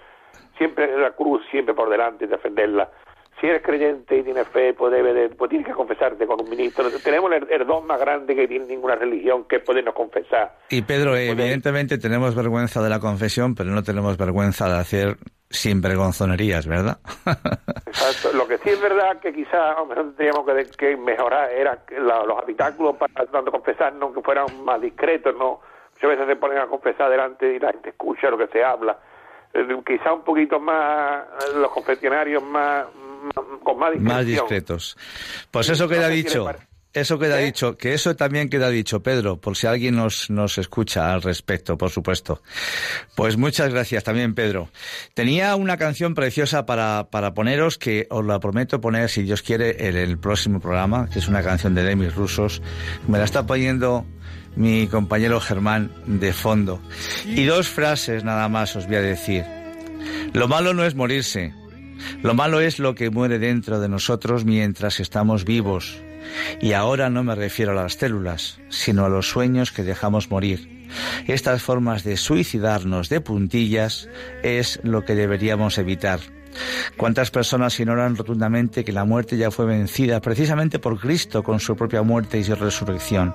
siempre 0.57 0.97
la 0.99 1.13
cruz, 1.13 1.43
siempre 1.51 1.75
por 1.75 1.89
delante 1.89 2.25
y 2.25 2.29
defenderla. 2.29 2.91
Si 3.41 3.47
eres 3.47 3.63
creyente 3.63 4.19
y 4.19 4.23
tienes 4.25 4.49
fe, 4.49 4.75
pues, 4.75 4.93
debe 4.93 5.29
pues 5.31 5.49
tienes 5.49 5.67
que 5.67 5.73
confesarte 5.73 6.27
con 6.27 6.41
un 6.41 6.51
ministro. 6.51 6.87
Tenemos 7.05 7.31
el, 7.33 7.67
don 7.67 7.87
más 7.87 8.01
grande 8.01 8.35
que 8.35 8.49
tiene 8.49 8.67
ninguna 8.67 8.97
religión, 8.97 9.45
que 9.45 9.57
es 9.57 9.63
podernos 9.63 9.95
confesar. 9.95 10.57
Y 10.71 10.83
Pedro, 10.83 11.17
evidentemente 11.17 11.99
tenemos 11.99 12.35
vergüenza 12.35 12.83
de 12.83 12.91
la 12.91 12.99
confesión, 12.99 13.55
pero 13.55 13.71
no 13.71 13.83
tenemos 13.85 14.17
vergüenza 14.17 14.69
de 14.69 14.79
hacer 14.79 15.17
sin 15.51 15.81
vergonzonerías, 15.81 16.67
¿verdad? 16.67 16.99
Exacto. 17.87 18.37
Lo 18.37 18.47
que 18.47 18.59
sí 18.59 18.71
es 18.71 18.81
verdad 18.81 19.19
que 19.21 19.33
quizás 19.33 19.77
tendríamos 19.95 20.45
que, 20.77 20.97
mejorar 20.97 21.51
era 21.53 21.79
los 21.99 22.39
habitáculos 22.43 22.97
para 22.97 23.27
tanto 23.27 23.51
confesarnos 23.51 24.15
que 24.15 24.21
fueran 24.21 24.47
más 24.65 24.81
discretos, 24.81 25.35
¿no? 25.37 25.61
Muchas 25.95 26.11
veces 26.11 26.27
se 26.27 26.37
ponen 26.37 26.59
a 26.59 26.67
confesar 26.67 27.11
delante 27.11 27.55
y 27.55 27.59
la 27.59 27.73
gente 27.73 27.91
escucha 27.91 28.31
lo 28.31 28.39
que 28.39 28.49
se 28.49 28.63
habla. 28.63 28.99
Eh, 29.55 29.67
quizá 29.87 30.13
un 30.13 30.23
poquito 30.23 30.61
más, 30.61 31.25
los 31.55 31.71
confesionarios 31.71 32.43
más, 32.43 32.87
con 33.63 33.79
más 33.79 33.97
Más 34.01 34.27
discretos. 34.27 34.97
Pues 35.51 35.69
eso 35.69 35.89
queda 35.89 36.09
dicho. 36.09 36.47
Eso 36.95 37.19
queda 37.19 37.41
¿Eh? 37.41 37.45
dicho, 37.45 37.77
que 37.77 37.93
eso 37.93 38.17
también 38.17 38.49
queda 38.49 38.71
dicho, 38.71 39.03
Pedro, 39.03 39.37
por 39.39 39.57
si 39.57 39.67
alguien 39.67 39.95
nos, 39.95 40.31
nos 40.31 40.57
escucha 40.57 41.13
al 41.13 41.21
respecto, 41.21 41.77
por 41.77 41.91
supuesto. 41.91 42.43
Pues 43.15 43.37
muchas 43.37 43.71
gracias 43.71 44.05
también, 44.05 44.35
Pedro. 44.35 44.71
Tenía 45.13 45.55
una 45.55 45.77
canción 45.77 46.15
preciosa 46.15 46.65
para, 46.65 47.09
para 47.11 47.35
poneros 47.35 47.77
que 47.77 48.07
os 48.11 48.25
la 48.25 48.41
prometo 48.41 48.81
poner, 48.81 49.11
si 49.11 49.23
Dios 49.23 49.43
quiere, 49.43 49.89
en 49.89 49.97
el 49.97 50.19
próximo 50.19 50.61
programa, 50.61 51.09
que 51.13 51.19
es 51.19 51.29
una 51.29 51.43
canción 51.43 51.75
de 51.75 51.83
Demis 51.83 52.15
Rusos. 52.15 52.63
Me 53.07 53.19
la 53.19 53.25
está 53.25 53.47
poniendo 53.47 54.07
mi 54.57 54.89
compañero 54.89 55.41
Germán 55.41 55.93
de 56.07 56.33
fondo. 56.33 56.81
Y 57.27 57.45
dos 57.45 57.69
frases 57.69 58.25
nada 58.25 58.49
más 58.49 58.75
os 58.77 58.87
voy 58.87 58.97
a 58.97 59.03
decir. 59.03 59.45
Lo 60.33 60.49
malo 60.49 60.73
no 60.73 60.85
es 60.85 60.95
morirse. 60.95 61.55
Lo 62.23 62.35
malo 62.35 62.61
es 62.61 62.79
lo 62.79 62.95
que 62.95 63.11
muere 63.11 63.39
dentro 63.39 63.81
de 63.81 63.89
nosotros 63.89 64.45
mientras 64.45 65.01
estamos 65.01 65.45
vivos 65.45 65.99
y 66.61 66.73
ahora 66.73 67.11
no 67.11 67.23
me 67.23 67.35
refiero 67.35 67.73
a 67.73 67.83
las 67.83 67.95
células, 67.95 68.61
sino 68.69 69.05
a 69.05 69.09
los 69.09 69.29
sueños 69.29 69.73
que 69.73 69.83
dejamos 69.83 70.31
morir. 70.31 70.87
Estas 71.27 71.63
formas 71.63 72.05
de 72.05 72.17
suicidarnos 72.17 73.09
de 73.09 73.21
puntillas 73.21 74.09
es 74.43 74.81
lo 74.83 75.05
que 75.05 75.15
deberíamos 75.15 75.79
evitar. 75.79 76.21
¿Cuántas 76.97 77.31
personas 77.31 77.79
ignoran 77.79 78.17
rotundamente 78.17 78.85
que 78.85 78.93
la 78.93 79.05
muerte 79.05 79.37
ya 79.37 79.51
fue 79.51 79.67
vencida 79.67 80.21
precisamente 80.21 80.79
por 80.79 80.99
Cristo 80.99 81.43
con 81.43 81.61
su 81.61 81.77
propia 81.77 82.03
muerte 82.03 82.39
y 82.39 82.45
su 82.45 82.55
resurrección? 82.55 83.35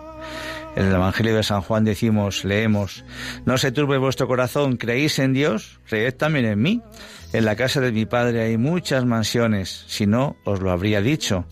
En 0.75 0.87
el 0.87 0.95
Evangelio 0.95 1.35
de 1.35 1.43
San 1.43 1.61
Juan 1.61 1.83
decimos, 1.83 2.43
leemos, 2.45 3.05
no 3.45 3.59
se 3.59 3.71
turbe 3.71 3.99
vuestro 3.99 4.27
corazón, 4.27 4.77
creéis 4.77 5.19
en 5.19 5.33
Dios, 5.33 5.79
creed 5.87 6.15
también 6.15 6.45
en 6.45 6.61
mí. 6.61 6.81
En 7.31 7.45
la 7.45 7.55
casa 7.55 7.79
de 7.79 7.91
mi 7.91 8.05
Padre 8.05 8.41
hay 8.43 8.57
muchas 8.57 9.05
mansiones, 9.05 9.85
si 9.87 10.05
no, 10.05 10.35
os 10.43 10.61
lo 10.61 10.71
habría 10.71 11.01
dicho, 11.01 11.45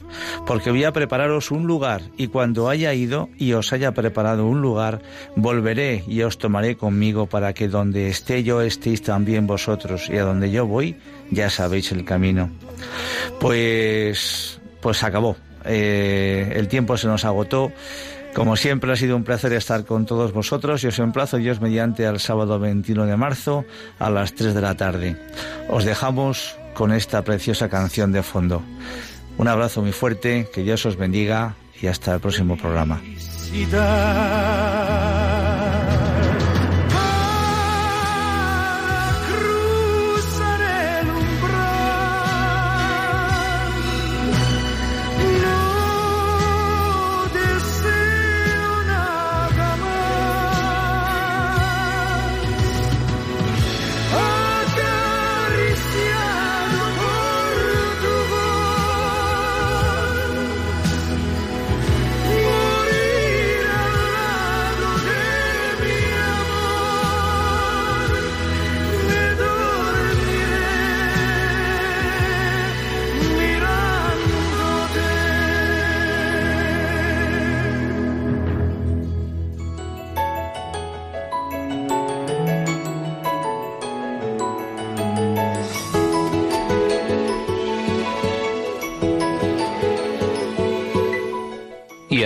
porque 0.45 0.69
voy 0.69 0.83
a 0.83 0.93
prepararos 0.93 1.49
un 1.49 1.65
lugar, 1.65 2.01
y 2.17 2.27
cuando 2.27 2.69
haya 2.69 2.93
ido 2.93 3.29
y 3.37 3.53
os 3.53 3.73
haya 3.73 3.91
preparado 3.91 4.45
un 4.45 4.61
lugar, 4.61 5.01
volveré 5.35 6.03
y 6.07 6.21
os 6.21 6.37
tomaré 6.37 6.77
conmigo 6.77 7.27
para 7.27 7.53
que 7.53 7.67
donde 7.67 8.09
esté 8.09 8.43
yo 8.43 8.61
estéis 8.61 9.01
también 9.01 9.47
vosotros, 9.47 10.07
y 10.09 10.17
a 10.17 10.23
donde 10.23 10.51
yo 10.51 10.67
voy 10.67 10.97
ya 11.31 11.49
sabéis 11.49 11.91
el 11.91 12.05
camino. 12.05 12.49
Pues, 13.39 14.59
pues 14.81 15.03
acabó. 15.03 15.35
Eh, 15.65 16.53
el 16.55 16.67
tiempo 16.67 16.97
se 16.97 17.07
nos 17.07 17.25
agotó. 17.25 17.71
Como 18.33 18.55
siempre 18.55 18.91
ha 18.93 18.95
sido 18.95 19.17
un 19.17 19.23
placer 19.23 19.51
estar 19.53 19.83
con 19.83 20.05
todos 20.05 20.31
vosotros 20.31 20.83
y 20.83 20.87
os 20.87 20.99
emplazo 20.99 21.37
Dios 21.37 21.59
mediante 21.59 22.05
al 22.05 22.19
sábado 22.19 22.59
21 22.59 23.05
de 23.05 23.17
marzo 23.17 23.65
a 23.99 24.09
las 24.09 24.33
3 24.33 24.53
de 24.53 24.61
la 24.61 24.75
tarde. 24.75 25.17
Os 25.69 25.83
dejamos 25.83 26.55
con 26.73 26.93
esta 26.93 27.23
preciosa 27.23 27.67
canción 27.67 28.13
de 28.13 28.23
fondo. 28.23 28.61
Un 29.37 29.47
abrazo 29.47 29.81
muy 29.81 29.91
fuerte, 29.91 30.47
que 30.53 30.63
Dios 30.63 30.85
os 30.85 30.95
bendiga 30.95 31.55
y 31.81 31.87
hasta 31.87 32.13
el 32.13 32.21
próximo 32.21 32.55
programa. 32.57 33.01